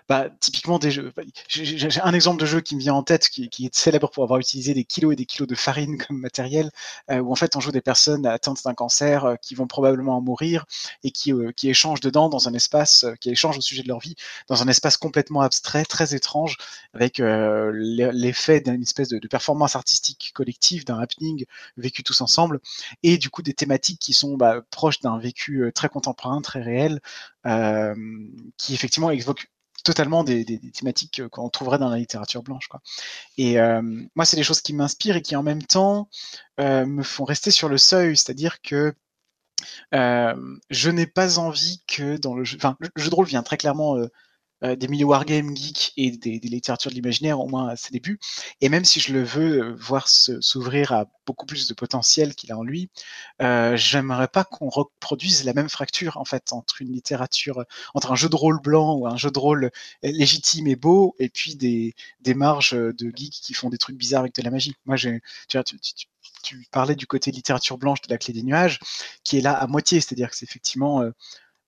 [0.09, 1.13] bah, typiquement des jeux.
[1.47, 4.39] J'ai un exemple de jeu qui me vient en tête, qui, est célèbre pour avoir
[4.39, 6.71] utilisé des kilos et des kilos de farine comme matériel,
[7.11, 10.17] euh, où en fait on joue des personnes atteintes d'un cancer euh, qui vont probablement
[10.17, 10.65] en mourir
[11.03, 13.99] et qui, euh, qui échangent dedans dans un espace, qui échangent au sujet de leur
[13.99, 14.15] vie,
[14.47, 16.57] dans un espace complètement abstrait, très étrange,
[16.95, 21.45] avec l'effet d'une espèce de, performance artistique collective, d'un happening
[21.77, 22.59] vécu tous ensemble,
[23.03, 26.99] et du coup des thématiques qui sont bah, proches d'un vécu très contemporain, très réel,
[28.57, 29.47] qui effectivement évoquent
[29.89, 32.69] totalement des, thématiques qu'on trouverait dans la littérature blanche.
[33.39, 33.81] Et euh,
[34.15, 36.09] moi, c'est des choses qui m'inspirent et qui en même temps
[36.59, 38.93] euh, me font rester sur le seuil, c'est-à-dire que
[39.95, 40.35] euh,
[40.69, 43.57] je n'ai pas envie que dans le jeu, enfin, le jeu de rôle vient très
[43.57, 43.97] clairement
[44.63, 48.19] euh, des milieux wargame geek et des, littératures de l'imaginaire, au moins à ses débuts.
[48.59, 52.51] Et même si je le veux euh, voir s'ouvrir à beaucoup plus de potentiel qu'il
[52.51, 52.89] a en lui,
[53.41, 57.63] euh, j'aimerais pas qu'on reproduise la même fracture en fait entre une littérature,
[57.93, 59.71] entre un jeu de rôle blanc ou un jeu de rôle
[60.03, 61.95] légitime et beau, et puis des,
[62.35, 64.75] marges de geeks qui font des trucs bizarres avec de la magie.
[64.85, 65.63] Moi, j'ai, tu,
[66.43, 68.79] tu, parlais du côté littérature blanche de la clé des nuages,
[69.23, 71.03] qui est là à moitié, c'est-à-dire que c'est effectivement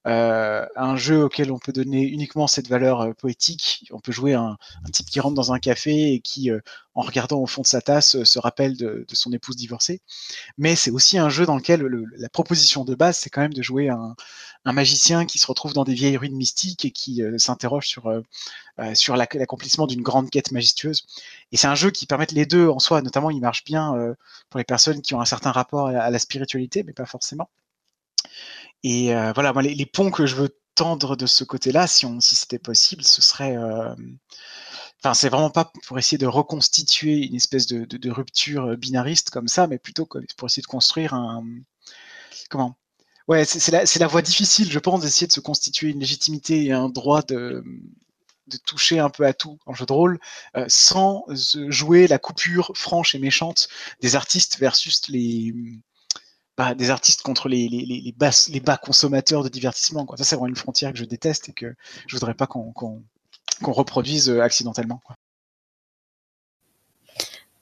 [0.05, 3.87] un jeu auquel on peut donner uniquement cette valeur euh, poétique.
[3.91, 4.57] On peut jouer un,
[4.91, 6.59] type qui rentre dans un café et qui, euh,
[6.95, 10.01] en regardant au fond de sa tasse, se rappelle de, son épouse divorcée.
[10.57, 11.87] Mais c'est aussi un jeu dans lequel
[12.17, 14.15] la proposition de base, c'est quand même de jouer un,
[14.65, 18.11] un, magicien qui se retrouve dans des vieilles ruines mystiques et qui s'interroge sur,
[18.93, 21.05] sur l'accomplissement d'une grande quête majestueuse.
[21.51, 23.01] Et c'est un jeu qui permet les deux en soi.
[23.01, 23.93] Notamment, il marche bien
[24.49, 27.49] pour les personnes qui ont un certain rapport à la spiritualité, mais pas forcément.
[28.83, 32.35] Et euh, voilà, moi, les, ponts que je veux tendre de ce côté-là, si, si
[32.35, 33.55] c'était possible, ce serait.
[33.55, 33.93] Euh,
[35.03, 39.47] enfin, c'est vraiment pas pour essayer de reconstituer une espèce de, rupture euh, binariste comme
[39.47, 41.43] ça, mais plutôt pour essayer de construire un.
[42.49, 42.75] Comment?
[43.27, 46.71] Ouais, c'est la, la, voie difficile, je pense, d'essayer de se constituer une légitimité et
[46.71, 47.63] un droit de
[48.65, 50.19] toucher un peu à tout en jeu de rôle,
[50.67, 51.23] sans
[51.69, 53.69] jouer la coupure franche et méchante
[54.01, 55.53] des artistes versus les,
[56.75, 60.05] des artistes contre les, bas, consommateurs de divertissement.
[60.17, 61.73] Ça, c'est vraiment une frontière que je déteste et que
[62.07, 62.73] je voudrais pas qu'on
[63.61, 65.01] reproduise euh, accidentellement.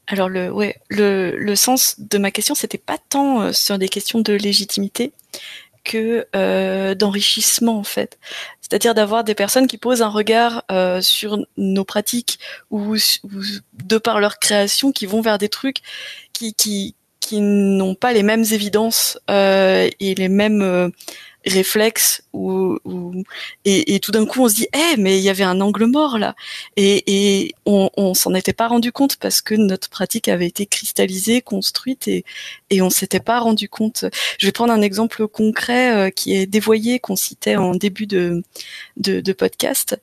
[0.07, 5.11] Alors le, sens de ma question, c'était pas tant euh, sur des questions de légitimité
[5.83, 8.19] que euh, d'enrichissement en fait.
[8.61, 10.63] C'est-à-dire d'avoir des personnes qui posent un regard
[11.01, 12.39] sur nos pratiques
[12.69, 12.95] ou,
[13.73, 15.81] de par leur création qui vont vers des trucs
[16.33, 16.95] qui,
[17.29, 20.89] qui n'ont pas les mêmes évidences euh, et les mêmes euh,
[21.45, 22.79] réflexes ou,
[23.65, 26.17] et, tout d'un coup on se dit eh mais il y avait un angle mort
[26.17, 26.35] là.
[26.75, 32.07] Et, on, s'en était pas rendu compte parce que notre pratique avait été cristallisée construite
[32.07, 32.25] et
[32.71, 34.05] et on s'était pas rendu compte.
[34.39, 38.43] Je vais prendre un exemple concret euh, qui est dévoyé qu'on citait en début de
[39.33, 39.99] podcast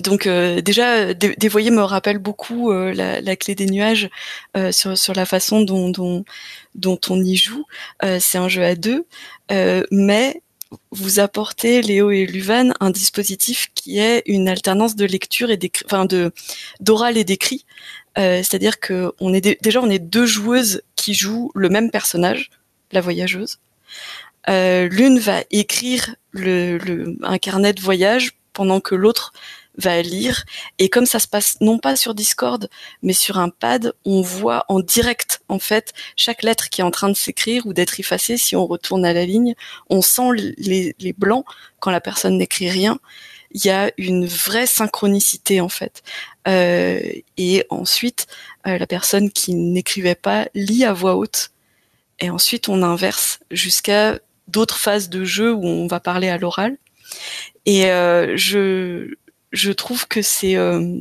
[0.00, 4.08] donc euh, déjà, Dévoyer me rappelle beaucoup euh, la, clé des nuages
[4.56, 6.24] euh, sur, sur la façon dont, dont,
[6.74, 7.64] dont on y joue.
[8.20, 9.06] c'est un jeu à deux,
[9.90, 10.42] mais
[10.90, 15.84] vous apportez, Léo et Luvan, un dispositif qui est une alternance de lecture et d'écrit,
[15.84, 16.32] enfin de
[16.80, 17.66] d'oral et d'écrit.
[18.16, 22.50] C'est-à-dire que on est déjà on est deux joueuses qui jouent le même personnage,
[22.90, 23.58] la voyageuse.
[24.48, 29.32] L'une va écrire le, le, un carnet de voyage pendant que l'autre
[29.78, 30.44] va lire.
[30.78, 32.68] Et comme ça se passe non pas sur Discord,
[33.02, 36.90] mais sur un pad, on voit en direct, en fait, chaque lettre qui est en
[36.90, 38.36] train de s'écrire ou d'être effacée.
[38.36, 39.54] Si on retourne à la ligne,
[39.90, 41.44] on sent les, les blancs
[41.80, 42.98] quand la personne n'écrit rien.
[43.54, 46.02] Il y a une vraie synchronicité, en fait.
[46.48, 47.00] Euh,
[47.36, 48.26] et ensuite,
[48.66, 51.50] euh, la personne qui n'écrivait pas lit à voix haute.
[52.20, 54.18] Et ensuite, on inverse jusqu'à
[54.48, 56.76] d'autres phases de jeu où on va parler à l'oral.
[57.66, 59.14] Et euh, je,
[59.52, 60.98] je trouve que c'est euh,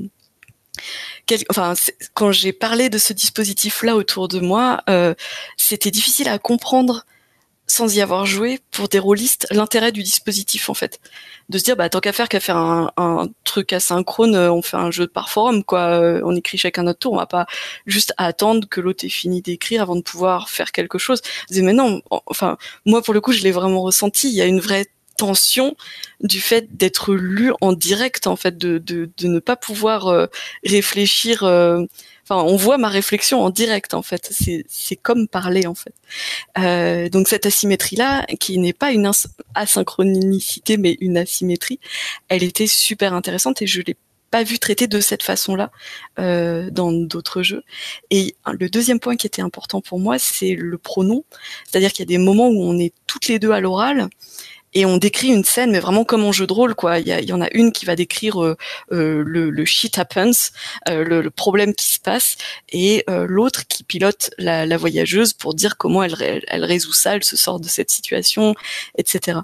[1.50, 1.74] enfin,
[2.14, 5.14] quand j'ai parlé de ce dispositif-là autour de moi, euh,
[5.58, 7.06] c'était difficile à comprendre
[7.68, 11.00] sans y avoir joué pour des rôlistes l'intérêt du dispositif en fait.
[11.48, 14.62] De se dire bah tant qu'à faire qu'à faire un, un, truc asynchrone euh, on
[14.62, 17.14] fait un jeu par forum quoi on écrit chacun notre tour.
[17.14, 17.46] On va pas
[17.86, 21.22] juste attendre que l'autre ait fini d'écrire avant de pouvoir faire quelque chose.
[21.50, 24.28] Je mais non enfin moi pour le coup je l'ai vraiment ressenti.
[24.30, 24.88] Il y a une vraie
[25.22, 25.76] tension
[26.22, 30.26] du fait d'être lu en direct, en fait, de, de, ne pas pouvoir euh,
[30.66, 31.44] réfléchir.
[31.44, 31.86] Euh,
[32.24, 34.32] enfin, on voit ma réflexion en direct, en fait.
[34.32, 35.94] C'est, comme parler, en fait.
[36.58, 39.12] Euh, donc cette asymétrie-là, qui n'est pas une
[39.54, 41.80] asynchronicité, mais une asymétrie,
[42.28, 43.98] elle était super intéressante et je l'ai
[44.32, 45.70] pas vu traiter de cette façon-là
[46.18, 47.64] dans d'autres jeux.
[48.10, 51.26] Et le deuxième point qui était important pour moi, c'est le pronom.
[51.66, 54.10] C'est-à-dire qu'il y a des moments où on est toutes les deux à l'oral
[54.74, 57.00] et on décrit une scène, mais vraiment comme en jeu de rôle, quoi.
[57.00, 58.58] Il y, en a une qui va décrire euh,
[58.92, 60.52] euh, le, shit happens,
[60.90, 62.38] euh, le, problème qui se passe,
[62.70, 67.36] et l'autre qui pilote la, voyageuse pour dire comment elle, elle résout ça, elle se
[67.36, 68.56] sort de cette situation,
[68.98, 69.40] etc.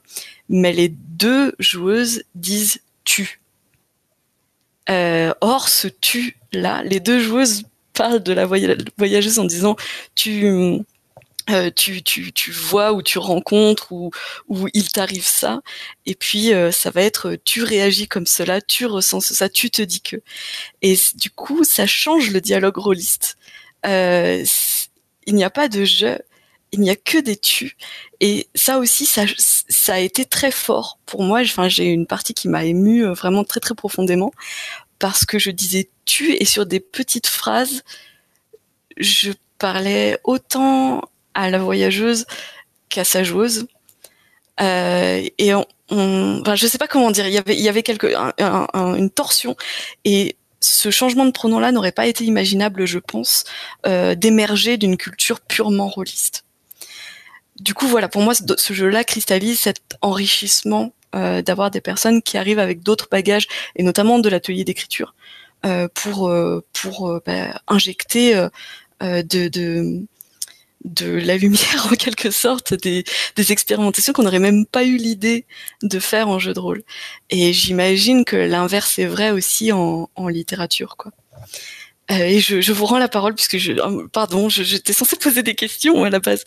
[0.49, 3.41] Mais les deux joueuses disent tu.
[4.89, 7.63] or, ce tu là, les deux joueuses
[7.93, 9.75] parlent de la voyageuse en disant
[10.15, 10.85] tu
[11.49, 14.11] euh, tu, tu, tu vois ou tu rencontres ou,
[14.49, 15.61] ou il t'arrive ça.
[16.05, 19.81] Et puis euh, ça va être tu réagis comme cela tu ressens ça tu te
[19.81, 20.17] dis que.
[20.81, 23.37] Et du coup ça change le dialogue rôliste.
[23.85, 24.43] Euh,
[25.25, 26.17] il n'y a pas de je
[26.73, 27.77] il n'y a que des tu.
[28.19, 31.41] Et ça aussi ça, ça a été très fort pour moi.
[31.41, 34.33] Enfin j'ai une partie qui m'a ému vraiment très très profondément.
[34.99, 37.83] Parce que je disais tu et sur des petites phrases
[38.97, 41.01] je parlais autant
[41.37, 42.25] à la voyageuse
[42.89, 43.67] qu'à sa joueuse.
[44.59, 47.83] Euh, et on, on enfin, je sais pas comment dire, il y avait, y avait
[47.83, 49.55] quelque, une torsion
[50.03, 53.43] et ce changement de pronom-là n'aurait pas été imaginable, je pense,
[53.85, 56.43] euh, d'émerger d'une culture purement rôliste.
[57.59, 62.37] Du coup, voilà, pour moi, ce, jeu-là cristallise cet enrichissement euh, d'avoir des personnes qui
[62.39, 65.13] arrivent avec d'autres bagages, et notamment de l'atelier d'écriture,
[65.93, 66.31] pour
[66.73, 68.47] pour bah, injecter
[69.01, 70.07] de, de
[70.85, 73.03] de la lumière en quelque sorte, des,
[73.49, 75.45] expérimentations qu'on n'aurait même pas eu l'idée
[75.83, 76.83] de faire en jeu de rôle.
[77.29, 80.95] Et j'imagine que l'inverse est vrai aussi en, littérature.
[82.11, 86.03] Euh, et je, vous rends la parole puisque oh, pardon, j'étais censée poser des questions
[86.03, 86.45] à la base.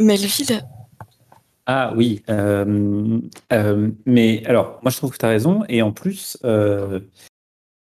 [0.00, 0.64] Melville.
[1.66, 3.20] Ah oui, euh,
[3.52, 6.36] euh, mais alors moi je trouve que tu as raison et en plus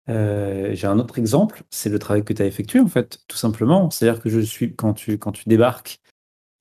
[0.07, 3.89] j'ai un autre exemple, c'est le travail que tu as effectué en fait, tout simplement.
[3.89, 5.99] C'est-à-dire que je suis quand tu quand tu débarques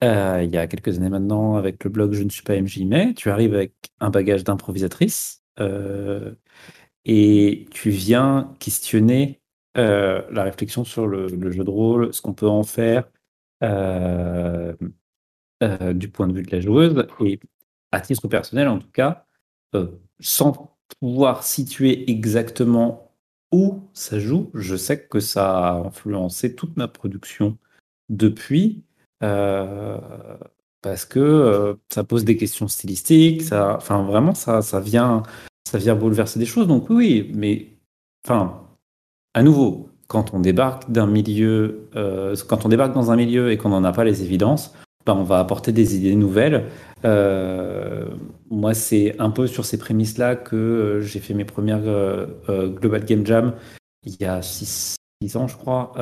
[0.05, 2.81] euh, il y a quelques années maintenant avec le blog Je ne suis pas MJ
[2.87, 6.35] mais tu arrives avec un bagage d'improvisatrice euh,
[7.05, 9.41] et tu viens questionner
[9.75, 13.05] la réflexion sur le, jeu de rôle, ce qu'on peut en faire
[13.63, 13.69] du
[16.09, 17.41] point de vue de la joueuse et
[17.91, 19.27] à titre personnel en tout cas,
[20.21, 23.12] sans pouvoir situer exactement
[23.53, 27.59] où ça joue, je sais que ça a influencé toute ma production
[28.09, 28.83] depuis,
[29.23, 29.99] euh,
[30.81, 35.23] parce que euh, ça pose des questions stylistiques, ça, enfin vraiment ça, vient,
[35.69, 36.67] ça vient bouleverser des choses.
[36.67, 37.77] Donc oui, mais
[38.25, 38.67] enfin,
[39.35, 43.59] à nouveau, quand on débarque d'un milieu, euh, quand on débarque dans un milieu et
[43.59, 44.75] qu'on n'en a pas les évidences,
[45.07, 46.67] ben, on va apporter des idées nouvelles.
[47.05, 48.07] Euh,
[48.51, 53.05] moi, c'est un peu sur ces prémices-là que euh, j'ai fait mes premières euh, Global
[53.05, 53.55] Game Jam
[54.05, 54.97] il y a 6
[55.37, 55.93] ans, je crois,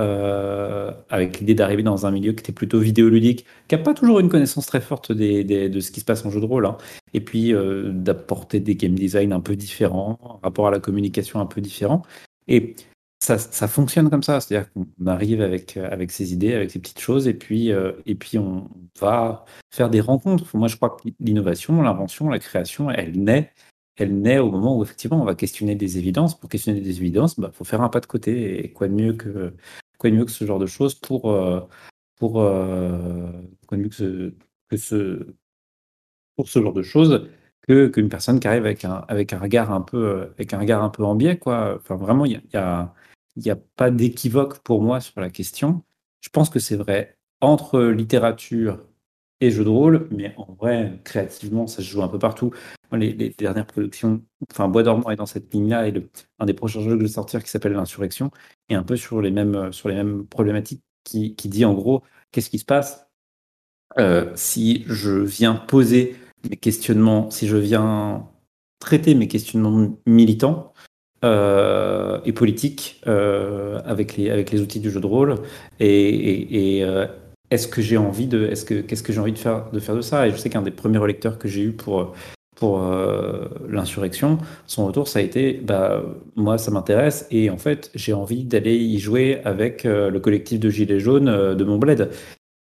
[1.11, 4.31] avec l'idée d'arriver dans un milieu qui était plutôt vidéoludique, qui n'a pas toujours une
[4.31, 6.79] connaissance très forte de ce qui se passe en jeu de rôle, hein.
[7.13, 7.53] et puis
[7.91, 12.01] d'apporter des game design un peu différents, rapport à la communication un peu différent.
[12.49, 12.75] Et
[13.23, 17.01] ça, fonctionne comme ça, c'est-à-dire qu'on arrive avec, euh, avec ses idées, avec ses petites
[17.01, 20.57] choses, et puis, euh, et puis on va faire des rencontres.
[20.57, 23.53] Moi, je crois que l'innovation, l'invention, la création, elle naît,
[23.97, 26.39] elle naît au moment où effectivement on va questionner des évidences.
[26.39, 28.95] Pour questionner des évidences, il bah, faut faire un pas de côté, et quoi de
[28.95, 29.55] mieux que,
[29.99, 31.61] quoi de mieux que ce genre de choses pour, euh,
[32.17, 35.27] pour quoi de mieux que ce,
[36.37, 37.29] pour ce genre de choses
[37.69, 40.91] qu'une personne qui arrive avec un, avec un regard un peu, avec un regard un
[40.91, 41.77] peu en biais, quoi.
[41.77, 42.93] Enfin, vraiment, il y a
[43.41, 45.83] il n'y a pas d'équivoque pour moi sur la question.
[46.21, 48.81] Je pense que c'est vrai entre littérature
[49.41, 52.53] et jeu de rôle, mais en vrai, créativement, ça se joue un peu partout.
[52.93, 54.23] Les, dernières productions,
[54.53, 57.09] enfin, Bois dormant est dans cette ligne-là, et un des prochains jeux que je vais
[57.09, 58.31] sortir qui s'appelle L'Insurrection,
[58.69, 62.67] est un peu sur les mêmes, mêmes problématiques, qui, dit en gros, qu'est-ce qui se
[62.67, 63.07] passe?
[63.99, 66.17] Euh, si je viens poser
[66.49, 68.29] mes questionnements, si je viens
[68.81, 70.70] traiter mes questionnements militants, euh,
[71.23, 75.37] et politique euh, avec, les, outils du jeu de rôle.
[75.79, 77.07] Et, euh,
[77.51, 80.29] est-ce que j'ai envie de, est-ce que, qu'est-ce que j'ai envie de faire, de ça?
[80.29, 82.15] Et je sais qu'un des premiers lecteurs que j'ai eu pour
[82.57, 82.79] pour
[83.71, 84.37] l'insurrection,
[84.67, 86.03] son retour, ça a été, bah,
[86.37, 90.69] moi, ça m'intéresse, et en fait, j'ai envie d'aller y jouer avec le collectif de
[90.69, 92.11] Gilets jaunes de mon bled.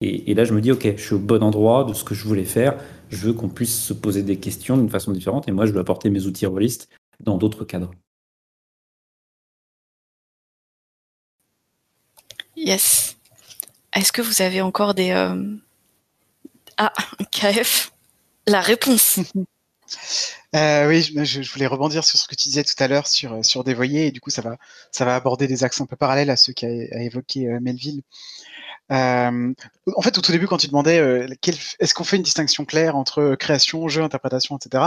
[0.01, 2.23] Et, là, je me dis, OK, je suis au bon endroit de ce que je
[2.23, 2.77] voulais faire.
[3.09, 5.47] Je veux qu'on puisse se poser des questions d'une façon différente.
[5.47, 6.89] Et moi, je veux apporter mes outils rôlistes
[7.19, 7.91] dans d'autres cadres.
[12.57, 13.15] Yes.
[13.93, 15.11] Est-ce que vous avez encore des...
[15.11, 15.55] Euh,
[16.77, 16.91] ah,
[17.31, 17.91] KF,
[18.47, 19.19] la réponse.
[20.55, 23.63] Euh, oui, je, voulais rebondir sur ce que tu disais tout à l'heure sur, sur
[23.63, 24.57] Dévoyer, et du coup, ça va,
[24.91, 28.01] ça va aborder des axes un peu parallèles à ceux qu'a évoqué euh, Melville.
[28.91, 29.53] Euh,
[29.95, 31.27] en fait, au tout début, quand tu demandais euh,
[31.79, 34.83] est-ce qu'on fait une distinction claire entre création, jeu, interprétation, etc.,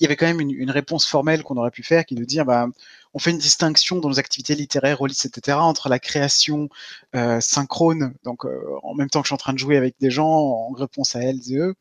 [0.00, 2.24] il y avait quand même une, une réponse formelle qu'on aurait pu faire qui de
[2.24, 2.66] dire bah,
[3.14, 6.68] on fait une distinction dans nos activités littéraires, rôlistes, etc., entre la création
[7.14, 9.94] euh, synchrone, donc euh, en même temps que je suis en train de jouer avec
[10.00, 11.74] des gens en réponse à elles et eux,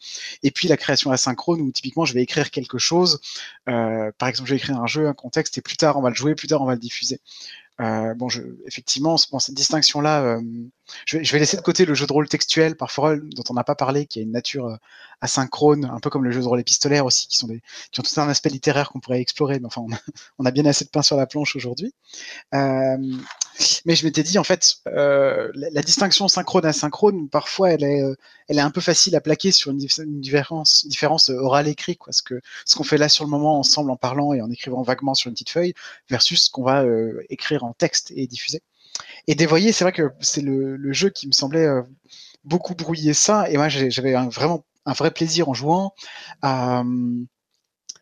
[0.43, 3.19] et puis la création asynchrone où typiquement je vais écrire quelque chose,
[3.67, 6.09] euh, par exemple je vais écrire un jeu, un contexte, et plus tard on va
[6.09, 7.19] le jouer, plus tard on va le diffuser.
[7.79, 8.27] Bon,
[8.65, 10.39] effectivement, cette distinction-là,
[11.05, 13.75] je, vais, laisser de côté le jeu de rôle textuel, parfois dont on n'a pas
[13.75, 14.75] parlé, qui a une nature euh,
[15.21, 17.47] asynchrone, un peu comme le jeu de rôle épistolaire aussi, qui ont
[17.91, 19.59] tout un aspect littéraire qu'on pourrait explorer.
[19.59, 19.85] Mais enfin,
[20.39, 21.93] on a, bien assez de pain sur la planche aujourd'hui.
[22.53, 22.97] Euh,
[23.85, 28.01] mais je m'étais dit, en fait, euh, la, distinction synchrone-asynchrone, parfois, elle est,
[28.47, 31.97] elle est un peu facile à plaquer sur une, différence, différence orale-écrit.
[32.09, 34.81] Ce que, ce qu'on fait là sur le moment, ensemble, en parlant et en écrivant
[34.81, 35.73] vaguement sur une petite feuille,
[36.09, 36.83] versus ce qu'on va
[37.29, 38.61] écrire en texte et diffuser.
[39.27, 41.81] Et dévoyer, c'est vrai que c'est le, jeu qui me semblait euh,
[42.43, 43.49] beaucoup brouiller ça.
[43.49, 45.93] Et moi, j'avais vraiment un vrai plaisir en jouant
[46.41, 46.83] à,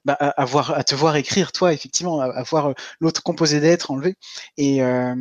[0.03, 4.15] bah, à, te voir écrire, toi, effectivement, à, voir euh, l'autre composé d'être enlevé.
[4.57, 5.15] Et euh,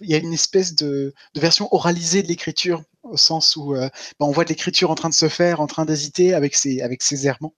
[0.00, 3.88] il y a une espèce de, version oralisée de l'écriture, au sens où euh,
[4.20, 7.26] bah, on voit de l'écriture en train de se faire, en train d'hésiter avec ses
[7.26, 7.54] errements.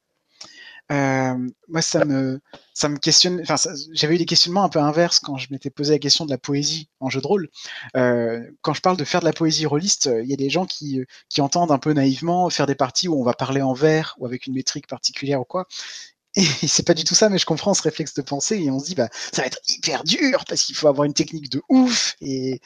[0.92, 1.34] Euh,
[1.68, 2.40] moi, ça me,
[2.72, 3.40] ça me questionne.
[3.40, 3.56] Enfin,
[3.92, 6.38] j'avais eu des questionnements un peu inverses quand je m'étais posé la question de la
[6.38, 7.48] poésie en jeu de rôle.
[7.96, 10.64] Euh, quand je parle de faire de la poésie rôliste, il y a des gens
[10.66, 14.14] qui, qui entendent un peu naïvement faire des parties où on va parler en vers
[14.18, 15.66] ou avec une métrique particulière ou quoi.
[16.36, 18.78] Et c'est pas du tout ça, mais je comprends ce réflexe de pensée et on
[18.78, 21.62] se dit, bah, ça va être hyper dur parce qu'il faut avoir une technique de
[21.68, 22.16] ouf.
[22.20, 22.60] Et,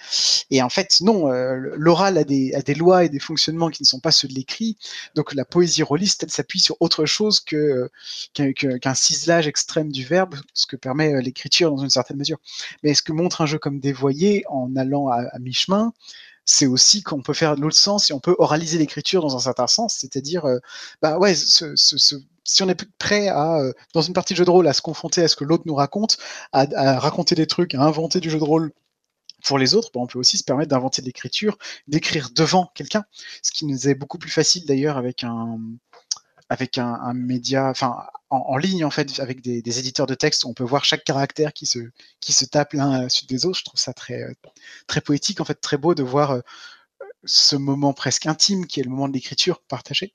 [0.61, 4.11] en fait, non, euh, l'oral a des, lois et des fonctionnements qui ne sont pas
[4.11, 4.77] ceux de l'écrit.
[5.15, 10.67] Donc la poésie rôliste, elle s'appuie sur autre chose qu'un ciselage extrême du verbe, ce
[10.67, 12.39] que permet euh, l'écriture dans une certaine mesure.
[12.83, 15.93] Mais ce que montre un jeu comme Dévoyé en allant à, à mi-chemin,
[16.45, 19.67] c'est aussi qu'on peut faire l'autre sens et on peut oraliser l'écriture dans un certain
[19.67, 20.59] sens, c'est-à-dire, euh,
[21.01, 22.17] bah ouais, ce, ce, ce,
[22.51, 24.83] si on est prêt à, euh, dans une partie de jeu de rôle, à se
[24.83, 26.19] confronter à ce que l'autre nous raconte,
[26.53, 28.73] à, raconter des trucs, à inventer du jeu de rôle
[29.45, 31.57] pour les autres, on peut aussi se permettre d'inventer de l'écriture,
[31.87, 33.05] d'écrire devant quelqu'un,
[33.43, 35.59] ce qui nous est beaucoup plus facile d'ailleurs avec un
[37.15, 37.73] média,
[38.31, 41.53] en, ligne en fait, avec des, éditeurs de texte où on peut voir chaque caractère
[41.53, 41.79] qui se
[42.21, 43.59] qui tape l'un à la suite des autres.
[43.61, 44.25] Je trouve ça très
[44.89, 46.41] très poétique en fait, très beau de voir euh,
[47.25, 50.15] ce moment presque intime qui est le moment de l'écriture partagée.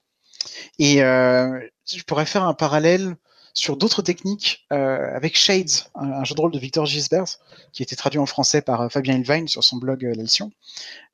[0.79, 3.15] Et euh, je pourrais faire un parallèle
[3.55, 7.25] sur d'autres techniques euh, avec Shades, un, jeu de rôle de Victor Gisbert,
[7.71, 10.13] qui a été traduit en français par euh, Fabien Ilvain sur son blog euh,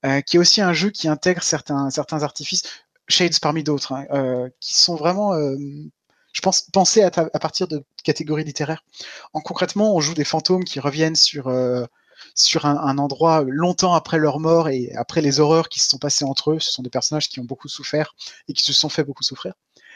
[0.06, 2.64] euh, qui est aussi un jeu qui intègre certains, certains artifices,
[3.08, 8.46] Shades parmi d'autres, hein, qui sont vraiment, je pense, pensés à, à, partir de catégories
[8.46, 8.86] littéraires.
[9.34, 11.50] En concrètement, on joue des fantômes qui reviennent sur
[12.36, 16.26] sur un, endroit longtemps après leur mort et après les horreurs qui se sont passées
[16.26, 16.60] entre eux.
[16.60, 18.16] Ce sont des personnages qui ont beaucoup souffert
[18.48, 19.54] et qui se sont fait beaucoup souffrir.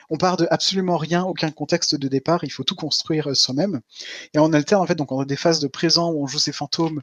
[0.10, 3.82] On part de absolument rien, aucun contexte de départ, il faut tout construire soi-même.
[4.34, 6.40] Et on alterne en fait, donc on a des phases de présent où on joue
[6.40, 7.02] ces fantômes,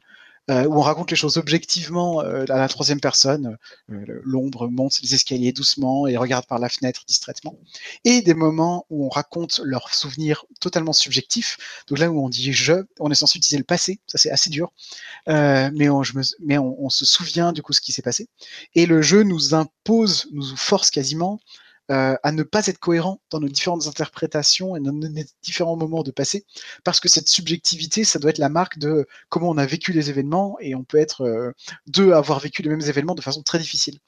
[0.49, 3.57] euh, où on raconte les choses objectivement euh, à la troisième personne.
[3.89, 7.57] Euh, L'ombre monte les escaliers doucement et regarde par la fenêtre distraitement.
[8.03, 11.85] Et des moments où on raconte leurs souvenirs totalement subjectifs.
[11.87, 14.49] Donc là où on dit je, on est censé utiliser le passé, ça c'est assez
[14.49, 14.73] dur,
[15.27, 16.03] mais on,
[16.49, 18.27] on, se souvient du coup ce qui s'est passé.
[18.75, 21.39] Et le jeu nous impose, nous force quasiment
[21.91, 25.09] euh, à ne pas être cohérent dans nos différentes interprétations et dans nos
[25.41, 26.45] différents moments de passé,
[26.83, 30.09] parce que cette subjectivité, ça doit être la marque de comment on a vécu les
[30.09, 31.51] événements, et on peut être euh,
[31.87, 33.99] deux à avoir vécu les mêmes événements de façon très difficile.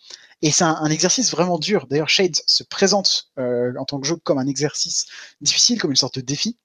[0.41, 1.87] Et c'est un, exercice vraiment dur.
[1.87, 5.07] D'ailleurs, Shades se présente euh, en tant que jeu comme un exercice
[5.41, 6.57] difficile, comme une sorte de défi.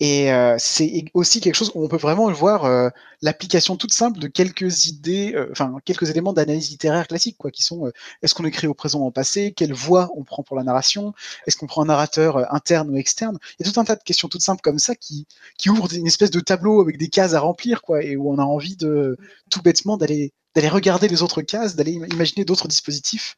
[0.00, 2.88] Et euh, c'est aussi quelque chose où on peut vraiment voir euh,
[3.20, 7.62] l'application toute simple de quelques idées, euh, enfin quelques éléments d'analyse littéraire classique, quoi, qui
[7.64, 7.92] sont euh,
[8.22, 11.14] est-ce qu'on écrit au présent ou au passé, quelle voix on prend pour la narration,
[11.46, 13.38] est-ce qu'on prend un narrateur euh, interne ou externe?
[13.58, 15.26] Il y a tout un tas de questions toutes simples comme ça qui,
[15.56, 18.38] qui ouvrent une espèce de tableau avec des cases à remplir, quoi, et où on
[18.38, 19.16] a envie de
[19.50, 23.36] tout bêtement d'aller d'aller regarder les autres cases, d'aller imaginer d'autres dispositifs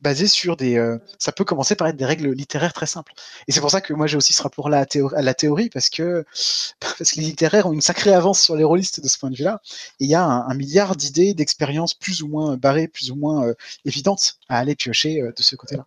[0.00, 0.76] basées sur des.
[0.76, 3.12] euh, ça peut commencer par être des règles littéraires très simples.
[3.46, 4.84] Et c'est pour ça que moi j'ai aussi ce rapport-là
[5.14, 6.24] à, la théorie, parce que,
[6.80, 9.36] parce que les littéraires ont une sacrée avance sur les rôlistes de ce point de
[9.36, 9.60] vue-là.
[10.00, 13.14] Et il y a un, un milliard d'idées, d'expériences plus ou moins barrées, plus ou
[13.14, 15.86] moins euh, évidentes à aller piocher euh, de ce côté-là.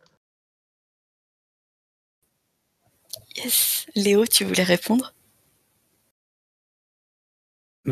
[3.35, 3.85] Yes.
[3.95, 5.13] Léo, tu voulais répondre?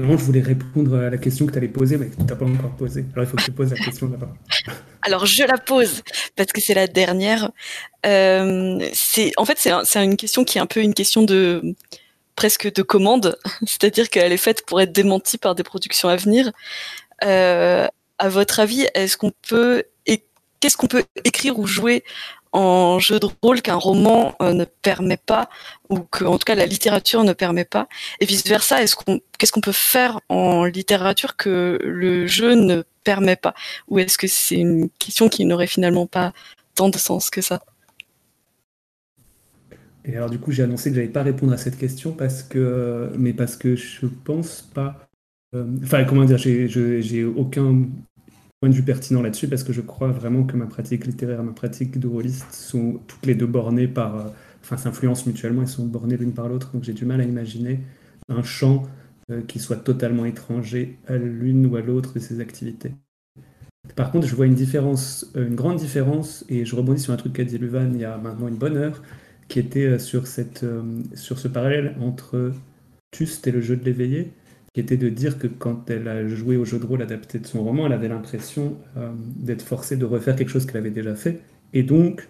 [0.03, 2.45] Je voulais répondre à la question que tu allais poser, mais que tu n'as pas
[2.45, 3.05] encore posée.
[3.13, 4.29] Alors il faut que tu poses la question d'abord.
[5.03, 6.01] Alors je la pose
[6.35, 7.51] parce que c'est la dernière.
[8.05, 8.79] Euh,
[9.37, 11.75] en fait c'est un- c'est une question qui est un peu une question de
[12.35, 16.51] presque de commande, c'est-à-dire qu'elle est faite pour être démentie par des productions à venir.
[17.23, 17.87] Euh,
[18.19, 19.83] à votre avis, est-ce qu'on peut
[20.59, 22.03] qu'est-ce qu'on peut écrire ou jouer
[22.57, 25.49] en jeu de rôle qu'un roman euh, ne permet pas
[25.89, 27.87] ou que en tout cas la littérature ne permet pas
[28.19, 32.83] et vice versa est-ce qu'on qu'est-ce qu'on peut faire en littérature que le jeu ne
[33.03, 33.53] permet pas?
[33.87, 36.33] Ou est-ce que c'est une question qui n'aurait finalement pas
[36.75, 37.61] tant de sens que ça?
[40.05, 43.11] Et alors du coup, j'ai annoncé que j'allais pas répondre à cette question parce que,
[43.17, 45.07] mais parce que je pense pas.
[45.53, 47.87] euh, Enfin, comment dire, j'ai aucun
[48.59, 51.43] point de vue pertinent là-dessus parce que je crois vraiment que ma pratique littéraire et
[51.43, 52.09] ma pratique de
[52.51, 54.29] sont toutes les deux bornées par, euh,
[54.61, 57.79] enfin, s'influencent mutuellement, elles sont bornées l'une par l'autre, donc j'ai du mal à imaginer
[58.29, 58.83] un champ
[59.31, 62.93] euh, qui soit totalement étranger à l'une ou à l'autre de ces activités.
[63.95, 67.17] Par contre, je vois une différence, euh, une grande différence, et je rebondis sur un
[67.17, 69.03] truc qu'a dit Luvan il y a maintenant une bonne heure,
[69.47, 70.65] qui était sur, cette,
[71.13, 72.51] sur ce parallèle entre
[73.11, 74.33] Tuste et le jeu de l'éveillé,
[74.73, 77.47] qui était de dire que quand elle a joué au jeu de rôle adapté de
[77.47, 81.15] son roman, elle avait l'impression euh, d'être forcée de refaire quelque chose qu'elle avait déjà
[81.15, 81.41] fait,
[81.73, 82.27] et donc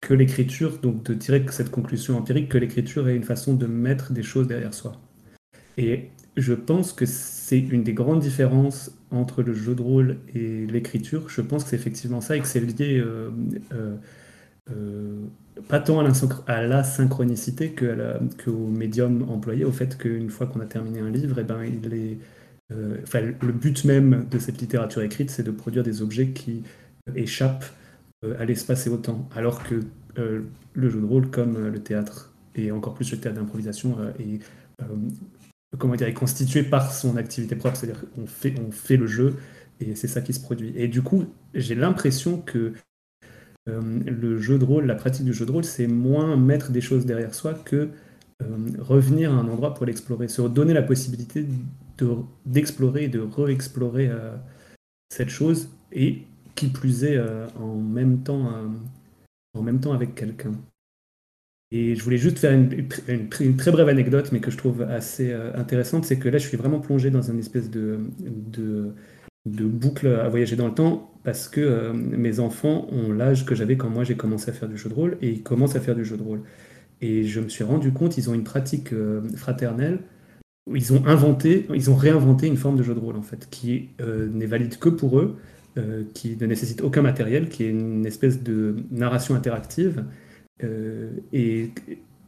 [0.00, 4.12] que l'écriture, donc de tirer cette conclusion empirique, que l'écriture est une façon de mettre
[4.12, 5.00] des choses derrière soi.
[5.78, 10.66] Et je pense que c'est une des grandes différences entre le jeu de rôle et
[10.66, 11.28] l'écriture.
[11.28, 13.30] Je pense que c'est effectivement ça et que c'est lié euh,
[13.72, 13.96] euh,
[14.70, 15.26] euh,
[15.68, 16.00] pas tant
[16.46, 21.38] à, la synchronicité qu'au médium employé, au fait qu'une fois qu'on a terminé un livre,
[21.40, 21.60] eh ben,
[22.72, 26.62] euh, le but même de cette littérature écrite, c'est de produire des objets qui
[27.14, 27.66] échappent
[28.24, 29.28] euh, à l'espace et au temps.
[29.34, 29.80] Alors que
[30.16, 34.40] le jeu de rôle, comme le théâtre, et encore plus le théâtre d'improvisation, est,
[35.78, 39.36] comment dire, est constitué par son activité propre, c'est-à-dire qu'on fait, on fait le jeu
[39.80, 40.72] et c'est ça qui se produit.
[40.76, 41.24] Et du coup,
[41.54, 42.74] j'ai l'impression que
[43.66, 47.06] le jeu de rôle, la pratique du jeu de rôle, c'est moins mettre des choses
[47.06, 47.90] derrière soi que
[48.42, 51.46] euh, revenir à un endroit pour l'explorer, se donner la possibilité
[51.98, 52.16] de-
[52.46, 54.34] d'explorer et de re-explorer euh,
[55.10, 56.22] cette chose, et
[56.54, 58.68] qui plus est euh, en même temps, euh,
[59.54, 60.52] en même temps avec quelqu'un.
[61.70, 65.54] Et je voulais juste faire une, très brève anecdote, mais que je trouve assez euh,
[65.56, 68.92] intéressante, c'est que là, je suis vraiment plongé dans une espèce de, de,
[69.46, 73.54] de boucle à voyager dans le temps, parce que euh, mes enfants ont l'âge que
[73.54, 75.80] j'avais quand moi j'ai commencé à faire du jeu de rôle, et ils commencent à
[75.80, 76.42] faire du jeu de rôle.
[77.00, 80.00] Et je me suis rendu compte, ils ont une pratique euh, fraternelle,
[80.72, 83.90] ils ont inventé, ils ont réinventé une forme de jeu de rôle, en fait, qui
[84.00, 85.36] euh, n'est valide que pour eux,
[86.12, 90.04] qui ne nécessite aucun matériel, qui est une espèce de narration interactive,
[91.32, 91.70] et,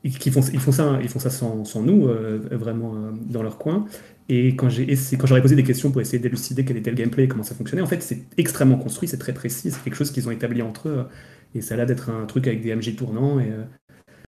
[0.04, 3.86] ils font ça, ils font ça sans, nous, euh, vraiment euh, dans leur coin.
[4.28, 7.42] Et quand j'aurais posé des questions pour essayer d'élucider quel était le gameplay et comment
[7.42, 10.30] ça fonctionnait, en fait, c'est extrêmement construit, c'est très précis, c'est quelque chose qu'ils ont
[10.30, 11.06] établi entre eux.
[11.54, 13.40] Et ça a l'air d'être un truc avec des MJ tournants.
[13.40, 13.64] Et, euh,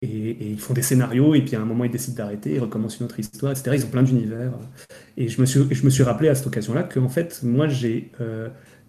[0.02, 3.00] et, ils font des scénarios, et puis à un moment, ils décident d'arrêter, ils recommencent
[3.00, 3.72] une autre histoire, etc.
[3.76, 4.54] Ils ont plein d'univers.
[5.18, 8.12] Et je me, suis, je me suis rappelé à cette occasion-là qu'en fait, moi, j'ai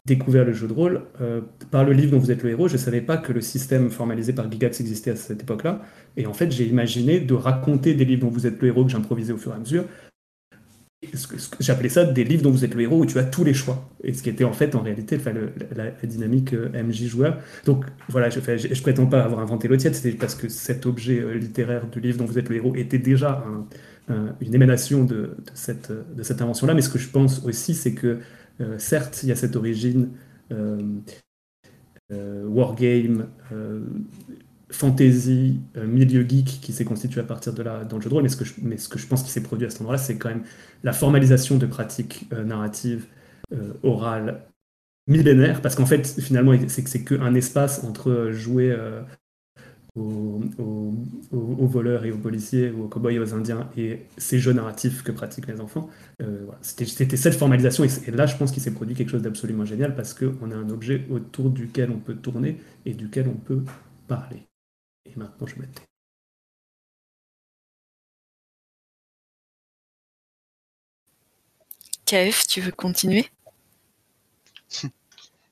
[0.07, 2.69] découvert le jeu de rôle euh, par le livre dont vous êtes le héros.
[2.69, 5.83] Je ne savais pas que le système formalisé par Gigax existait à cette époque-là.
[6.17, 8.91] Et en fait, j'ai imaginé de raconter des livres dont vous êtes le héros que
[8.91, 9.85] j'improvisais au fur et à mesure.
[11.61, 13.89] J'appelais ça des livres dont vous êtes le héros où tu as tous les choix.
[14.03, 17.39] Et ce qui était en fait, en réalité, le- la, la dynamique euh, MJ joueur.
[17.65, 21.21] Donc voilà, je, je prétends pas avoir inventé l'eau tiède, c'était parce que cet objet
[21.21, 23.67] euh, littéraire du livre dont vous êtes le héros était déjà un-
[24.15, 26.75] un- une émanation de, de cette, euh, de cette invention-là.
[26.75, 28.21] Mais ce que je pense aussi, c'est que
[28.79, 30.11] certes, il y a cette origine
[30.53, 30.81] euh,
[32.13, 33.81] euh, wargame, euh,
[34.71, 38.15] fantasy, euh, milieu geek qui s'est constitué à partir de là dans le jeu de
[38.15, 39.81] rôle, mais ce que je, mais ce que je pense qui s'est produit à cet
[39.81, 40.45] endroit-là, c'est quand même
[40.83, 43.07] la formalisation de pratiques euh, narratives
[43.53, 44.47] euh, orales
[45.09, 49.03] millénaires, parce qu'en fait, finalement, c'est que c'est qu'un espace entre euh, jouer euh,
[49.97, 50.95] aux, aux-
[51.33, 54.53] aux- aux voleurs et aux policiers, ou aux cow-boys et aux indiens, et ces jeux
[54.53, 55.89] narratifs que pratiquent les enfants.
[56.23, 56.59] Euh, voilà.
[56.63, 59.65] C'était c'était cette formalisation, et, et là, je pense qu'il s'est produit quelque chose d'absolument
[59.65, 63.63] génial, parce qu'on a un objet autour duquel on peut tourner et duquel on peut
[64.09, 64.43] parler.
[65.07, 65.83] Et maintenant, je me tais.
[72.05, 73.31] KF, tu veux continuer?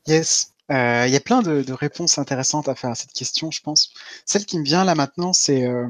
[0.06, 0.53] Yes.
[0.70, 3.92] Euh, Il y a plein de, réponses intéressantes à faire à cette question, je pense.
[4.24, 5.88] Celle qui me vient là maintenant, c'est euh,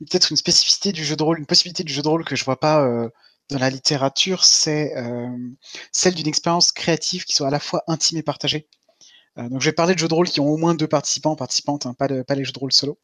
[0.00, 2.44] peut-être une spécificité du jeu de rôle, une possibilité du jeu de rôle que je
[2.44, 3.08] vois pas euh,
[3.48, 4.92] dans la littérature, c'est
[5.92, 8.66] celle d'une expérience créative qui soit à la fois intime et partagée.
[9.36, 11.86] Donc je vais parler de jeux de rôle qui ont au moins deux participants, participantes,
[11.86, 12.98] hein, pas, les jeux de rôle solo.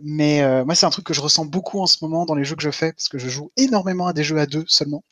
[0.00, 2.54] Mais moi, c'est un truc que je ressens beaucoup en ce moment dans les jeux
[2.54, 5.02] que je fais, parce que je joue énormément à des jeux à deux seulement.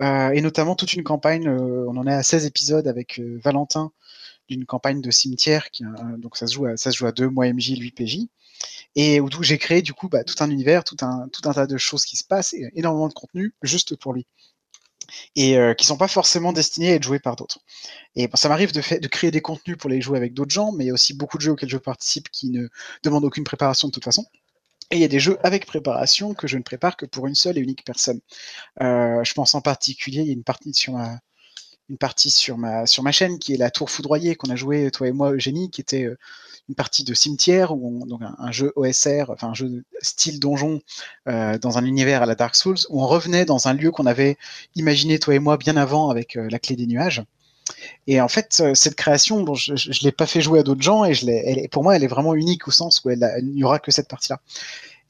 [0.00, 3.92] Et notamment toute une campagne, on en est à 16 épisodes avec Valentin,
[4.50, 5.84] d'une campagne de cimetière, qui,
[6.18, 6.66] donc ça se, joue
[7.06, 8.26] à, deux, moi MJ, lui PJ,
[8.96, 12.04] et où j'ai créé du coup bah, tout un univers, tout un, tas de choses
[12.04, 14.26] qui se passent, et énormément de contenu juste pour lui.
[15.34, 17.58] Et euh, qui sont pas forcément destinés à être joués par d'autres.
[18.14, 20.84] Et ça m'arrive de, de créer des contenus pour les jouer avec d'autres gens, mais
[20.84, 22.68] il y a aussi beaucoup de jeux auxquels je participe qui ne
[23.02, 24.26] demandent aucune préparation de toute façon.
[24.90, 27.36] Et il y a des jeux avec préparation que je ne prépare que pour une
[27.36, 28.20] seule et unique personne.
[28.82, 30.96] Euh, je pense en particulier, il y a une partie sur
[31.90, 34.90] une partie sur ma, sur ma chaîne qui est la Tour Foudroyée qu'on a joué
[34.92, 36.16] toi et moi Eugénie, qui était euh,
[36.68, 40.80] une partie de cimetière ou donc un, jeu OSR, enfin un jeu style donjon
[41.28, 44.06] euh, dans un univers à la Dark Souls où on revenait dans un lieu qu'on
[44.06, 44.38] avait
[44.76, 47.24] imaginé toi et moi bien avant avec euh, la clé des nuages.
[48.06, 51.14] Et en fait, cette création, je ne l'ai pas fait jouer à d'autres gens et
[51.14, 53.92] je pour moi, elle est vraiment unique au sens où elle, il n'y aura que
[53.92, 54.40] cette partie-là.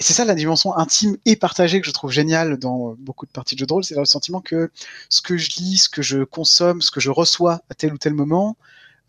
[0.01, 3.31] Et c'est ça la dimension intime et partagée que je trouve géniale dans beaucoup de
[3.31, 4.71] parties de jeux de rôle, c'est le sentiment que
[5.11, 7.99] ce que je lis, ce que je consomme, ce que je reçois à tel ou
[7.99, 8.57] tel moment,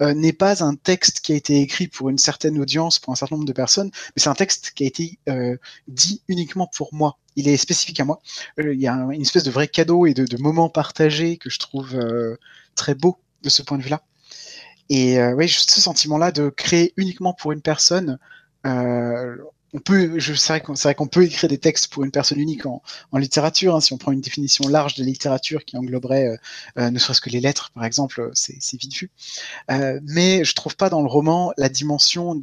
[0.02, 3.16] euh, n'est pas un texte qui a été écrit pour une certaine audience, pour un
[3.16, 5.56] certain nombre de personnes, mais c'est un texte qui a été euh,
[5.88, 7.18] dit uniquement pour moi.
[7.38, 8.20] Il est spécifique à moi.
[8.60, 11.38] Euh, il y a un, une espèce de vrai cadeau et de, de moment partagé
[11.38, 12.38] que je trouve euh,
[12.76, 14.02] très beau de ce point de vue-là.
[14.90, 18.20] Et euh, oui, juste ce sentiment-là de créer uniquement pour une personne.
[19.74, 20.62] Euh, on peut, c'est vrai
[20.96, 22.82] qu'on qu peut écrire des textes pour une personne unique en,
[23.12, 23.76] en littérature.
[23.76, 26.38] Hein, si on prend une définition large de littérature qui engloberait euh,
[26.80, 29.10] euh, ne serait-ce que les lettres, par exemple, c'est vite vu.
[29.70, 32.36] Euh, mais je trouve pas dans le roman la dimension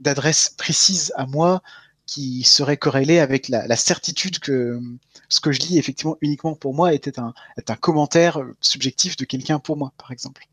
[0.00, 1.62] d'adresse précise à moi
[2.06, 4.80] qui serait corrélée avec la, la, certitude que
[5.28, 9.24] ce que je lis effectivement uniquement pour moi était un, est un commentaire subjectif de
[9.24, 10.49] quelqu'un pour moi, par exemple.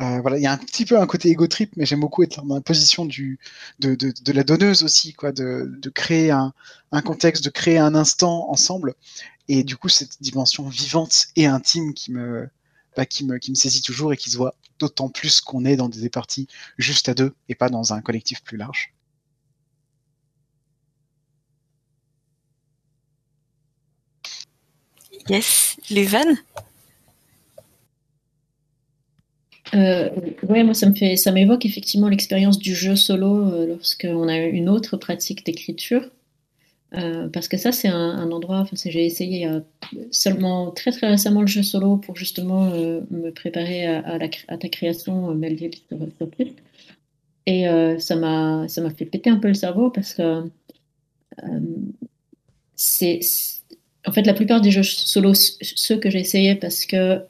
[0.00, 2.22] Euh, voilà, il y a un petit peu un côté égo trip, mais j'aime beaucoup
[2.22, 3.38] être dans la position du,
[3.78, 6.52] de, de, de, la donneuse aussi, quoi, de, de créer un,
[6.90, 8.94] un, contexte, de créer un instant ensemble.
[9.48, 12.48] Et du coup, cette dimension vivante et intime qui me,
[12.96, 15.76] bah, qui me, qui me saisit toujours et qui se voit d'autant plus qu'on est
[15.76, 16.48] dans des parties
[16.78, 18.92] juste à deux et pas dans un collectif plus large.
[25.28, 26.36] Yes, les vannes
[29.74, 30.10] Euh,
[30.48, 34.36] ouais, moi ça me fait, ça m'évoque effectivement l'expérience du jeu solo euh, lorsqu'on a
[34.38, 36.10] une autre pratique d'écriture,
[36.94, 38.58] euh, parce que ça c'est un, endroit.
[38.58, 39.48] Enfin, j'ai essayé
[40.10, 44.18] seulement très très récemment le jeu solo pour justement euh, me préparer à,
[44.58, 46.28] ta création, euh, Melville sur, sur.
[47.46, 50.44] Et euh, ça m'a ça m'a fait péter un peu le cerveau parce que
[52.76, 53.20] c'est
[54.06, 57.24] en fait la plupart des jeux solo ceux que j'ai essayé parce que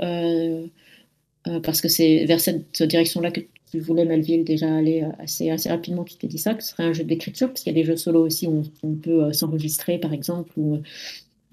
[1.48, 3.40] euh, parce que c'est vers cette direction-là que
[3.70, 6.05] tu voulais, Melville, déjà aller assez, assez rapidement.
[6.05, 7.86] Tu t'es dit ça, que ce serait un jeu d'écriture, parce qu'il y a des
[7.86, 10.82] jeux solo aussi où on, peut euh, s'enregistrer, par exemple, ou,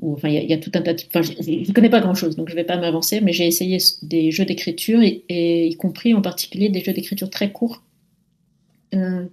[0.02, 1.02] enfin, il y, a, tout un tas de.
[1.08, 3.78] Enfin, je ne connais pas grand-chose, donc je ne vais pas m'avancer, mais j'ai essayé
[4.04, 7.84] des jeux d'écriture, et, y compris en particulier des jeux d'écriture très courts.
[8.96, 9.26] Euh,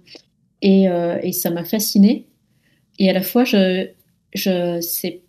[0.61, 0.85] et,
[1.23, 2.25] et, ça m'a fasciné.
[2.99, 3.87] Et à la fois, je,
[4.33, 5.21] je sais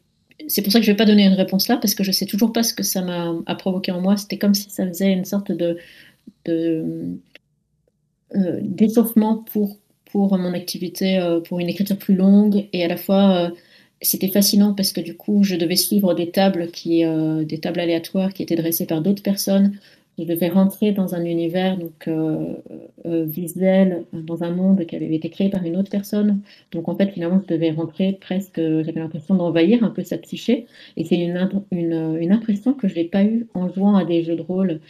[0.47, 2.11] c'est pour ça que je ne vais pas donner une réponse là, parce que je
[2.11, 4.17] ne sais toujours pas ce que ça m'a provoqué en moi.
[4.17, 5.79] C'était comme si ça faisait une sorte de,
[6.49, 7.17] euh,
[8.63, 9.79] d'échauffement pour,
[10.15, 12.69] mon activité, euh, pour une écriture plus longue.
[12.73, 13.51] Et à la fois, euh,
[14.03, 18.43] c'était fascinant parce que du coup, je devais suivre des tables, des tables aléatoires qui
[18.43, 19.79] étaient dressées par d'autres personnes.
[20.19, 22.55] Je devais rentrer dans un univers donc euh,
[23.07, 26.41] euh, visuel, dans un monde qui avait été créé par une autre personne.
[26.73, 30.67] Donc en fait, finalement, je devais rentrer presque, j'avais l'impression d'envahir un peu sa psyché.
[30.97, 31.37] Et c'est une,
[31.71, 34.81] une, impression que je n'ai pas eue en jouant à des jeux de rôle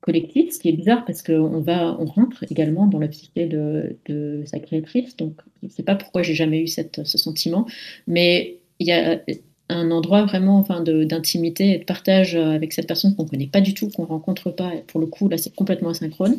[0.00, 4.42] collectifs, ce qui est bizarre parce qu'on on rentre également dans la psyché de, de
[4.44, 5.16] sa créatrice.
[5.16, 7.66] Donc je ne sais pas pourquoi j'ai jamais eu cette, ce sentiment,
[8.06, 9.22] mais il y a
[9.68, 13.60] un endroit vraiment enfin, d'intimité et de partage avec cette personne qu'on ne connaît pas
[13.60, 14.70] du tout, qu'on ne rencontre pas.
[14.88, 16.38] Pour le coup, là, c'est complètement asynchrone,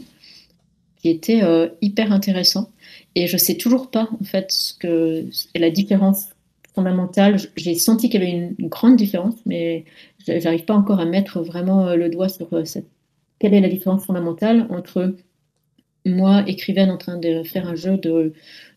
[1.02, 2.70] qui était euh, hyper intéressant.
[3.16, 5.26] Et je ne sais toujours pas, en fait, ce que
[5.56, 6.28] la différence
[6.76, 7.38] fondamentale.
[7.56, 9.86] J'ai senti qu'il y avait une, grande différence, mais
[10.28, 12.88] j'arrive pas encore à mettre vraiment le doigt sur cette...
[13.40, 15.16] quelle est la différence fondamentale entre
[16.06, 18.34] moi, écrivaine, en train de faire un jeu de,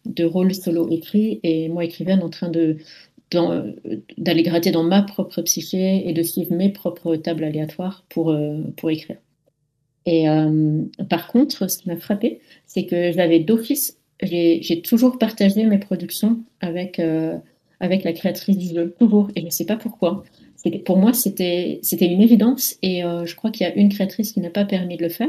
[0.06, 2.78] de rôle solo écrit, et moi, écrivaine, en train de
[3.30, 8.62] d'aller gratter dans ma propre psyché et de suivre mes propres tables aléatoires pour, euh,
[8.76, 9.16] pour écrire.
[10.06, 10.24] Et
[11.10, 16.38] par contre, ce qui m'a frappé, c'est que j'avais d'office, j'ai toujours partagé mes productions
[16.62, 16.98] avec,
[17.78, 20.24] avec la créatrice du jeu, toujours, et je ne sais pas pourquoi.
[20.86, 24.48] Pour moi, c'était une évidence, et je crois qu'il y a une créatrice qui n'a
[24.48, 25.28] pas permis de le faire,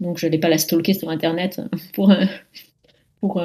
[0.00, 1.60] donc je n'allais pas la stalker sur Internet
[1.92, 2.12] pour,
[3.20, 3.42] pour,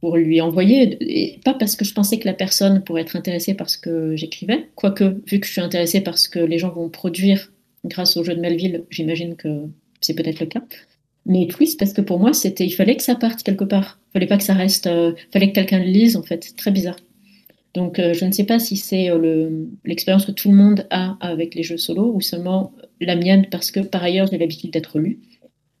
[0.00, 3.54] pour lui envoyer, et pas parce que je pensais que la personne pourrait être intéressée
[3.54, 6.88] par ce que j'écrivais, quoique, vu que je suis intéressée parce que les gens vont
[6.88, 7.52] produire
[7.84, 9.66] grâce au jeu de Melville, j'imagine que
[10.00, 10.62] c'est peut-être le cas.
[11.26, 14.00] Mais twist, parce que pour moi, c'était, il fallait que ça parte quelque part.
[14.08, 16.54] Il fallait pas que ça reste, euh, fallait que quelqu'un le lise, en fait.
[16.56, 16.96] Très bizarre.
[17.74, 21.16] Donc, euh, je ne sais pas si c'est euh, l'expérience que tout le monde a
[21.20, 24.98] avec les jeux solo ou seulement la mienne, parce que par ailleurs, j'ai l'habitude d'être
[24.98, 25.20] lu.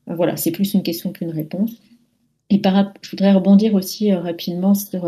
[0.06, 1.72] voilà, c'est plus une question qu'une réponse.
[2.50, 5.06] Et par, je voudrais rebondir aussi rapidement sur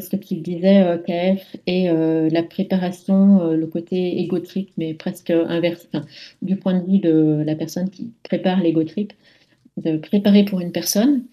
[0.00, 4.70] sur ce qu'il disait, euh, KF, et euh, la préparation, euh, le côté égo trip,
[4.76, 5.88] mais presque inverse,
[6.42, 9.12] du point de vue de la personne qui prépare l'égo trip,
[9.76, 11.24] de préparer pour une personne.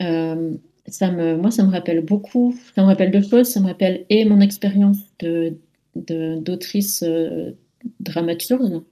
[0.00, 3.48] ça me, moi, ça me rappelle beaucoup, ça me rappelle deux choses.
[3.48, 4.98] Ça me rappelle et mon expérience
[5.94, 7.56] d'autrice de,
[8.00, 8.82] dramaturge,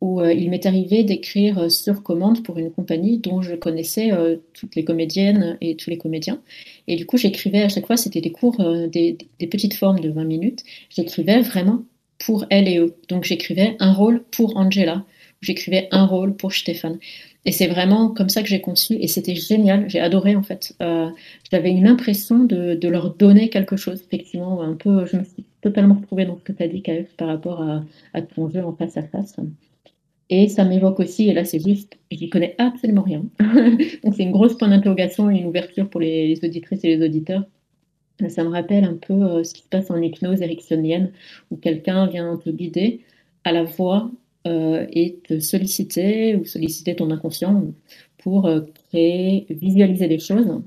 [0.00, 4.12] où euh, il m'est arrivé d'écrire euh, sur commande pour une compagnie dont je connaissais
[4.12, 6.40] euh, toutes les comédiennes et tous les comédiens.
[6.88, 8.56] Et du coup, j'écrivais à chaque fois, c'était des cours,
[8.88, 9.18] des,
[9.50, 10.64] petites formes de 20 minutes.
[10.88, 11.82] J'écrivais vraiment
[12.18, 12.94] pour elle et eux.
[13.08, 15.04] Donc j'écrivais un rôle pour Angela,
[15.40, 16.98] j'écrivais un rôle pour Stéphane.
[17.46, 20.74] Et c'est vraiment comme ça que j'ai conçu, et c'était génial, j'ai adoré en fait.
[21.50, 25.94] J'avais une impression de, leur donner quelque chose, effectivement, un peu, je me suis totalement
[25.94, 27.82] retrouvée dans ce que tu as dit, KF, par rapport à,
[28.12, 29.36] à ton jeu en face à face.
[30.32, 33.24] Et ça m'évoque aussi, et là c'est juste, j'y connais absolument rien.
[34.04, 37.44] Donc c'est une grosse point d'interrogation et une ouverture pour les, auditrices et les auditeurs.
[38.28, 41.10] Ça me rappelle un peu euh, ce qui se passe en hypnose ericksonienne,
[41.50, 43.00] où quelqu'un vient te guider
[43.42, 44.08] à la voix
[44.46, 47.64] euh, et te solliciter ou solliciter ton inconscient
[48.18, 50.62] pour euh, créer, visualiser des choses,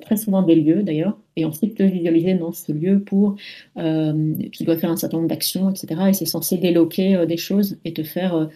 [0.00, 3.36] très souvent des lieux d'ailleurs, et ensuite te visualiser dans ce lieu pour,
[3.76, 6.00] tu dois faire un certain nombre d'actions, etc.
[6.08, 8.48] Et c'est censé déloquer des choses et te faire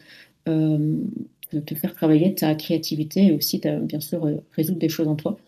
[0.48, 0.98] euh,
[1.66, 5.38] te faire travailler ta créativité et aussi, bien sûr, euh, résoudre des choses en toi.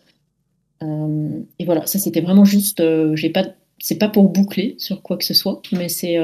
[0.83, 2.81] Euh, et voilà, ça c'était vraiment juste,
[3.15, 3.45] j'ai pas,
[3.79, 6.17] c'est pas pour boucler sur quoi que ce soit, mais c'est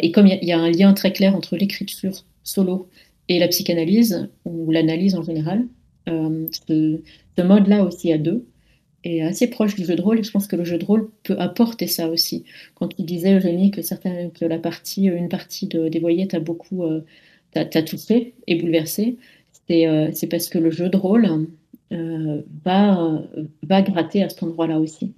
[0.00, 2.90] et comme il y, a un lien très clair entre l'écriture solo
[3.28, 5.66] et la psychanalyse ou l'analyse en général,
[6.06, 7.00] ce,
[7.38, 8.44] mode-là aussi à deux
[9.04, 11.10] est assez proche du jeu de rôle et je pense que le jeu de rôle
[11.22, 12.44] peut apporter ça aussi.
[12.74, 16.40] Quand tu disais Eugénie que certains, que la partie, une partie de, des voyelles t'a
[16.40, 16.84] beaucoup
[17.52, 19.18] t'as touché et bouleversé,
[19.70, 21.46] euh, c'est parce que le jeu de rôle
[21.92, 23.22] euh, va,
[23.62, 25.14] va gratter à cet endroit-là aussi.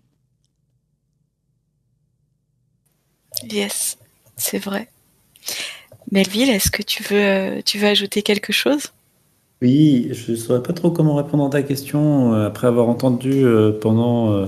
[3.50, 3.98] Yes,
[4.36, 4.88] c'est vrai.
[6.10, 8.92] Melville, est-ce que tu veux, tu veux ajouter quelque chose?
[9.64, 13.44] Oui, je ne saurais pas trop comment répondre à ta question euh, après avoir entendu
[13.80, 14.46] pendant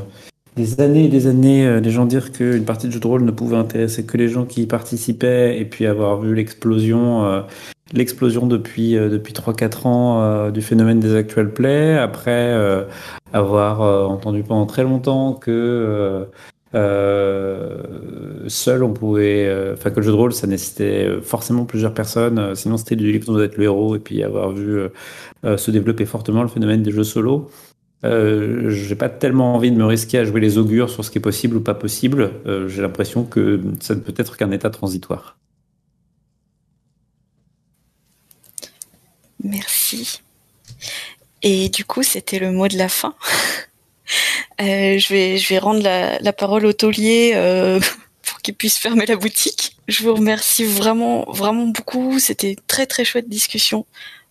[0.55, 3.31] des années et des années les gens dire qu'une partie de jeu de rôle ne
[3.33, 7.45] pouvait intéresser que les gens qui y participaient et puis avoir vu l'explosion
[7.93, 12.85] l'explosion depuis euh, depuis 3-4 ans euh, du phénomène des actual play après euh,
[13.33, 13.81] avoir
[14.11, 16.27] entendu pendant très longtemps que
[18.49, 22.77] seul on pouvait enfin que le jeu de rôle ça nécessitait forcément plusieurs personnes sinon
[22.77, 24.81] c'était du livre d'être le héros et puis avoir vu
[25.45, 27.51] se développer fortement le phénomène des jeux solo
[28.05, 31.19] euh, j'ai pas tellement envie de me risquer à jouer les augures sur ce qui
[31.19, 32.31] est possible ou pas possible.
[32.69, 35.37] j'ai l'impression que ça ne peut être qu'un état transitoire.
[39.43, 40.21] Merci.
[41.43, 43.15] Et du coup, c'était le mot de la fin.
[44.59, 47.79] Euh, je, vais, je vais rendre la, parole au taulier euh,
[48.23, 49.77] pour qu'il puisse fermer la boutique.
[49.87, 52.19] Je vous remercie vraiment, vraiment beaucoup.
[52.19, 53.85] C'était très, très chouette discussion.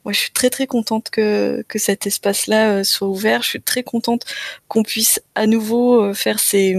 [0.03, 3.43] Moi, je suis très, très contente que, que cet espace-là euh, soit ouvert.
[3.43, 4.26] Je suis très contente
[4.68, 6.76] qu'on puisse à nouveau faire ces,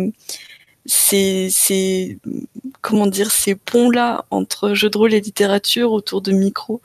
[0.87, 2.19] ces,
[2.81, 6.81] comment dire ces ponts là entre jeux de rôle et littérature autour de micros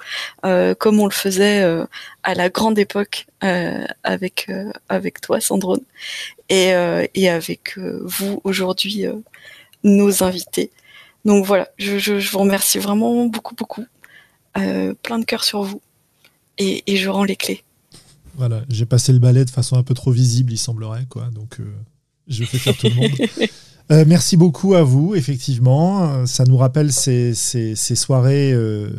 [0.46, 1.86] euh, comme on le faisait euh,
[2.24, 4.52] à la grande époque euh, avec
[4.90, 5.82] avec toi Sandrone
[6.50, 6.72] et,
[7.16, 9.06] et avec vous aujourd'hui
[9.84, 10.72] nos invités.
[11.24, 13.86] Donc voilà je, je, vous remercie vraiment beaucoup beaucoup.
[14.54, 15.82] Plein de cœur sur vous.
[16.58, 17.64] Et, et je rends les clés.
[18.36, 21.30] Voilà j'ai passé le balai de façon un peu trop visible il semblerait quoi.
[21.34, 21.60] Donc
[22.28, 23.12] je fais faire tout le monde
[23.92, 26.26] Euh, merci beaucoup à vous, effectivement.
[26.26, 27.34] Ça nous rappelle ces,
[27.76, 28.90] soirées euh,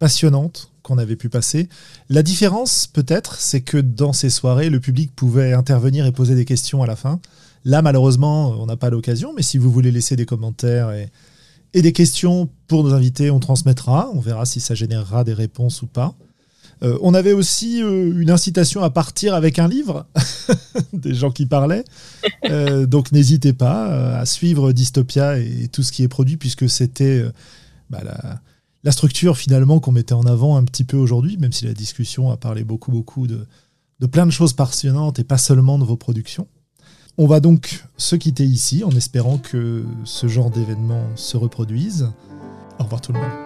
[0.00, 1.68] passionnantes qu'on avait pu passer.
[2.08, 6.44] La différence, peut-être, c'est que dans ces soirées, le public pouvait intervenir et poser des
[6.44, 7.20] questions à la fin.
[7.64, 10.90] Là, malheureusement, on n'a pas l'occasion, mais si vous voulez laisser des commentaires
[11.72, 14.10] et des questions pour nos invités, on transmettra.
[14.12, 16.14] On verra si ça générera des réponses ou pas.
[16.82, 20.06] Euh, on avait aussi euh, une incitation à partir avec un livre,
[20.92, 21.84] des gens qui parlaient.
[22.44, 27.24] Euh, donc n'hésitez pas à suivre Dystopia et tout ce qui est produit, puisque c'était
[27.90, 31.74] bah, la, structure finalement qu'on mettait en avant un petit peu aujourd'hui, même si la
[31.74, 33.46] discussion a parlé beaucoup, beaucoup de,
[33.98, 36.46] de plein de choses passionnantes et pas seulement de vos productions.
[37.18, 42.10] On va donc se quitter ici en espérant que ce genre d'événement se reproduise.
[42.78, 43.45] Au revoir tout le monde.